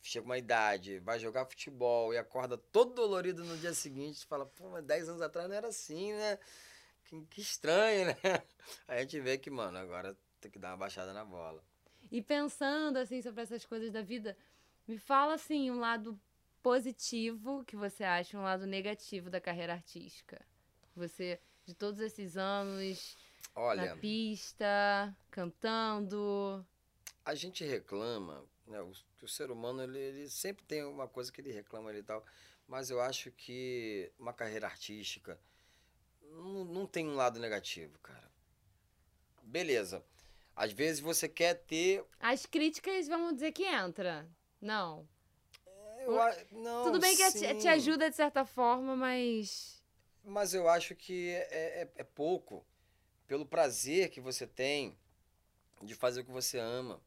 chega 0.09 0.25
uma 0.25 0.37
idade, 0.37 0.99
vai 0.99 1.17
jogar 1.17 1.45
futebol 1.45 2.13
e 2.13 2.17
acorda 2.17 2.57
todo 2.57 2.93
dolorido 2.93 3.43
no 3.43 3.57
dia 3.57 3.73
seguinte, 3.73 4.19
você 4.19 4.25
fala, 4.25 4.45
pô, 4.45 4.69
mas 4.69 4.83
10 4.83 5.09
anos 5.09 5.21
atrás 5.21 5.47
não 5.47 5.55
era 5.55 5.69
assim, 5.69 6.11
né? 6.13 6.37
Que, 7.05 7.21
que 7.27 7.41
estranho, 7.41 8.07
né? 8.07 8.15
Aí 8.87 8.97
a 8.97 9.01
gente 9.01 9.19
vê 9.21 9.37
que, 9.37 9.49
mano, 9.49 9.77
agora 9.77 10.17
tem 10.41 10.51
que 10.51 10.59
dar 10.59 10.71
uma 10.71 10.77
baixada 10.77 11.13
na 11.13 11.23
bola. 11.23 11.63
E 12.11 12.21
pensando 12.21 12.97
assim 12.97 13.21
sobre 13.21 13.41
essas 13.41 13.65
coisas 13.65 13.91
da 13.91 14.01
vida, 14.01 14.37
me 14.85 14.97
fala 14.97 15.35
assim 15.35 15.71
um 15.71 15.79
lado 15.79 16.19
positivo 16.61 17.63
que 17.65 17.75
você 17.75 18.03
acha, 18.03 18.37
um 18.37 18.43
lado 18.43 18.67
negativo 18.67 19.29
da 19.29 19.39
carreira 19.39 19.73
artística. 19.73 20.39
Você 20.95 21.39
de 21.65 21.73
todos 21.73 21.99
esses 22.01 22.35
anos 22.35 23.17
Olha, 23.55 23.85
na 23.85 23.95
pista, 23.95 25.15
cantando, 25.31 26.65
a 27.25 27.35
gente 27.35 27.63
reclama, 27.63 28.43
né? 28.67 28.81
O, 28.81 28.91
o 29.21 29.27
ser 29.27 29.51
humano, 29.51 29.83
ele, 29.83 29.99
ele 29.99 30.29
sempre 30.29 30.63
tem 30.65 30.83
uma 30.83 31.07
coisa 31.07 31.31
que 31.31 31.41
ele 31.41 31.51
reclama 31.51 31.89
ali 31.89 31.99
e 31.99 32.03
tal, 32.03 32.25
mas 32.67 32.89
eu 32.89 33.01
acho 33.01 33.31
que 33.31 34.11
uma 34.17 34.33
carreira 34.33 34.67
artística 34.67 35.39
não, 36.21 36.65
não 36.65 36.87
tem 36.87 37.07
um 37.07 37.15
lado 37.15 37.39
negativo, 37.39 37.97
cara. 37.99 38.31
Beleza. 39.43 40.03
Às 40.55 40.71
vezes 40.71 40.99
você 40.99 41.27
quer 41.27 41.55
ter. 41.55 42.05
as 42.19 42.45
críticas 42.45 43.07
vamos 43.07 43.33
dizer 43.35 43.51
que 43.51 43.63
entra. 43.63 44.27
Não. 44.61 45.07
eu 45.99 46.21
a- 46.21 46.35
não, 46.51 46.83
Tudo 46.83 46.99
bem 46.99 47.15
que 47.15 47.31
te, 47.31 47.67
ajuda 47.67 48.09
de 48.09 48.15
certa 48.15 48.45
forma, 48.45 48.95
mas 48.95 49.83
Mas 50.23 50.53
eu 50.53 50.69
acho 50.69 50.95
que 50.95 51.29
é, 51.29 51.81
é, 51.81 51.91
é 51.97 52.03
pouco 52.03 52.65
pelo 53.27 53.45
prazer 53.45 54.09
que 54.09 54.21
você 54.21 54.45
tem 54.45 54.97
de 55.81 55.95
fazer 55.95 56.21
o 56.21 56.25
que 56.25 56.31
você 56.31 56.59
ama, 56.59 57.01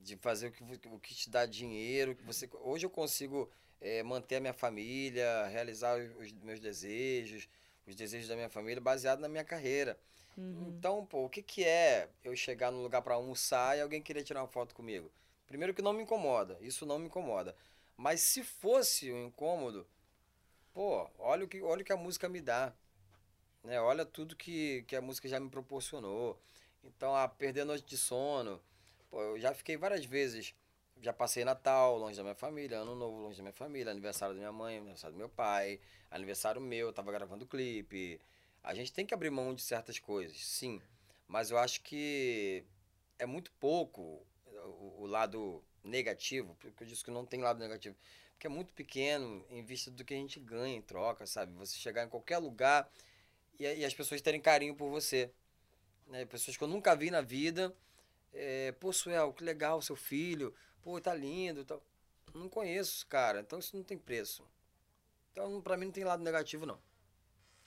de 0.00 0.16
fazer 0.16 0.48
o 0.48 0.52
que, 0.52 0.88
o 0.88 0.98
que 0.98 1.14
te 1.14 1.30
dá 1.30 1.46
dinheiro. 1.46 2.14
Que 2.14 2.22
você, 2.22 2.48
hoje 2.60 2.86
eu 2.86 2.90
consigo 2.90 3.50
eh, 3.80 4.02
manter 4.02 4.36
a 4.36 4.40
minha 4.40 4.52
família, 4.52 5.46
realizar 5.46 5.98
os, 5.98 6.26
os 6.26 6.32
meus 6.32 6.60
desejos, 6.60 7.48
os 7.86 7.94
desejos 7.94 8.28
da 8.28 8.36
minha 8.36 8.48
família, 8.48 8.80
baseado 8.80 9.20
na 9.20 9.28
minha 9.28 9.44
carreira. 9.44 9.98
uhum. 10.36 10.74
Então, 10.76 11.04
pô, 11.06 11.24
o 11.24 11.28
que, 11.28 11.42
que 11.42 11.64
é 11.64 12.08
eu 12.24 12.34
chegar 12.36 12.70
num 12.70 12.82
lugar 12.82 13.02
para 13.02 13.14
almoçar 13.14 13.76
e 13.76 13.80
alguém 13.80 14.02
querer 14.02 14.22
tirar 14.22 14.42
uma 14.42 14.48
foto 14.48 14.74
comigo? 14.74 15.10
Primeiro 15.46 15.72
que 15.72 15.82
não 15.82 15.92
me 15.92 16.02
incomoda, 16.02 16.58
isso 16.60 16.84
não 16.84 16.98
me 16.98 17.06
incomoda. 17.06 17.56
Mas 17.96 18.20
se 18.20 18.44
fosse 18.44 19.10
um 19.10 19.26
incômodo, 19.26 19.86
pô, 20.74 21.08
olha 21.18 21.44
o 21.44 21.48
que, 21.48 21.60
olha 21.62 21.82
o 21.82 21.84
que 21.84 21.92
a 21.92 21.96
música 21.96 22.28
me 22.28 22.40
dá. 22.40 22.72
Né? 23.64 23.80
Olha 23.80 24.04
tudo 24.04 24.36
que, 24.36 24.84
que 24.86 24.94
a 24.94 25.00
música 25.00 25.28
já 25.28 25.40
me 25.40 25.50
proporcionou. 25.50 26.38
Então, 26.84 27.14
a 27.14 27.26
perder 27.26 27.62
a 27.62 27.64
noite 27.64 27.86
de 27.86 27.96
sono. 27.96 28.60
Pô, 29.10 29.22
eu 29.22 29.38
já 29.38 29.54
fiquei 29.54 29.76
várias 29.76 30.04
vezes. 30.04 30.54
Já 31.00 31.12
passei 31.12 31.44
Natal 31.44 31.96
longe 31.96 32.16
da 32.16 32.22
minha 32.22 32.34
família, 32.34 32.78
Ano 32.78 32.94
Novo 32.94 33.18
longe 33.20 33.36
da 33.36 33.42
minha 33.42 33.52
família, 33.52 33.92
aniversário 33.92 34.34
da 34.34 34.40
minha 34.40 34.52
mãe, 34.52 34.78
aniversário 34.78 35.14
do 35.14 35.18
meu 35.18 35.28
pai, 35.28 35.80
aniversário 36.10 36.60
meu, 36.60 36.88
eu 36.88 36.92
tava 36.92 37.12
gravando 37.12 37.46
clipe. 37.46 38.20
A 38.64 38.74
gente 38.74 38.92
tem 38.92 39.06
que 39.06 39.14
abrir 39.14 39.30
mão 39.30 39.54
de 39.54 39.62
certas 39.62 39.98
coisas, 39.98 40.44
sim. 40.44 40.82
Mas 41.28 41.50
eu 41.50 41.58
acho 41.58 41.82
que 41.82 42.64
é 43.18 43.26
muito 43.26 43.52
pouco 43.52 44.26
o, 44.46 45.02
o 45.02 45.06
lado 45.06 45.62
negativo, 45.84 46.56
porque 46.60 46.82
eu 46.82 46.86
disse 46.86 47.04
que 47.04 47.10
não 47.10 47.24
tem 47.24 47.40
lado 47.40 47.60
negativo. 47.60 47.96
Porque 48.32 48.46
é 48.46 48.50
muito 48.50 48.72
pequeno 48.72 49.44
em 49.50 49.62
vista 49.62 49.90
do 49.90 50.04
que 50.04 50.14
a 50.14 50.16
gente 50.16 50.40
ganha 50.40 50.76
em 50.76 50.82
troca, 50.82 51.26
sabe? 51.26 51.52
Você 51.54 51.76
chegar 51.76 52.04
em 52.04 52.08
qualquer 52.08 52.38
lugar 52.38 52.90
e, 53.58 53.64
e 53.64 53.84
as 53.84 53.94
pessoas 53.94 54.20
terem 54.20 54.40
carinho 54.40 54.74
por 54.74 54.90
você. 54.90 55.30
Né? 56.06 56.24
Pessoas 56.24 56.56
que 56.56 56.62
eu 56.62 56.68
nunca 56.68 56.94
vi 56.94 57.10
na 57.10 57.20
vida. 57.20 57.74
É, 58.32 58.72
Pô, 58.72 58.92
Suel, 58.92 59.32
que 59.32 59.42
legal, 59.44 59.80
seu 59.82 59.96
filho. 59.96 60.54
Pô, 60.82 61.00
tá 61.00 61.14
lindo. 61.14 61.64
Tal. 61.64 61.82
Não 62.34 62.48
conheço 62.48 63.06
cara, 63.06 63.40
então 63.40 63.58
isso 63.58 63.76
não 63.76 63.82
tem 63.82 63.96
preço. 63.98 64.44
Então, 65.32 65.60
pra 65.60 65.76
mim, 65.76 65.86
não 65.86 65.92
tem 65.92 66.04
lado 66.04 66.22
negativo, 66.22 66.66
não. 66.66 66.78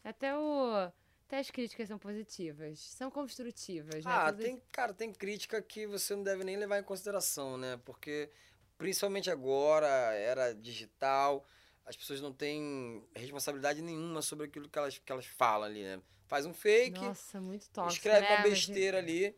até 0.04 0.36
o 0.38 0.91
até 1.28 1.39
as 1.39 1.50
críticas 1.50 1.88
são 1.88 1.97
positivas, 1.97 2.78
são 2.80 3.10
construtivas, 3.10 4.04
né? 4.04 4.12
Ah, 4.13 4.34
Tudo 4.34 4.43
tem, 4.43 4.62
cara, 4.69 4.93
tem 4.93 5.13
crítica 5.13 5.62
que 5.62 5.88
você 5.88 6.13
não 6.13 6.24
deve 6.24 6.43
nem 6.43 6.58
levar 6.58 6.78
em 6.78 6.84
consideração, 6.84 7.58
né? 7.58 7.80
Porque, 7.86 8.30
principalmente 8.78 9.32
agora, 9.32 9.88
era 9.88 10.54
digital, 10.54 11.45
as 11.86 11.95
pessoas 11.95 12.19
não 12.19 12.34
têm 12.34 13.02
responsabilidade 13.15 13.82
nenhuma 13.82 14.21
sobre 14.21 14.47
aquilo 14.47 14.67
que 14.67 14.78
elas, 14.78 14.97
que 14.97 15.10
elas 15.10 15.26
falam 15.26 15.63
ali, 15.69 15.84
né? 15.84 16.02
Faz 16.28 16.45
um 16.45 16.54
fake, 16.54 17.00
Nossa, 17.00 17.39
muito 17.39 17.69
tóxico, 17.69 17.93
escreve 18.08 18.28
né? 18.28 18.36
uma 18.36 18.41
Mas- 18.41 18.50
besteira 18.50 18.97
ali. 18.97 19.34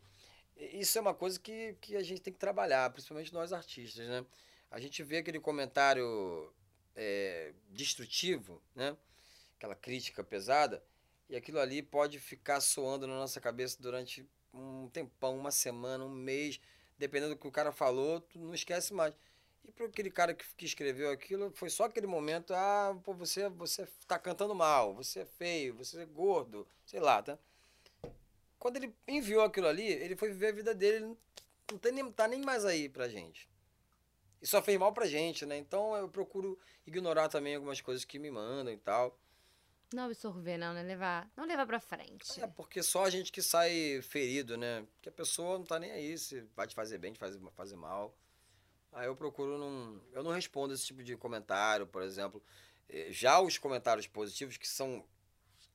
Isso 0.56 0.98
é 0.98 1.00
uma 1.00 1.14
coisa 1.14 1.38
que, 1.38 1.76
que 1.80 1.96
a 1.96 2.02
gente 2.02 2.20
tem 2.20 2.32
que 2.32 2.38
trabalhar, 2.38 2.90
principalmente 2.90 3.32
nós 3.32 3.52
artistas, 3.52 4.06
né? 4.06 4.24
A 4.70 4.80
gente 4.80 5.02
vê 5.02 5.18
aquele 5.18 5.40
comentário 5.40 6.52
é, 6.94 7.52
destrutivo, 7.70 8.62
né? 8.74 8.96
Aquela 9.56 9.74
crítica 9.74 10.22
pesada, 10.22 10.82
e 11.28 11.36
aquilo 11.36 11.58
ali 11.58 11.82
pode 11.82 12.18
ficar 12.18 12.60
soando 12.60 13.06
na 13.06 13.14
nossa 13.14 13.40
cabeça 13.40 13.80
durante 13.80 14.26
um 14.52 14.88
tempão, 14.88 15.36
uma 15.36 15.50
semana, 15.50 16.04
um 16.04 16.10
mês, 16.10 16.60
dependendo 16.98 17.34
do 17.34 17.40
que 17.40 17.46
o 17.46 17.52
cara 17.52 17.72
falou, 17.72 18.20
tu 18.20 18.38
não 18.38 18.54
esquece 18.54 18.92
mais. 18.92 19.14
E 19.64 19.72
para 19.72 19.86
aquele 19.86 20.10
cara 20.10 20.34
que, 20.34 20.44
que 20.56 20.66
escreveu 20.66 21.10
aquilo, 21.10 21.50
foi 21.52 21.70
só 21.70 21.84
aquele 21.84 22.06
momento, 22.06 22.52
ah, 22.54 22.96
pô, 23.02 23.14
você, 23.14 23.48
você 23.48 23.88
tá 24.06 24.18
cantando 24.18 24.54
mal, 24.54 24.94
você 24.94 25.20
é 25.20 25.24
feio, 25.24 25.74
você 25.74 26.02
é 26.02 26.06
gordo, 26.06 26.68
sei 26.84 27.00
lá, 27.00 27.22
tá? 27.22 27.38
Quando 28.64 28.78
ele 28.78 28.96
enviou 29.06 29.42
aquilo 29.42 29.66
ali, 29.66 29.86
ele 29.86 30.16
foi 30.16 30.30
viver 30.30 30.46
a 30.46 30.52
vida 30.52 30.74
dele, 30.74 30.96
ele 31.04 31.16
não 31.70 31.78
tem 31.78 31.92
nem, 31.92 32.10
tá 32.10 32.26
nem 32.26 32.40
mais 32.40 32.64
aí 32.64 32.88
pra 32.88 33.06
gente. 33.10 33.46
E 34.40 34.46
só 34.46 34.62
fez 34.62 34.78
mal 34.78 34.90
pra 34.90 35.04
gente, 35.04 35.44
né? 35.44 35.58
Então 35.58 35.94
eu 35.94 36.08
procuro 36.08 36.58
ignorar 36.86 37.28
também 37.28 37.56
algumas 37.56 37.82
coisas 37.82 38.06
que 38.06 38.18
me 38.18 38.30
mandam 38.30 38.72
e 38.72 38.78
tal. 38.78 39.20
Não 39.92 40.04
absorver, 40.04 40.56
não, 40.56 40.72
né? 40.72 40.82
Levar, 40.82 41.30
não 41.36 41.44
levar 41.44 41.66
pra 41.66 41.78
frente. 41.78 42.40
É 42.40 42.46
porque 42.46 42.82
só 42.82 43.04
a 43.04 43.10
gente 43.10 43.30
que 43.30 43.42
sai 43.42 44.00
ferido, 44.00 44.56
né? 44.56 44.86
Porque 44.94 45.10
a 45.10 45.12
pessoa 45.12 45.58
não 45.58 45.66
tá 45.66 45.78
nem 45.78 45.90
aí 45.90 46.16
se 46.16 46.40
vai 46.56 46.66
te 46.66 46.74
fazer 46.74 46.96
bem, 46.96 47.12
te 47.12 47.18
fazer, 47.18 47.38
fazer 47.54 47.76
mal. 47.76 48.16
Aí 48.92 49.06
eu 49.08 49.14
procuro 49.14 49.58
não. 49.58 50.00
Eu 50.10 50.22
não 50.22 50.30
respondo 50.30 50.72
esse 50.72 50.86
tipo 50.86 51.04
de 51.04 51.18
comentário, 51.18 51.86
por 51.86 52.00
exemplo. 52.02 52.42
Eh, 52.88 53.08
Já 53.12 53.42
os 53.42 53.58
comentários 53.58 54.06
positivos, 54.06 54.56
que 54.56 54.66
são 54.66 55.04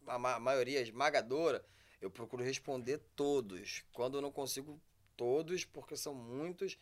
a 0.08 0.18
ma- 0.18 0.40
maioria 0.40 0.82
esmagadora, 0.82 1.64
eu 2.02 2.10
procuro 2.10 2.44
responder 2.44 3.00
todos. 3.16 3.84
Quando 3.94 4.18
eu 4.18 4.22
não 4.22 4.32
consigo 4.32 4.80
todos, 5.16 5.66
porque 5.66 5.96
são 5.96 6.14
muitos, 6.14 6.78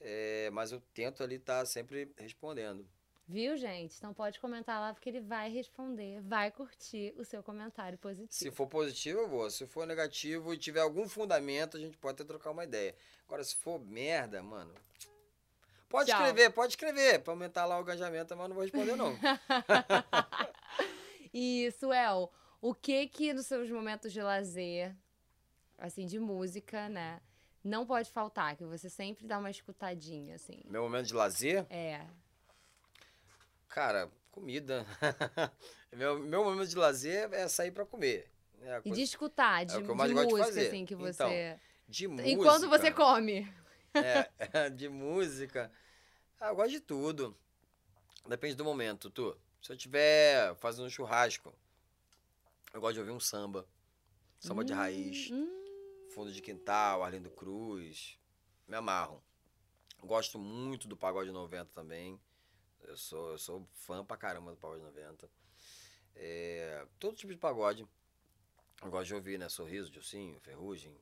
eh, 0.00 0.50
mas 0.52 0.72
eu 0.72 0.80
tento 0.92 1.22
ali 1.22 1.36
estar 1.36 1.64
sempre 1.66 2.12
respondendo. 2.16 2.88
Viu, 3.30 3.58
gente? 3.58 3.94
Então 3.98 4.14
pode 4.14 4.40
comentar 4.40 4.80
lá, 4.80 4.94
porque 4.94 5.10
ele 5.10 5.20
vai 5.20 5.50
responder, 5.50 6.18
vai 6.22 6.50
curtir 6.50 7.12
o 7.18 7.24
seu 7.26 7.42
comentário 7.42 7.98
positivo. 7.98 8.32
Se 8.32 8.50
for 8.50 8.66
positivo, 8.66 9.20
eu 9.20 9.28
vou. 9.28 9.50
Se 9.50 9.66
for 9.66 9.86
negativo 9.86 10.54
e 10.54 10.56
tiver 10.56 10.80
algum 10.80 11.06
fundamento, 11.06 11.76
a 11.76 11.80
gente 11.80 11.98
pode 11.98 12.14
até 12.14 12.24
trocar 12.24 12.52
uma 12.52 12.64
ideia. 12.64 12.94
Agora, 13.26 13.44
se 13.44 13.54
for 13.54 13.78
merda, 13.78 14.42
mano. 14.42 14.72
Pode 15.90 16.10
Tchau. 16.10 16.20
escrever, 16.20 16.50
pode 16.50 16.72
escrever. 16.72 17.18
Pra 17.20 17.34
aumentar 17.34 17.66
lá 17.66 17.78
o 17.78 17.82
engajamento, 17.82 18.34
mas 18.34 18.48
não 18.48 18.54
vou 18.54 18.64
responder, 18.64 18.96
não. 18.96 19.12
O 22.60 22.74
que 22.74 23.06
que 23.08 23.32
nos 23.32 23.46
seus 23.46 23.70
momentos 23.70 24.12
de 24.12 24.20
lazer, 24.20 24.94
assim, 25.76 26.06
de 26.06 26.18
música, 26.18 26.88
né, 26.88 27.20
não 27.62 27.86
pode 27.86 28.10
faltar, 28.10 28.56
que 28.56 28.64
você 28.64 28.90
sempre 28.90 29.26
dá 29.26 29.38
uma 29.38 29.50
escutadinha, 29.50 30.34
assim? 30.34 30.60
Meu 30.66 30.82
momento 30.82 31.06
de 31.06 31.14
lazer, 31.14 31.66
É. 31.70 32.04
cara, 33.68 34.10
comida. 34.30 34.84
meu, 35.92 36.18
meu 36.18 36.44
momento 36.44 36.68
de 36.68 36.76
lazer 36.76 37.32
é 37.32 37.46
sair 37.48 37.70
pra 37.70 37.84
comer. 37.86 38.30
É 38.60 38.74
a 38.74 38.78
E 38.78 38.82
coisa- 38.82 38.96
de 38.96 39.02
escutar, 39.02 39.64
de, 39.64 39.74
eu 39.74 39.80
de 39.82 39.86
de 39.86 39.94
música, 40.14 40.38
fazer. 40.44 40.66
assim, 40.68 40.84
que 40.84 40.94
Então, 40.94 41.28
você. 41.28 41.60
de 41.88 42.08
música. 42.08 42.28
Enquanto 42.28 42.68
você 42.68 42.90
come. 42.90 43.52
É, 43.94 44.28
de 44.76 44.88
música. 44.88 45.70
Ah, 46.40 46.48
eu 46.48 46.56
gosto 46.56 46.70
de 46.70 46.80
tudo. 46.80 47.36
Depende 48.28 48.54
do 48.56 48.64
momento, 48.64 49.10
tu. 49.10 49.36
Se 49.62 49.72
eu 49.72 49.76
estiver 49.76 50.54
fazendo 50.56 50.86
um 50.86 50.90
churrasco, 50.90 51.52
eu 52.78 52.80
gosto 52.80 52.94
de 52.94 53.00
ouvir 53.00 53.12
um 53.12 53.18
samba. 53.18 53.68
Samba 54.38 54.64
de 54.64 54.72
raiz. 54.72 55.30
Hum, 55.32 56.08
Fundo 56.14 56.32
de 56.32 56.40
Quintal, 56.40 57.02
Arlindo 57.02 57.28
Cruz. 57.28 58.16
Me 58.68 58.76
amarro. 58.76 59.20
Gosto 60.00 60.38
muito 60.38 60.86
do 60.86 60.96
Pagode 60.96 61.32
90 61.32 61.72
também. 61.72 62.20
Eu 62.84 62.96
sou, 62.96 63.32
eu 63.32 63.38
sou 63.38 63.68
fã 63.72 64.04
pra 64.04 64.16
caramba 64.16 64.52
do 64.52 64.56
Pagode 64.56 64.84
90. 64.84 65.28
É, 66.14 66.86
todo 67.00 67.16
tipo 67.16 67.32
de 67.32 67.38
pagode. 67.38 67.86
Eu 68.80 68.90
gosto 68.90 69.08
de 69.08 69.14
ouvir, 69.14 69.38
né? 69.38 69.48
Sorriso, 69.48 69.90
Dilcinho, 69.90 70.38
Ferrugem. 70.38 70.96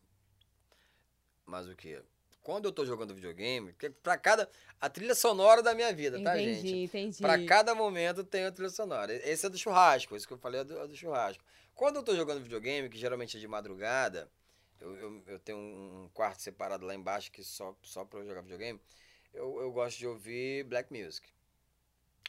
Mas 1.45 1.69
o 1.69 1.77
quê? 1.77 2.03
Quando 2.47 2.67
eu 2.67 2.73
tô 2.73 2.87
jogando 2.87 3.13
videogame, 3.13 3.73
que 3.73 3.91
pra 3.91 4.17
cada. 4.17 4.49
A 4.81 4.89
trilha 4.89 5.17
sonora 5.17 5.65
da 5.65 5.75
minha 5.75 5.93
vida, 5.93 6.23
tá, 6.23 6.41
entendi, 6.41 6.69
gente? 6.69 6.77
entendi. 6.85 7.19
Pra 7.21 7.45
cada 7.45 7.75
momento 7.75 8.23
tem 8.23 8.45
a 8.45 8.53
trilha 8.53 8.71
sonora. 8.71 9.13
Esse 9.13 9.47
é 9.47 9.49
do 9.49 9.59
churrasco, 9.59 10.15
esse 10.15 10.25
que 10.25 10.33
eu 10.33 10.39
falei 10.39 10.61
é 10.61 10.65
do, 10.65 10.79
é 10.79 10.87
do 10.87 10.95
churrasco. 10.95 11.43
Quando 11.75 11.97
eu 11.97 12.05
tô 12.05 12.15
jogando 12.15 12.41
videogame, 12.41 12.89
que 12.89 12.97
geralmente 12.97 13.37
é 13.37 13.41
de 13.41 13.49
madrugada, 13.49 14.31
eu, 14.81 14.95
eu, 14.97 15.23
eu 15.27 15.39
tenho 15.41 15.59
um, 15.59 16.09
quarto 16.15 16.41
separado 16.41 16.87
lá 16.87 16.95
embaixo 16.95 17.33
que 17.33 17.43
só, 17.43 17.77
só 17.83 18.05
pra 18.05 18.21
eu 18.21 18.27
jogar 18.27 18.43
videogame, 18.43 18.81
eu, 19.35 19.61
eu 19.61 19.73
gosto 19.73 19.99
de 19.99 20.07
ouvir 20.07 20.63
black 20.67 20.93
music. 20.93 21.29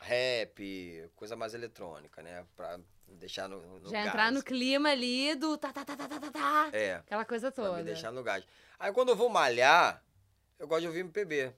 Rap, 0.02 1.12
coisa 1.16 1.36
mais 1.36 1.54
eletrônica, 1.54 2.24
né? 2.24 2.44
Pra 2.56 2.80
deixar 3.08 3.48
no, 3.48 3.62
no 3.80 3.90
Já 3.92 4.00
gás. 4.00 4.08
entrar 4.08 4.32
no 4.32 4.42
clima 4.42 4.90
ali 4.90 5.36
do 5.36 5.60
tá, 5.60 5.72
tá, 5.72 5.86
tá, 5.86 5.96
tá, 5.96 6.08
tá, 6.08 6.20
tá, 6.20 6.32
tá. 6.32 6.70
É, 6.74 6.96
Aquela 6.96 7.24
coisa 7.24 7.52
pra 7.52 7.64
toda. 7.66 7.78
me 7.78 7.84
deixar 7.84 8.12
no 8.12 8.24
gás. 8.24 8.44
Aí 8.80 8.92
quando 8.92 9.10
eu 9.10 9.16
vou 9.16 9.30
malhar, 9.30 10.04
eu 10.60 10.68
gosto 10.68 10.82
de 10.82 10.88
ouvir 10.88 11.00
MPB. 11.02 11.54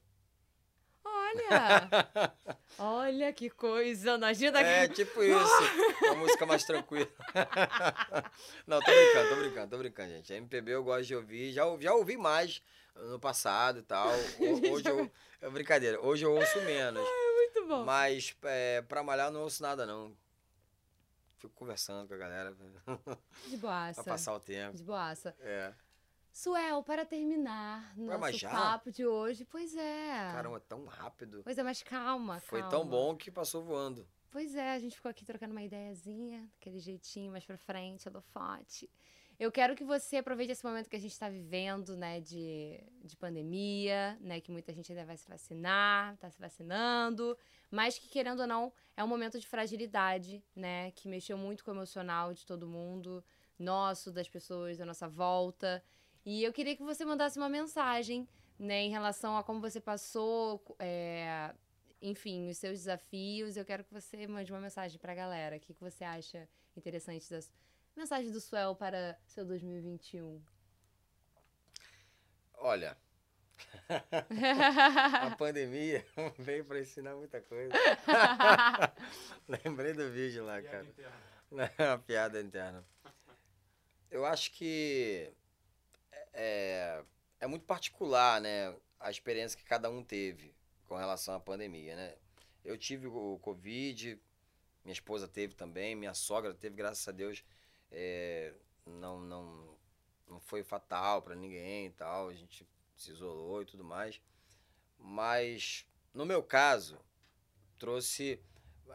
Olha! 1.04 2.36
Olha 2.78 3.34
que 3.34 3.50
coisa, 3.50 4.18
na 4.18 4.28
agenda 4.28 4.62
É, 4.62 4.88
tipo 4.88 5.24
isso. 5.24 6.04
Uma 6.04 6.16
música 6.16 6.46
mais 6.46 6.64
tranquila. 6.64 7.08
Não, 8.68 8.80
tô 8.80 8.92
brincando, 8.92 9.30
tô 9.30 9.36
brincando, 9.36 9.70
tô 9.72 9.78
brincando, 9.78 10.10
gente. 10.12 10.34
A 10.34 10.38
MPB 10.38 10.72
eu 10.74 10.84
gosto 10.84 11.06
de 11.08 11.16
ouvir. 11.16 11.52
Já, 11.52 11.66
ouvi- 11.66 11.84
já 11.84 11.94
ouvi 11.94 12.18
mais 12.18 12.62
no 12.96 13.20
passado 13.20 13.80
e 13.80 13.84
tal. 13.84 14.08
Ho- 14.10 14.72
Hoje 14.74 14.88
eu. 14.90 15.12
É 15.42 15.50
brincadeira, 15.50 16.02
hoje 16.02 16.26
eu 16.26 16.34
ouço 16.36 16.60
menos. 16.62 17.02
Muito 17.36 17.66
bom. 17.68 17.86
Mas 17.86 18.36
é, 18.44 18.82
pra 18.82 19.02
malhar 19.04 19.28
eu 19.28 19.32
não 19.32 19.42
ouço 19.44 19.62
nada, 19.64 19.86
não. 19.86 20.16
Fico 21.38 21.54
conversando 21.56 22.06
com 22.08 22.14
a 22.14 22.18
galera 22.18 22.52
De 22.54 22.58
pra 22.86 23.58
boaça. 23.58 24.04
passar 24.04 24.34
o 24.34 24.40
tempo. 24.42 24.76
De 24.76 24.84
boaça. 24.84 25.34
É. 25.40 25.74
Suel, 26.32 26.84
para 26.84 27.06
terminar 27.06 27.98
nosso 27.98 28.40
papo 28.42 28.92
de 28.92 29.06
hoje, 29.06 29.46
pois 29.46 29.76
é. 29.76 30.32
Caramba, 30.32 30.60
tão 30.60 30.86
rápido. 30.86 31.42
Pois 31.44 31.58
é, 31.58 31.64
mas 31.64 31.84
calma, 31.84 32.40
Foi 32.40 32.62
calma. 32.62 32.78
tão 32.78 32.88
bom 32.88 33.16
que 33.16 33.30
passou 33.32 33.64
voando. 33.64 34.08
Pois 34.32 34.56
é, 34.56 34.74
a 34.74 34.80
gente 34.80 34.96
ficou 34.96 35.10
aqui 35.10 35.26
trocando 35.26 35.52
uma 35.52 35.64
ideiazinha, 35.64 36.48
aquele 36.60 36.80
jeitinho 36.80 37.32
mais 37.32 37.46
pra 37.46 37.58
frente, 37.58 38.08
holofote. 38.08 38.90
Eu 39.40 39.52
quero 39.52 39.74
que 39.74 39.86
você 39.86 40.18
aproveite 40.18 40.52
esse 40.52 40.66
momento 40.66 40.90
que 40.90 40.98
a 40.98 41.00
gente 41.00 41.14
está 41.14 41.30
vivendo, 41.30 41.96
né, 41.96 42.20
de, 42.20 42.78
de 43.04 43.16
pandemia, 43.16 44.18
né, 44.20 44.42
que 44.42 44.52
muita 44.52 44.74
gente 44.74 44.92
ainda 44.92 45.06
vai 45.06 45.16
se 45.16 45.28
vacinar, 45.30 46.18
tá 46.18 46.30
se 46.30 46.38
vacinando, 46.40 47.38
mas 47.72 47.98
que, 47.98 48.10
querendo 48.10 48.42
ou 48.42 48.48
não, 48.48 48.72
é 48.98 49.04
um 49.04 49.08
momento 49.08 49.40
de 49.40 49.48
fragilidade, 49.48 50.44
né, 50.54 50.92
que 50.92 51.08
mexeu 51.08 51.38
muito 51.38 51.64
com 51.64 51.72
o 51.72 51.74
emocional 51.74 52.34
de 52.34 52.46
todo 52.46 52.68
mundo, 52.68 53.24
nosso, 53.58 54.12
das 54.12 54.28
pessoas 54.28 54.78
da 54.78 54.86
nossa 54.86 55.08
volta. 55.08 55.82
E 56.30 56.44
eu 56.44 56.54
queria 56.54 56.76
que 56.76 56.84
você 56.84 57.04
mandasse 57.04 57.40
uma 57.40 57.50
mensagem, 57.50 58.30
né, 58.60 58.82
em 58.82 58.92
relação 58.92 59.36
a 59.36 59.44
como 59.44 59.60
você 59.60 59.82
passou, 59.82 60.64
é, 60.78 61.52
enfim, 62.00 62.52
os 62.52 62.58
seus 62.60 62.78
desafios. 62.78 63.58
Eu 63.58 63.66
quero 63.66 63.84
que 63.84 63.92
você 63.92 64.28
mande 64.28 64.52
uma 64.52 64.62
mensagem 64.62 65.00
pra 65.00 65.16
galera. 65.16 65.58
O 65.58 65.60
que, 65.60 65.74
que 65.74 65.82
você 65.82 66.04
acha 66.04 66.48
interessante 66.78 67.28
das 67.32 67.52
mensagem 67.96 68.32
do 68.32 68.40
Suel 68.40 68.76
para 68.76 69.20
seu 69.26 69.44
2021? 69.44 70.40
Olha, 72.60 72.96
a 73.90 75.36
pandemia 75.36 76.06
veio 76.38 76.64
pra 76.64 76.80
ensinar 76.80 77.16
muita 77.16 77.42
coisa. 77.42 77.74
Lembrei 79.50 79.94
do 79.94 80.12
vídeo 80.12 80.46
lá, 80.46 80.62
cara. 80.62 80.86
Uma 81.50 81.98
piada 81.98 82.40
interna. 82.40 82.86
Eu 84.12 84.28
acho 84.28 84.52
que 84.52 85.34
é, 86.34 87.04
é 87.40 87.48
muito 87.48 87.66
particular, 87.66 88.42
né? 88.42 88.76
A 89.00 89.10
experiência 89.10 89.58
que 89.58 89.64
cada 89.64 89.90
um 89.90 90.04
teve 90.04 90.54
com 90.88 90.96
relação 90.96 91.36
à 91.36 91.40
pandemia, 91.40 91.96
né? 91.96 92.16
Eu 92.64 92.78
tive 92.78 93.08
o 93.08 93.40
Covid, 93.42 94.20
minha 94.84 94.94
esposa 94.94 95.28
teve 95.28 95.56
também, 95.56 95.96
minha 95.96 96.14
sogra 96.14 96.54
teve, 96.54 96.76
graças 96.76 97.08
a 97.08 97.12
Deus, 97.12 97.44
é, 97.92 98.54
não, 98.86 99.20
não, 99.20 99.78
não 100.28 100.40
foi 100.40 100.64
fatal 100.64 101.22
para 101.22 101.36
ninguém 101.36 101.88
e 101.88 101.92
tal. 101.92 102.30
A 102.30 102.34
gente 102.34 102.68
se 102.96 103.12
isolou 103.12 103.62
e 103.62 103.66
tudo 103.66 103.84
mais. 103.84 104.22
Mas, 104.98 105.86
no 106.14 106.26
meu 106.26 106.44
caso, 106.44 107.00
trouxe 107.78 108.42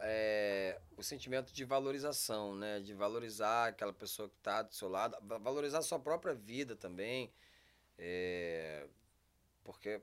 é, 0.01 0.79
o 0.97 1.03
sentimento 1.03 1.51
de 1.53 1.63
valorização, 1.65 2.55
né? 2.55 2.79
De 2.79 2.93
valorizar 2.93 3.67
aquela 3.67 3.93
pessoa 3.93 4.29
que 4.29 4.35
está 4.37 4.61
do 4.61 4.73
seu 4.73 4.87
lado, 4.89 5.17
va- 5.21 5.37
valorizar 5.37 5.79
a 5.79 5.83
sua 5.83 5.99
própria 5.99 6.33
vida 6.33 6.75
também. 6.75 7.31
é, 7.97 8.87
porque 9.63 10.01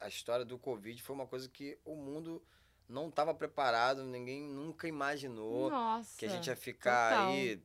a 0.00 0.08
história 0.08 0.44
do 0.44 0.58
Covid 0.58 1.02
foi 1.02 1.14
uma 1.14 1.26
coisa 1.26 1.48
que 1.48 1.78
o 1.84 1.94
mundo 1.94 2.42
não 2.88 3.08
estava 3.08 3.34
preparado, 3.34 4.02
ninguém 4.04 4.42
nunca 4.42 4.88
imaginou 4.88 5.68
Nossa. 5.70 6.16
que 6.18 6.24
a 6.24 6.28
gente 6.28 6.46
ia 6.46 6.56
ficar 6.56 7.10
total. 7.10 7.28
aí 7.32 7.62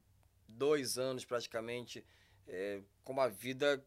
dois 0.47 0.97
anos 0.97 1.23
praticamente 1.26 2.06
é, 2.47 2.82
com 3.04 3.13
uma 3.13 3.30
vida 3.30 3.84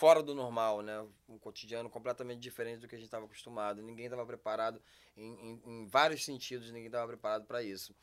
fora 0.00 0.22
do 0.22 0.34
normal, 0.34 0.82
né? 0.82 1.06
Um 1.28 1.38
cotidiano 1.38 1.90
completamente 1.90 2.40
diferente 2.40 2.80
do 2.80 2.88
que 2.88 2.94
a 2.94 2.98
gente 2.98 3.06
estava 3.06 3.26
acostumado. 3.26 3.82
Ninguém 3.82 4.06
estava 4.06 4.24
preparado 4.26 4.80
em, 5.16 5.32
em- 5.50 5.62
em 5.66 5.86
vários 5.86 6.24
sentidos, 6.24 6.68
ninguém 6.68 6.86
estava 6.86 7.06
preparado 7.06 7.44
para 7.46 7.62
isso. 7.62 7.94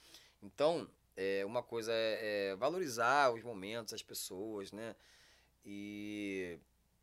Então, 0.41 0.87
é, 1.15 1.43
uma 1.45 1.63
coisa 1.63 1.91
é, 1.93 2.51
é 2.51 2.55
valorizar 2.55 3.33
os 3.33 3.43
momentos, 3.43 3.93
as 3.93 4.03
pessoas, 4.03 4.71
né? 4.71 4.95
E 5.65 6.59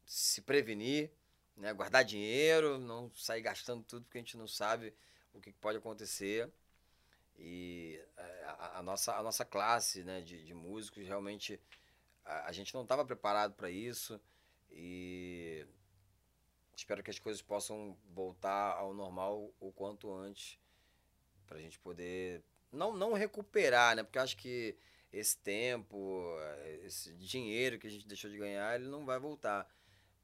se 0.06 0.42
prevenir, 0.42 1.10
né? 1.56 1.72
Guardar 1.74 2.04
dinheiro, 2.04 2.78
não 2.78 3.10
sair 3.14 3.42
gastando 3.42 3.82
tudo 3.84 4.04
porque 4.04 4.18
a 4.18 4.20
gente 4.22 4.36
não 4.36 4.48
sabe 4.48 4.94
o 5.34 5.40
que 5.40 5.52
pode 5.52 5.78
acontecer. 5.78 6.50
E 7.38 8.00
é, 8.16 8.44
a, 8.46 8.78
a 8.78 8.82
nossa, 8.82 9.14
a 9.16 9.22
nossa 9.22 9.44
classe 9.44 10.04
né, 10.04 10.20
de, 10.20 10.44
de 10.44 10.54
músicos, 10.54 11.06
realmente, 11.06 11.60
a, 12.24 12.48
a 12.48 12.52
gente 12.52 12.74
não 12.74 12.82
estava 12.82 13.04
preparado 13.04 13.54
para 13.54 13.70
isso. 13.70 14.20
E 14.76 15.64
espero 16.76 17.02
que 17.02 17.10
as 17.10 17.18
coisas 17.18 17.40
possam 17.40 17.96
voltar 18.12 18.72
ao 18.76 18.92
normal 18.92 19.52
o 19.60 19.70
quanto 19.72 20.12
antes, 20.12 20.58
para 21.46 21.58
a 21.58 21.60
gente 21.60 21.78
poder, 21.78 22.42
não, 22.72 22.92
não 22.92 23.12
recuperar, 23.12 23.94
né? 23.96 24.02
Porque 24.02 24.18
eu 24.18 24.22
acho 24.22 24.36
que 24.36 24.76
esse 25.12 25.38
tempo, 25.38 26.26
esse 26.82 27.14
dinheiro 27.14 27.78
que 27.78 27.86
a 27.86 27.90
gente 27.90 28.06
deixou 28.06 28.28
de 28.30 28.36
ganhar, 28.36 28.74
ele 28.74 28.88
não 28.88 29.04
vai 29.04 29.18
voltar. 29.18 29.68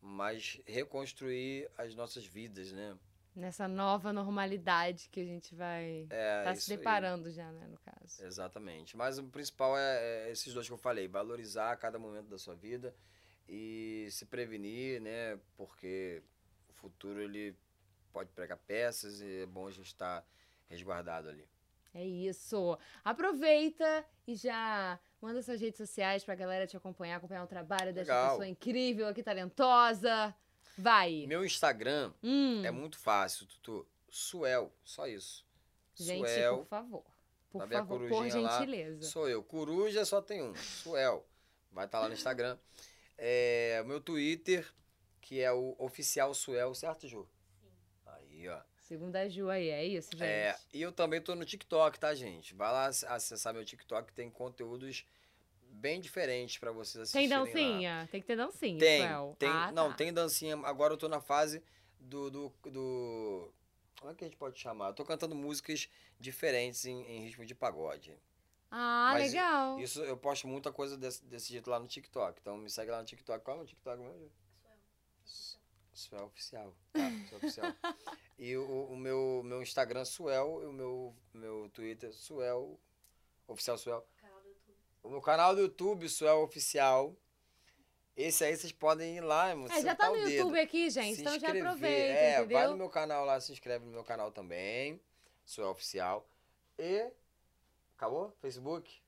Mas 0.03 0.61
reconstruir 0.67 1.71
as 1.79 1.95
nossas 1.95 2.25
vidas, 2.27 2.73
né? 2.73 2.97
Nessa 3.37 3.69
nova 3.69 4.13
normalidade 4.13 5.09
que 5.09 5.21
a 5.21 5.25
gente 5.25 5.55
vai 5.55 6.07
É, 6.11 6.39
estar 6.41 6.55
se 6.57 6.63
isso 6.63 6.73
aí. 6.73 6.77
deparando 6.79 7.31
já, 7.31 7.53
né, 7.53 7.69
no 7.69 7.79
caso. 7.79 8.25
Exatamente. 8.25 8.97
Mas 8.97 9.19
o 9.19 9.25
principal 9.25 9.79
é, 9.79 10.27
é 10.27 10.31
esses 10.33 10.53
dois 10.53 10.67
que 10.67 10.73
eu 10.73 10.79
falei: 10.79 11.07
valorizar 11.07 11.77
cada 11.77 11.99
momento 11.99 12.27
da 12.29 12.39
sua 12.39 12.57
vida 12.57 12.93
e 13.53 14.07
se 14.13 14.25
prevenir, 14.27 15.01
né? 15.01 15.37
Porque 15.57 16.23
o 16.69 16.73
futuro 16.73 17.21
ele 17.21 17.57
pode 18.13 18.31
pregar 18.31 18.57
peças 18.59 19.21
e 19.21 19.43
é 19.43 19.47
bom 19.47 19.67
a 19.67 19.71
gente 19.73 19.87
estar 19.87 20.25
resguardado 20.69 21.29
ali. 21.29 21.45
É 21.93 22.05
isso. 22.05 22.79
Aproveita 23.05 24.05
e 24.25 24.37
já 24.37 24.99
manda 25.21 25.43
suas 25.43 25.61
redes 25.61 25.77
sociais 25.79 26.23
pra 26.23 26.37
galera 26.37 26.65
te 26.65 26.77
acompanhar, 26.77 27.17
acompanhar 27.17 27.43
o 27.43 27.49
trabalho 27.49 27.93
dessa 27.93 28.13
Legal. 28.13 28.29
pessoa 28.31 28.47
incrível 28.49 29.09
aqui, 29.09 29.23
talentosa. 29.23 30.33
Vai. 30.79 31.27
Meu 31.27 31.45
Instagram 31.45 32.13
Hum, 32.23 32.63
é 32.65 32.71
muito 32.71 32.99
fácil, 32.99 33.47
Tutu. 33.47 33.85
Suel, 34.09 34.73
só 34.85 35.07
isso. 35.09 35.45
gente, 35.97 36.21
Suel, 36.29 36.59
por 36.59 36.67
favor. 36.67 37.05
Por 37.51 37.59
Tá 37.59 37.65
a 37.65 37.69
favor, 37.69 37.99
por 38.01 38.09
corujinha 38.09 38.43
lá? 38.45 38.59
gentileza. 38.61 39.03
sou 39.09 39.29
eu. 39.29 39.43
Coruja 39.43 40.05
só 40.05 40.23
tem 40.23 40.41
um, 40.43 40.55
Suel. 40.55 41.27
Vai 41.73 41.87
estar 41.87 41.99
lá 41.99 42.07
no 42.09 42.15
Instagram. 42.15 42.57
É, 43.23 43.81
o 43.85 43.87
meu 43.87 44.01
Twitter, 44.01 44.67
que 45.21 45.41
é 45.41 45.53
o 45.53 45.77
oficial 45.79 46.33
Suel, 46.33 46.75
certo, 46.75 47.07
Ju? 47.07 47.29
Aí, 48.07 48.49
ó. 48.49 48.59
Segundo 48.79 49.15
a 49.17 49.29
Ju 49.29 49.51
aí, 49.51 49.69
é 49.69 49.85
isso, 49.85 50.11
gente. 50.13 50.23
É, 50.25 50.57
e 50.73 50.81
eu 50.81 50.91
também 50.91 51.21
tô 51.21 51.35
no 51.35 51.45
TikTok, 51.45 52.01
tá, 52.01 52.15
gente? 52.15 52.55
Vai 52.55 52.73
lá 52.73 52.87
ac- 52.87 53.05
acessar 53.07 53.53
meu 53.53 53.65
TikTok, 53.65 54.11
tem 54.15 54.31
conteúdos 54.31 55.05
bem 55.73 56.01
diferentes 56.01 56.57
pra 56.59 56.73
vocês 56.73 57.13
Tem 57.13 57.27
assistirem 57.27 57.31
lá. 57.39 57.45
dancinha? 57.71 58.09
Tem 58.11 58.21
que 58.23 58.27
ter 58.27 58.37
dancinha, 58.37 58.79
Tem, 58.81 59.01
Suel. 59.03 59.37
tem. 59.39 59.49
Ah, 59.51 59.71
não, 59.71 59.91
tá. 59.91 59.97
tem 59.97 60.13
dancinha. 60.13 60.57
Agora 60.65 60.95
eu 60.95 60.99
tô 60.99 61.09
na 61.09 61.21
fase 61.21 61.63
do. 62.01 62.31
do, 62.31 62.53
do- 62.65 63.53
como 64.01 64.13
é 64.13 64.15
que 64.15 64.25
a 64.25 64.27
gente 64.29 64.37
pode 64.39 64.59
chamar? 64.59 64.89
Eu 64.89 64.95
tô 64.95 65.05
cantando 65.05 65.35
músicas 65.35 65.89
diferentes 66.19 66.87
em, 66.87 67.03
em 67.03 67.21
ritmo 67.27 67.45
de 67.45 67.55
pagode. 67.55 68.17
Ah, 68.71 69.11
Mas 69.15 69.33
legal. 69.33 69.79
Isso 69.81 70.03
eu 70.05 70.17
posto 70.17 70.47
muita 70.47 70.73
coisa 70.73 70.97
desse, 70.97 71.25
desse 71.25 71.51
jeito 71.51 71.69
lá 71.69 71.79
no 71.81 71.89
TikTok. 71.89 72.39
Então 72.41 72.57
me 72.57 72.71
segue 72.71 72.91
lá 72.91 72.99
no 73.01 73.05
TikTok. 73.05 73.45
Qual 73.45 73.59
é 73.59 73.63
o 73.63 73.67
TikTok 73.67 74.01
mesmo? 74.01 74.31
Suel 75.93 76.25
Oficial. 76.27 76.75
Tá, 76.93 77.01
Suel 77.29 77.39
Oficial. 77.39 77.75
e 78.39 78.57
o, 78.57 78.85
o 78.87 78.97
meu, 78.97 79.43
meu 79.45 79.61
Instagram, 79.61 80.05
Suel, 80.05 80.61
e 80.63 80.67
o 80.67 80.73
meu, 80.73 81.15
meu 81.35 81.69
Twitter, 81.75 82.13
Suel. 82.15 82.79
Oficial 83.47 83.77
Suel. 83.77 84.07
O 85.03 85.09
meu 85.11 85.21
canal 85.21 85.55
do 85.55 85.63
YouTube, 85.63 86.09
Suel 86.09 86.41
Oficial. 86.43 87.15
Esse 88.17 88.45
aí 88.45 88.57
vocês 88.57 88.73
podem 88.73 89.17
ir 89.17 89.21
lá, 89.21 89.51
irmão. 89.51 89.67
É, 89.67 89.71
já 89.71 89.77
sentar 89.77 89.97
tá 89.97 90.07
no 90.09 90.13
o 90.13 90.17
dedo. 90.19 90.31
YouTube 90.31 90.61
aqui, 90.61 90.91
gente, 90.91 91.17
Se 91.17 91.21
então 91.23 91.33
já 91.33 91.39
inscrever. 91.39 91.67
aproveita, 91.67 92.19
É, 92.19 92.39
entendeu? 92.39 92.59
vai 92.59 92.69
no 92.69 92.77
meu 92.77 92.89
canal 92.89 93.25
lá, 93.25 93.41
se 93.41 93.53
inscreve 93.53 93.85
no 93.85 93.91
meu 93.91 94.05
canal 94.05 94.31
também. 94.31 95.01
Suel 95.45 95.71
Oficial. 95.71 96.27
E. 96.79 97.11
Acabou? 98.01 98.35
Facebook? 98.41 98.99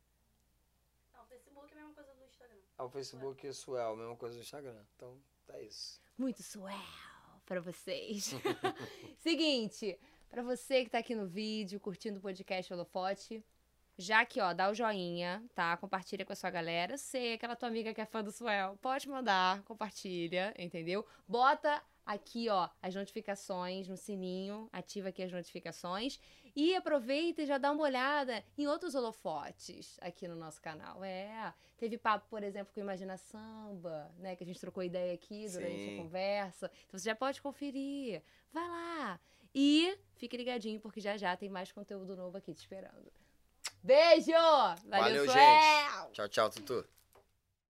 Não, 1.15 1.23
o 1.23 1.25
Facebook 1.25 1.73
é 1.73 1.79
a 1.79 1.81
mesma 1.81 1.95
coisa 1.95 2.13
do 2.13 2.25
Instagram. 2.27 2.59
Ah, 2.77 2.85
o 2.85 2.91
Facebook 2.91 3.47
é 3.47 3.53
Suel, 3.55 3.97
mesma 3.97 4.17
coisa 4.17 4.35
do 4.35 4.43
Instagram. 4.43 4.85
Então, 4.95 5.19
tá 5.47 5.59
isso. 5.63 5.99
Muito 6.19 6.43
swell 6.43 6.77
pra 7.47 7.59
vocês. 7.59 8.35
Seguinte, 9.17 9.99
pra 10.29 10.43
você 10.43 10.85
que 10.85 10.91
tá 10.91 10.99
aqui 10.99 11.15
no 11.15 11.27
vídeo, 11.27 11.81
curtindo 11.81 12.19
o 12.19 12.21
podcast 12.21 12.71
Holofote, 12.71 13.43
já 13.97 14.27
que, 14.27 14.43
ó, 14.43 14.53
dá 14.53 14.71
o 14.71 14.75
joinha, 14.75 15.43
tá? 15.55 15.75
Compartilha 15.79 16.27
com 16.27 16.35
a 16.35 16.37
sua 16.37 16.51
galera. 16.51 16.99
Sei, 16.99 17.33
aquela 17.33 17.57
tua 17.57 17.71
amiga 17.71 17.95
que 17.95 18.01
é 18.03 18.05
fã 18.05 18.23
do 18.23 18.31
Swell, 18.31 18.77
pode 18.77 19.09
mandar, 19.09 19.63
compartilha, 19.63 20.53
entendeu? 20.59 21.07
Bota 21.27 21.83
aqui, 22.05 22.49
ó, 22.49 22.69
as 22.81 22.95
notificações 22.95 23.89
no 23.89 23.97
sininho, 23.97 24.69
ativa 24.73 25.09
aqui 25.09 25.23
as 25.23 25.33
notificações 25.33 26.19
e 26.55 26.75
aproveita 26.75 27.43
e 27.43 27.47
já 27.47 27.59
dá 27.59 27.73
uma 27.73 27.83
olhada 27.83 28.45
em 28.57 28.67
outros 28.67 28.95
holofotes 28.95 29.99
aqui 30.01 30.29
no 30.29 30.37
nosso 30.37 30.61
canal. 30.61 31.03
É, 31.03 31.53
teve 31.77 31.97
papo, 31.97 32.27
por 32.29 32.43
exemplo, 32.43 32.73
com 32.73 32.81
Imagina 32.81 33.17
Samba, 33.17 34.11
né, 34.19 34.37
que 34.37 34.45
a 34.45 34.47
gente 34.47 34.61
trocou 34.61 34.83
ideia 34.83 35.15
aqui 35.15 35.49
durante 35.49 35.77
Sim. 35.77 35.95
a 35.95 36.03
conversa. 36.03 36.71
Então 36.87 36.99
você 36.99 37.09
já 37.09 37.15
pode 37.15 37.41
conferir. 37.41 38.23
Vai 38.53 38.69
lá. 38.69 39.21
E 39.55 39.99
fique 40.15 40.37
ligadinho 40.37 40.81
porque 40.81 41.01
já 41.01 41.17
já 41.17 41.37
tem 41.37 41.49
mais 41.49 41.73
conteúdo 41.73 42.17
novo 42.17 42.37
aqui 42.37 42.53
te 42.55 42.59
esperando. 42.59 43.13
Beijo! 43.83 44.31
Valeu, 44.31 44.87
Valeu, 44.87 45.27
gente. 45.27 46.13
Tchau, 46.13 46.29
tchau, 46.29 46.51
Tutu. 46.51 46.87